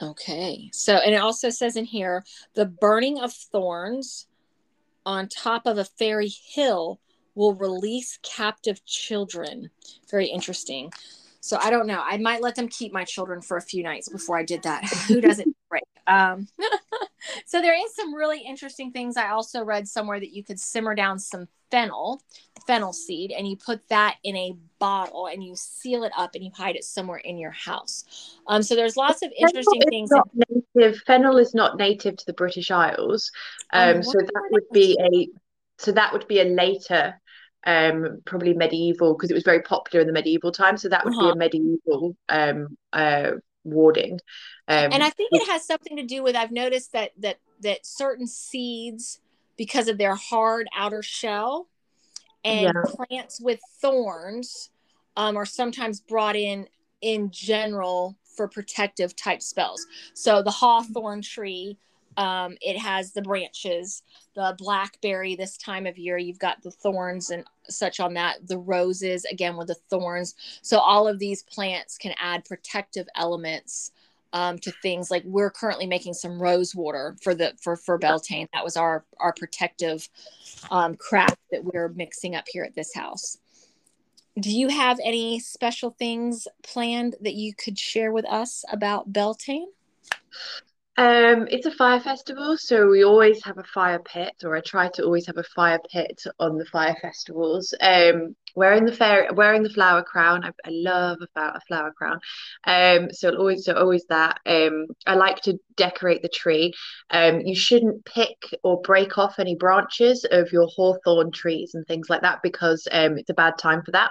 Okay. 0.02 0.70
So, 0.72 0.96
and 0.96 1.14
it 1.14 1.18
also 1.18 1.50
says 1.50 1.76
in 1.76 1.84
here 1.84 2.24
the 2.54 2.66
burning 2.66 3.20
of 3.20 3.32
thorns 3.32 4.26
on 5.06 5.28
top 5.28 5.66
of 5.66 5.78
a 5.78 5.84
fairy 5.84 6.28
hill 6.28 7.00
will 7.34 7.54
release 7.54 8.18
captive 8.22 8.84
children. 8.84 9.70
Very 10.10 10.26
interesting. 10.26 10.92
So 11.40 11.58
I 11.60 11.70
don't 11.70 11.86
know. 11.86 12.02
I 12.02 12.16
might 12.16 12.40
let 12.40 12.54
them 12.54 12.68
keep 12.68 12.92
my 12.92 13.04
children 13.04 13.42
for 13.42 13.56
a 13.56 13.62
few 13.62 13.82
nights 13.82 14.08
before 14.08 14.38
I 14.38 14.44
did 14.44 14.62
that. 14.62 14.84
Who 15.08 15.20
doesn't 15.20 15.54
break? 15.68 15.84
Um, 16.06 16.48
so 17.46 17.60
there 17.60 17.74
is 17.74 17.94
some 17.94 18.14
really 18.14 18.40
interesting 18.40 18.92
things. 18.92 19.16
I 19.16 19.30
also 19.30 19.64
read 19.64 19.88
somewhere 19.88 20.20
that 20.20 20.32
you 20.32 20.44
could 20.44 20.60
simmer 20.60 20.94
down 20.94 21.18
some 21.18 21.48
fennel, 21.70 22.22
fennel 22.66 22.92
seed, 22.92 23.32
and 23.32 23.48
you 23.48 23.56
put 23.56 23.88
that 23.88 24.16
in 24.22 24.36
a 24.36 24.56
bottle 24.78 25.26
and 25.26 25.42
you 25.42 25.54
seal 25.56 26.04
it 26.04 26.12
up 26.16 26.34
and 26.34 26.44
you 26.44 26.50
hide 26.54 26.76
it 26.76 26.84
somewhere 26.84 27.18
in 27.18 27.38
your 27.38 27.50
house. 27.50 28.36
Um, 28.46 28.62
so 28.62 28.76
there's 28.76 28.96
lots 28.96 29.22
of 29.22 29.32
interesting 29.36 29.82
things. 29.88 30.10
Not 30.10 30.28
native. 30.76 31.00
Fennel 31.06 31.38
is 31.38 31.54
not 31.54 31.78
native 31.78 32.16
to 32.16 32.26
the 32.26 32.32
British 32.32 32.70
Isles. 32.70 33.30
Um, 33.72 33.96
um 33.96 34.02
so 34.02 34.18
that 34.18 34.48
would 34.50 34.68
be 34.72 34.98
a 35.00 35.28
so 35.78 35.92
that 35.92 36.12
would 36.12 36.28
be 36.28 36.40
a 36.40 36.44
later 36.44 37.20
um 37.66 38.20
probably 38.24 38.54
medieval 38.54 39.14
because 39.14 39.30
it 39.30 39.34
was 39.34 39.42
very 39.42 39.62
popular 39.62 40.02
in 40.02 40.06
the 40.06 40.12
medieval 40.12 40.52
time 40.52 40.76
so 40.76 40.88
that 40.88 41.04
would 41.04 41.14
uh-huh. 41.14 41.32
be 41.32 41.32
a 41.32 41.36
medieval 41.36 42.16
um 42.28 42.76
uh 42.92 43.32
warding 43.64 44.14
um, 44.68 44.92
and 44.92 45.02
i 45.02 45.10
think 45.10 45.30
it 45.32 45.46
has 45.48 45.64
something 45.64 45.96
to 45.96 46.02
do 46.02 46.22
with 46.22 46.36
i've 46.36 46.52
noticed 46.52 46.92
that 46.92 47.10
that 47.18 47.38
that 47.60 47.84
certain 47.84 48.26
seeds 48.26 49.20
because 49.56 49.88
of 49.88 49.98
their 49.98 50.14
hard 50.14 50.68
outer 50.76 51.02
shell 51.02 51.66
and 52.44 52.74
yeah. 52.74 52.82
plants 53.08 53.40
with 53.40 53.60
thorns 53.80 54.70
um, 55.16 55.36
are 55.36 55.46
sometimes 55.46 56.00
brought 56.00 56.36
in 56.36 56.68
in 57.00 57.30
general 57.30 58.16
for 58.36 58.48
protective 58.48 59.16
type 59.16 59.40
spells 59.40 59.86
so 60.12 60.42
the 60.42 60.50
hawthorn 60.50 61.22
tree 61.22 61.78
um, 62.16 62.56
it 62.60 62.78
has 62.78 63.12
the 63.12 63.22
branches 63.22 64.02
the 64.34 64.54
blackberry 64.58 65.34
this 65.34 65.56
time 65.56 65.86
of 65.86 65.98
year 65.98 66.18
you've 66.18 66.38
got 66.38 66.62
the 66.62 66.70
thorns 66.70 67.30
and 67.30 67.44
such 67.68 68.00
on 68.00 68.14
that 68.14 68.46
the 68.46 68.58
roses 68.58 69.24
again 69.26 69.56
with 69.56 69.68
the 69.68 69.76
thorns 69.90 70.34
so 70.62 70.78
all 70.78 71.08
of 71.08 71.18
these 71.18 71.42
plants 71.42 71.98
can 71.98 72.14
add 72.18 72.44
protective 72.44 73.06
elements 73.16 73.92
um, 74.34 74.58
to 74.58 74.72
things 74.82 75.12
like 75.12 75.22
we're 75.24 75.50
currently 75.50 75.86
making 75.86 76.12
some 76.12 76.42
rose 76.42 76.74
water 76.74 77.16
for 77.22 77.34
the 77.36 77.54
for 77.62 77.76
for 77.76 77.96
Beltane. 77.96 78.48
That 78.52 78.64
was 78.64 78.76
our 78.76 79.04
our 79.18 79.32
protective 79.32 80.08
um, 80.70 80.96
craft 80.96 81.38
that 81.52 81.64
we're 81.64 81.88
mixing 81.90 82.34
up 82.34 82.44
here 82.50 82.64
at 82.64 82.74
this 82.74 82.92
house. 82.92 83.38
Do 84.38 84.50
you 84.50 84.68
have 84.68 84.98
any 85.04 85.38
special 85.38 85.90
things 85.90 86.48
planned 86.64 87.14
that 87.20 87.34
you 87.34 87.54
could 87.54 87.78
share 87.78 88.10
with 88.10 88.26
us 88.26 88.64
about 88.68 89.12
Beltane? 89.12 89.68
Um, 90.96 91.48
it's 91.50 91.66
a 91.66 91.72
fire 91.72 91.98
festival, 91.98 92.56
so 92.56 92.88
we 92.88 93.02
always 93.04 93.42
have 93.44 93.58
a 93.58 93.64
fire 93.64 93.98
pit, 93.98 94.34
or 94.44 94.54
I 94.56 94.60
try 94.60 94.88
to 94.94 95.02
always 95.02 95.26
have 95.26 95.38
a 95.38 95.42
fire 95.42 95.80
pit 95.90 96.22
on 96.38 96.56
the 96.56 96.64
fire 96.66 96.96
festivals. 97.02 97.74
Um, 97.80 98.36
wearing 98.54 98.84
the 98.84 98.92
fair, 98.92 99.28
wearing 99.34 99.64
the 99.64 99.70
flower 99.70 100.04
crown. 100.04 100.44
I, 100.44 100.50
I 100.64 100.70
love 100.70 101.18
a, 101.34 101.40
a 101.40 101.60
flower 101.66 101.92
crown. 101.92 102.20
Um, 102.64 103.08
so 103.12 103.34
always, 103.34 103.64
so 103.64 103.74
always 103.74 104.04
that. 104.08 104.38
Um, 104.46 104.86
I 105.04 105.16
like 105.16 105.40
to 105.42 105.58
decorate 105.76 106.22
the 106.22 106.28
tree. 106.28 106.72
Um, 107.10 107.40
you 107.40 107.56
shouldn't 107.56 108.04
pick 108.04 108.38
or 108.62 108.80
break 108.82 109.18
off 109.18 109.40
any 109.40 109.56
branches 109.56 110.24
of 110.30 110.52
your 110.52 110.68
hawthorn 110.68 111.32
trees 111.32 111.72
and 111.74 111.84
things 111.88 112.08
like 112.08 112.22
that 112.22 112.38
because 112.44 112.86
um, 112.92 113.18
it's 113.18 113.30
a 113.30 113.34
bad 113.34 113.58
time 113.58 113.82
for 113.82 113.90
that. 113.90 114.10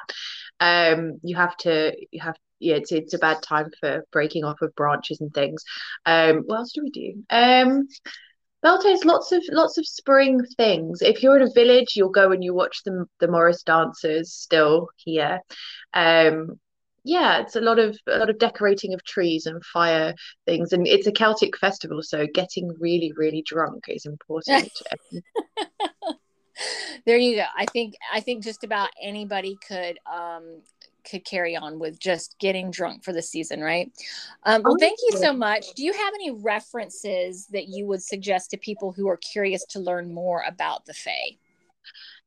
Um, 0.59 1.19
you 1.23 1.35
have 1.37 1.55
to, 1.57 1.93
you 2.11 2.21
have 2.21 2.35
yeah, 2.63 2.75
it's 2.75 2.91
it's 2.91 3.13
a 3.13 3.19
bad 3.19 3.41
time 3.41 3.69
for 3.79 4.05
breaking 4.11 4.43
off 4.43 4.61
of 4.61 4.75
branches 4.75 5.21
and 5.21 5.33
things. 5.33 5.63
Um, 6.05 6.43
what 6.45 6.59
else 6.59 6.73
do 6.73 6.81
we 6.81 6.89
do? 6.89 7.23
Um, 7.29 7.87
Beltane's 8.63 9.03
lots 9.03 9.33
of 9.33 9.43
lots 9.51 9.77
of 9.77 9.85
spring 9.85 10.39
things. 10.57 11.01
If 11.01 11.21
you're 11.21 11.35
in 11.35 11.43
a 11.43 11.51
village, 11.53 11.95
you'll 11.95 12.09
go 12.09 12.31
and 12.31 12.43
you 12.43 12.53
watch 12.53 12.81
the 12.85 13.05
the 13.19 13.27
Morris 13.27 13.63
dancers 13.63 14.33
still 14.33 14.87
here. 14.97 15.41
Um, 15.93 16.59
yeah, 17.03 17.41
it's 17.41 17.57
a 17.57 17.61
lot 17.61 17.79
of 17.79 17.97
a 18.07 18.17
lot 18.17 18.29
of 18.29 18.39
decorating 18.39 18.93
of 18.93 19.03
trees 19.03 19.45
and 19.45 19.63
fire 19.65 20.13
things, 20.45 20.71
and 20.71 20.87
it's 20.87 21.07
a 21.07 21.11
Celtic 21.11 21.57
festival, 21.57 22.01
so 22.01 22.25
getting 22.33 22.71
really 22.79 23.11
really 23.17 23.43
drunk 23.45 23.83
is 23.89 24.05
important. 24.05 24.71
there 27.05 27.17
you 27.17 27.35
go. 27.35 27.45
I 27.57 27.65
think 27.65 27.95
I 28.13 28.21
think 28.21 28.43
just 28.43 28.63
about 28.63 28.89
anybody 29.01 29.57
could 29.67 29.97
um, 30.11 30.61
could 31.03 31.25
carry 31.25 31.55
on 31.55 31.79
with 31.79 31.99
just 31.99 32.37
getting 32.39 32.71
drunk 32.71 33.03
for 33.03 33.13
the 33.13 33.21
season, 33.21 33.61
right? 33.61 33.91
Um, 34.43 34.61
well, 34.63 34.77
thank 34.79 34.99
you 35.07 35.17
so 35.17 35.33
much. 35.33 35.73
Do 35.75 35.83
you 35.83 35.93
have 35.93 36.13
any 36.13 36.31
references 36.31 37.47
that 37.47 37.67
you 37.67 37.85
would 37.87 38.01
suggest 38.01 38.51
to 38.51 38.57
people 38.57 38.91
who 38.91 39.07
are 39.07 39.17
curious 39.17 39.65
to 39.67 39.79
learn 39.79 40.13
more 40.13 40.43
about 40.47 40.85
the 40.85 40.93
Fae? 40.93 41.37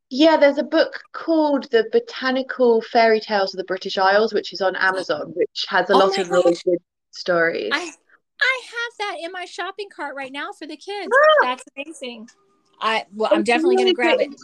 Yeah, 0.09 0.37
there's 0.37 0.59
a 0.59 0.62
book 0.62 1.03
called 1.12 1.71
The 1.71 1.89
Botanical 1.91 2.81
Fairy 2.81 3.19
Tales 3.19 3.53
of 3.53 3.59
the 3.59 3.65
British 3.65 3.99
Isles, 3.99 4.33
which 4.33 4.53
is 4.53 4.61
on 4.61 4.77
Amazon, 4.77 5.33
which 5.35 5.67
has 5.69 5.91
a 5.91 5.95
oh 5.95 5.99
lot 5.99 6.19
of 6.19 6.29
gosh. 6.29 6.29
really 6.29 6.57
good 6.65 6.79
stories. 7.11 7.71
I, 7.73 7.91
I 8.41 8.62
have 8.65 8.93
that 8.99 9.17
in 9.21 9.33
my 9.33 9.47
shopping 9.47 9.89
cart 9.95 10.15
right 10.15 10.31
now 10.31 10.53
for 10.53 10.67
the 10.67 10.77
kids. 10.77 11.09
Ah! 11.12 11.39
That's 11.43 11.65
amazing. 11.77 12.29
I 12.81 13.07
well, 13.15 13.31
I'm 13.33 13.43
definitely 13.43 13.77
really 13.77 13.91
to 13.91 13.95
grab 13.95 14.21
it. 14.21 14.35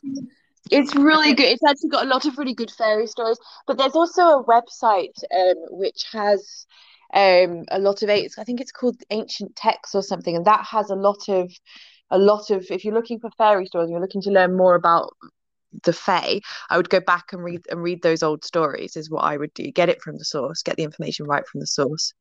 It's 0.71 0.95
really 0.95 1.35
good. 1.35 1.47
It's 1.47 1.65
actually 1.69 1.91
got 1.91 2.07
a 2.07 2.09
lot 2.09 2.25
of 2.25 2.39
really 2.39 2.55
good 2.55 2.71
fairy 2.71 3.07
stories. 3.07 3.39
But 3.67 3.79
there's 3.79 3.97
also 3.97 4.23
a 4.23 4.45
website 4.45 5.23
um, 5.35 5.57
which 5.71 6.07
has 6.13 6.67
um, 7.15 7.65
a 7.71 7.79
lot 7.79 8.03
of 8.03 8.09
eight. 8.09 8.33
I 8.39 8.45
think 8.45 8.61
it's 8.61 8.73
called 8.73 8.97
Ancient 9.11 9.57
Texts 9.57 9.95
or 9.95 10.03
something, 10.03 10.37
and 10.37 10.47
that 10.47 10.65
has 10.67 10.91
a 10.91 10.95
lot 10.95 11.29
of 11.29 11.53
a 12.11 12.19
lot 12.19 12.51
of. 12.51 12.67
If 12.71 12.85
you're 12.85 12.95
looking 12.95 13.19
for 13.21 13.31
fairy 13.37 13.67
stories, 13.67 13.91
you're 13.91 14.01
looking 14.01 14.23
to 14.23 14.31
learn 14.31 14.57
more 14.57 14.75
about 14.75 15.11
the 15.85 15.93
Fae, 15.93 16.41
I 16.71 16.77
would 16.77 16.91
go 16.91 17.01
back 17.01 17.33
and 17.33 17.43
read 17.43 17.63
and 17.71 17.83
read 17.83 18.03
those 18.03 18.23
old 18.23 18.45
stories. 18.45 18.97
Is 18.97 19.11
what 19.11 19.25
I 19.25 19.37
would 19.37 19.55
do. 19.55 19.71
Get 19.71 19.89
it 19.89 20.03
from 20.03 20.19
the 20.19 20.25
source. 20.25 20.63
Get 20.63 20.77
the 20.77 20.85
information 20.85 21.27
right 21.27 21.47
from 21.47 21.61
the 21.61 21.67
source. 21.67 22.13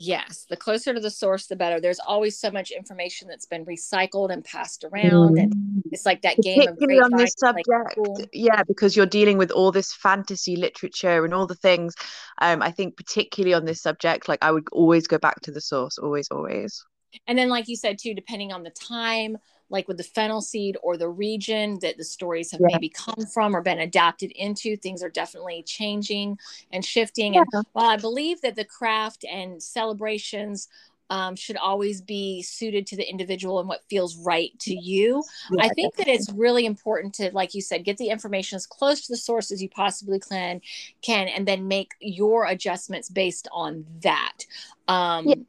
Yes, 0.00 0.44
the 0.50 0.56
closer 0.56 0.92
to 0.92 0.98
the 0.98 1.10
source, 1.10 1.46
the 1.46 1.54
better. 1.54 1.80
There's 1.80 2.00
always 2.00 2.38
so 2.38 2.50
much 2.50 2.72
information 2.72 3.28
that's 3.28 3.46
been 3.46 3.64
recycled 3.64 4.30
and 4.30 4.44
passed 4.44 4.84
around, 4.84 5.38
and 5.38 5.54
mm. 5.54 5.82
it's 5.92 6.04
like 6.04 6.22
that 6.22 6.36
game 6.38 6.68
of 6.68 6.76
on 6.78 7.16
this 7.16 7.34
subject. 7.38 7.68
Like, 7.68 7.94
cool. 7.94 8.18
Yeah, 8.32 8.64
because 8.64 8.96
you're 8.96 9.06
dealing 9.06 9.38
with 9.38 9.52
all 9.52 9.70
this 9.70 9.92
fantasy 9.92 10.56
literature 10.56 11.24
and 11.24 11.32
all 11.32 11.46
the 11.46 11.54
things. 11.54 11.94
Um, 12.40 12.60
I 12.60 12.72
think 12.72 12.96
particularly 12.96 13.54
on 13.54 13.66
this 13.66 13.80
subject, 13.80 14.28
like 14.28 14.40
I 14.42 14.50
would 14.50 14.66
always 14.72 15.06
go 15.06 15.18
back 15.18 15.40
to 15.42 15.52
the 15.52 15.60
source, 15.60 15.96
always, 15.98 16.26
always. 16.28 16.84
And 17.28 17.38
then, 17.38 17.48
like 17.48 17.68
you 17.68 17.76
said 17.76 17.98
too, 17.98 18.14
depending 18.14 18.52
on 18.52 18.64
the 18.64 18.70
time, 18.70 19.38
like 19.70 19.88
with 19.88 19.96
the 19.96 20.04
fennel 20.04 20.40
seed 20.40 20.76
or 20.82 20.96
the 20.96 21.08
region 21.08 21.78
that 21.80 21.96
the 21.96 22.04
stories 22.04 22.50
have 22.52 22.60
yeah. 22.60 22.68
maybe 22.72 22.88
come 22.88 23.26
from 23.32 23.56
or 23.56 23.62
been 23.62 23.80
adapted 23.80 24.30
into, 24.32 24.76
things 24.76 25.02
are 25.02 25.08
definitely 25.08 25.62
changing 25.62 26.38
and 26.72 26.84
shifting. 26.84 27.34
Yeah. 27.34 27.44
And 27.52 27.64
while 27.72 27.90
I 27.90 27.96
believe 27.96 28.40
that 28.42 28.56
the 28.56 28.64
craft 28.64 29.24
and 29.24 29.62
celebrations 29.62 30.68
um, 31.10 31.36
should 31.36 31.56
always 31.56 32.00
be 32.00 32.42
suited 32.42 32.86
to 32.88 32.96
the 32.96 33.08
individual 33.08 33.60
and 33.60 33.68
what 33.68 33.84
feels 33.90 34.16
right 34.16 34.58
to 34.60 34.74
you. 34.74 35.22
Yeah, 35.50 35.64
I 35.64 35.68
think 35.68 35.96
that 35.96 36.08
it's 36.08 36.32
really 36.32 36.66
important 36.66 37.14
to, 37.14 37.30
like 37.32 37.54
you 37.54 37.60
said, 37.60 37.84
get 37.84 37.98
the 37.98 38.08
information 38.08 38.56
as 38.56 38.66
close 38.66 39.02
to 39.02 39.12
the 39.12 39.16
source 39.16 39.50
as 39.52 39.62
you 39.62 39.68
possibly 39.68 40.18
can, 40.18 40.60
can, 41.02 41.28
and 41.28 41.46
then 41.46 41.68
make 41.68 41.92
your 42.00 42.46
adjustments 42.46 43.08
based 43.08 43.48
on 43.52 43.84
that. 44.02 44.46
Um. 44.88 45.46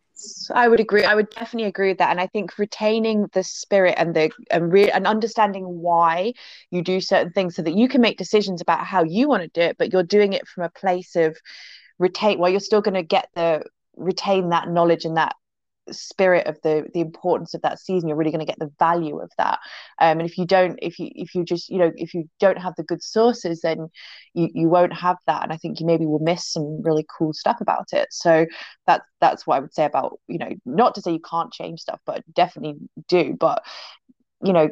I 0.54 0.68
would 0.68 0.80
agree. 0.80 1.04
I 1.04 1.16
would 1.16 1.30
definitely 1.30 1.68
agree 1.68 1.90
with 1.90 1.98
that, 1.98 2.12
and 2.12 2.22
I 2.22 2.28
think 2.28 2.58
retaining 2.58 3.28
the 3.34 3.44
spirit 3.44 3.96
and 3.98 4.16
the 4.16 4.32
and 4.50 4.72
re- 4.72 4.92
and 4.92 5.06
understanding 5.06 5.64
why 5.82 6.34
you 6.72 6.82
do 6.82 7.02
certain 7.02 7.34
things, 7.34 7.56
so 7.56 7.62
that 7.62 7.76
you 7.76 7.90
can 7.90 8.02
make 8.02 8.18
decisions 8.18 8.62
about 8.62 8.86
how 8.86 9.04
you 9.04 9.28
want 9.28 9.44
to 9.44 9.50
do 9.50 9.62
it, 9.62 9.78
but 9.78 9.92
you're 9.92 10.04
doing 10.04 10.34
it 10.34 10.48
from 10.48 10.64
a 10.64 10.70
place 10.70 11.16
of 11.16 11.38
retain. 12.00 12.40
While 12.40 12.50
you're 12.50 12.60
still 12.60 12.82
going 12.82 12.96
to 12.96 13.04
get 13.04 13.30
the 13.36 13.66
retain 13.98 14.50
that 14.50 14.70
knowledge 14.70 15.06
and 15.06 15.18
that 15.18 15.36
spirit 15.92 16.48
of 16.48 16.58
the 16.64 16.86
the 16.94 17.00
importance 17.00 17.54
of 17.54 17.62
that 17.62 17.80
season 17.80 18.08
you're 18.08 18.18
really 18.18 18.32
going 18.32 18.46
to 18.46 18.46
get 18.46 18.60
the 18.60 18.72
value 18.80 19.20
of 19.20 19.32
that 19.38 19.60
um, 20.02 20.20
and 20.20 20.30
if 20.30 20.38
you 20.38 20.46
don't 20.46 20.80
if 20.82 20.98
you 21.00 21.10
if 21.14 21.36
you 21.36 21.44
just 21.44 21.70
you 21.70 21.78
know 21.78 21.92
if 21.96 22.14
you 22.14 22.28
don't 22.40 22.58
have 22.58 22.74
the 22.76 22.84
good 22.84 23.04
sources 23.04 23.62
then 23.62 23.88
you 24.34 24.50
you 24.54 24.68
won't 24.68 24.94
have 24.94 25.18
that 25.28 25.44
and 25.44 25.54
i 25.54 25.58
think 25.58 25.80
you 25.80 25.86
maybe 25.86 26.06
will 26.06 26.20
miss 26.20 26.52
some 26.52 26.82
really 26.82 27.06
cool 27.18 27.34
stuff 27.34 27.58
about 27.62 27.88
it 27.94 28.08
so 28.12 28.46
that 28.88 29.02
that's 29.22 29.46
what 29.46 29.58
i 29.58 29.60
would 29.60 29.74
say 29.74 29.86
about 29.86 30.20
you 30.28 30.38
know 30.38 30.50
not 30.66 30.96
to 30.96 31.02
say 31.02 31.12
you 31.12 31.22
can't 31.30 31.54
change 31.54 31.80
stuff 31.80 32.00
but 32.06 32.24
definitely 32.34 32.80
do 33.08 33.36
but 33.40 33.64
you 34.44 34.54
know 34.54 34.70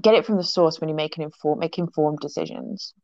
get 0.00 0.14
it 0.14 0.24
from 0.24 0.36
the 0.36 0.44
source 0.44 0.80
when 0.80 0.88
you 0.88 0.94
make 0.94 1.16
an 1.16 1.22
informed 1.22 1.60
make 1.60 1.78
informed 1.78 2.18
decisions 2.20 2.94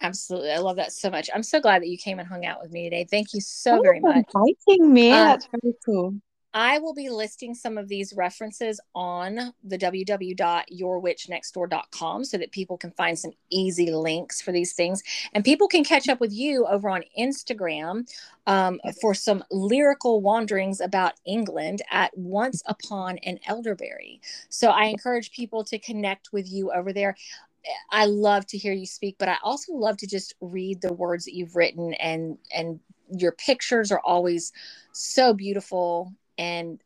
Absolutely. 0.00 0.50
I 0.50 0.58
love 0.58 0.76
that 0.76 0.92
so 0.92 1.08
much. 1.08 1.30
I'm 1.34 1.42
so 1.42 1.60
glad 1.60 1.80
that 1.80 1.88
you 1.88 1.96
came 1.96 2.18
and 2.18 2.28
hung 2.28 2.44
out 2.44 2.60
with 2.60 2.70
me 2.70 2.84
today. 2.84 3.06
Thank 3.10 3.32
you 3.32 3.40
so 3.40 3.78
oh, 3.78 3.82
very 3.82 4.00
much. 4.00 4.26
Inviting 4.34 4.92
me. 4.92 5.10
Uh, 5.10 5.24
That's 5.24 5.48
very 5.62 5.74
cool. 5.86 6.16
I 6.54 6.78
will 6.78 6.94
be 6.94 7.10
listing 7.10 7.52
some 7.52 7.76
of 7.76 7.88
these 7.88 8.14
references 8.14 8.80
on 8.94 9.52
the 9.64 9.76
www.yourwitchnextdoor.com 9.76 12.24
so 12.24 12.38
that 12.38 12.52
people 12.52 12.78
can 12.78 12.92
find 12.92 13.18
some 13.18 13.32
easy 13.50 13.90
links 13.90 14.40
for 14.40 14.52
these 14.52 14.72
things. 14.72 15.02
And 15.32 15.44
people 15.44 15.66
can 15.66 15.82
catch 15.82 16.08
up 16.08 16.20
with 16.20 16.32
you 16.32 16.64
over 16.66 16.88
on 16.88 17.02
Instagram 17.18 18.08
um, 18.46 18.80
for 19.00 19.14
some 19.14 19.42
lyrical 19.50 20.20
wanderings 20.20 20.80
about 20.80 21.14
England 21.26 21.82
at 21.90 22.16
Once 22.16 22.62
Upon 22.66 23.18
an 23.18 23.40
Elderberry. 23.48 24.20
So 24.48 24.70
I 24.70 24.84
encourage 24.84 25.32
people 25.32 25.64
to 25.64 25.76
connect 25.80 26.32
with 26.32 26.48
you 26.48 26.70
over 26.70 26.92
there. 26.92 27.16
I 27.90 28.04
love 28.04 28.46
to 28.48 28.58
hear 28.58 28.72
you 28.72 28.86
speak, 28.86 29.16
but 29.18 29.28
I 29.28 29.38
also 29.42 29.72
love 29.72 29.96
to 29.96 30.06
just 30.06 30.34
read 30.40 30.82
the 30.82 30.92
words 30.92 31.24
that 31.24 31.34
you've 31.34 31.56
written 31.56 31.94
and 31.94 32.38
and 32.54 32.78
your 33.10 33.32
pictures 33.32 33.92
are 33.92 34.00
always 34.00 34.50
so 34.92 35.34
beautiful 35.34 36.14
and 36.38 36.80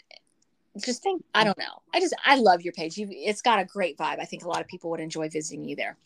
just 0.85 1.03
think 1.03 1.23
i 1.35 1.45
don't 1.45 1.59
know. 1.59 1.83
I 1.95 2.01
just 2.01 2.15
i 2.25 2.37
love 2.37 2.63
your 2.63 2.73
page. 2.73 2.97
You 2.97 3.09
it's 3.11 3.43
got 3.43 3.59
a 3.59 3.65
great 3.65 3.97
vibe. 3.97 4.21
I 4.21 4.25
think 4.25 4.45
a 4.45 4.49
lot 4.49 4.61
of 4.61 4.67
people 4.67 4.91
would 4.91 5.01
enjoy 5.01 5.29
visiting 5.29 5.65
you 5.65 5.77
there. 5.77 5.97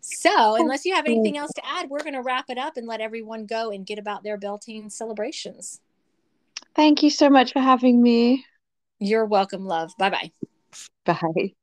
So 0.00 0.56
unless 0.56 0.84
you 0.84 0.94
have 0.94 1.06
anything 1.06 1.36
else 1.36 1.52
to 1.52 1.66
add 1.66 1.90
we're 1.90 2.00
going 2.00 2.14
to 2.14 2.22
wrap 2.22 2.46
it 2.48 2.58
up 2.58 2.76
and 2.76 2.86
let 2.86 3.00
everyone 3.00 3.46
go 3.46 3.70
and 3.70 3.86
get 3.86 3.98
about 3.98 4.22
their 4.22 4.36
beltane 4.36 4.90
celebrations. 4.90 5.80
Thank 6.76 7.02
you 7.02 7.10
so 7.10 7.28
much 7.30 7.52
for 7.52 7.60
having 7.60 8.02
me. 8.02 8.44
You're 8.98 9.26
welcome 9.26 9.64
love. 9.66 9.92
Bye 9.98 10.10
bye 10.10 10.30
bye 11.04 11.54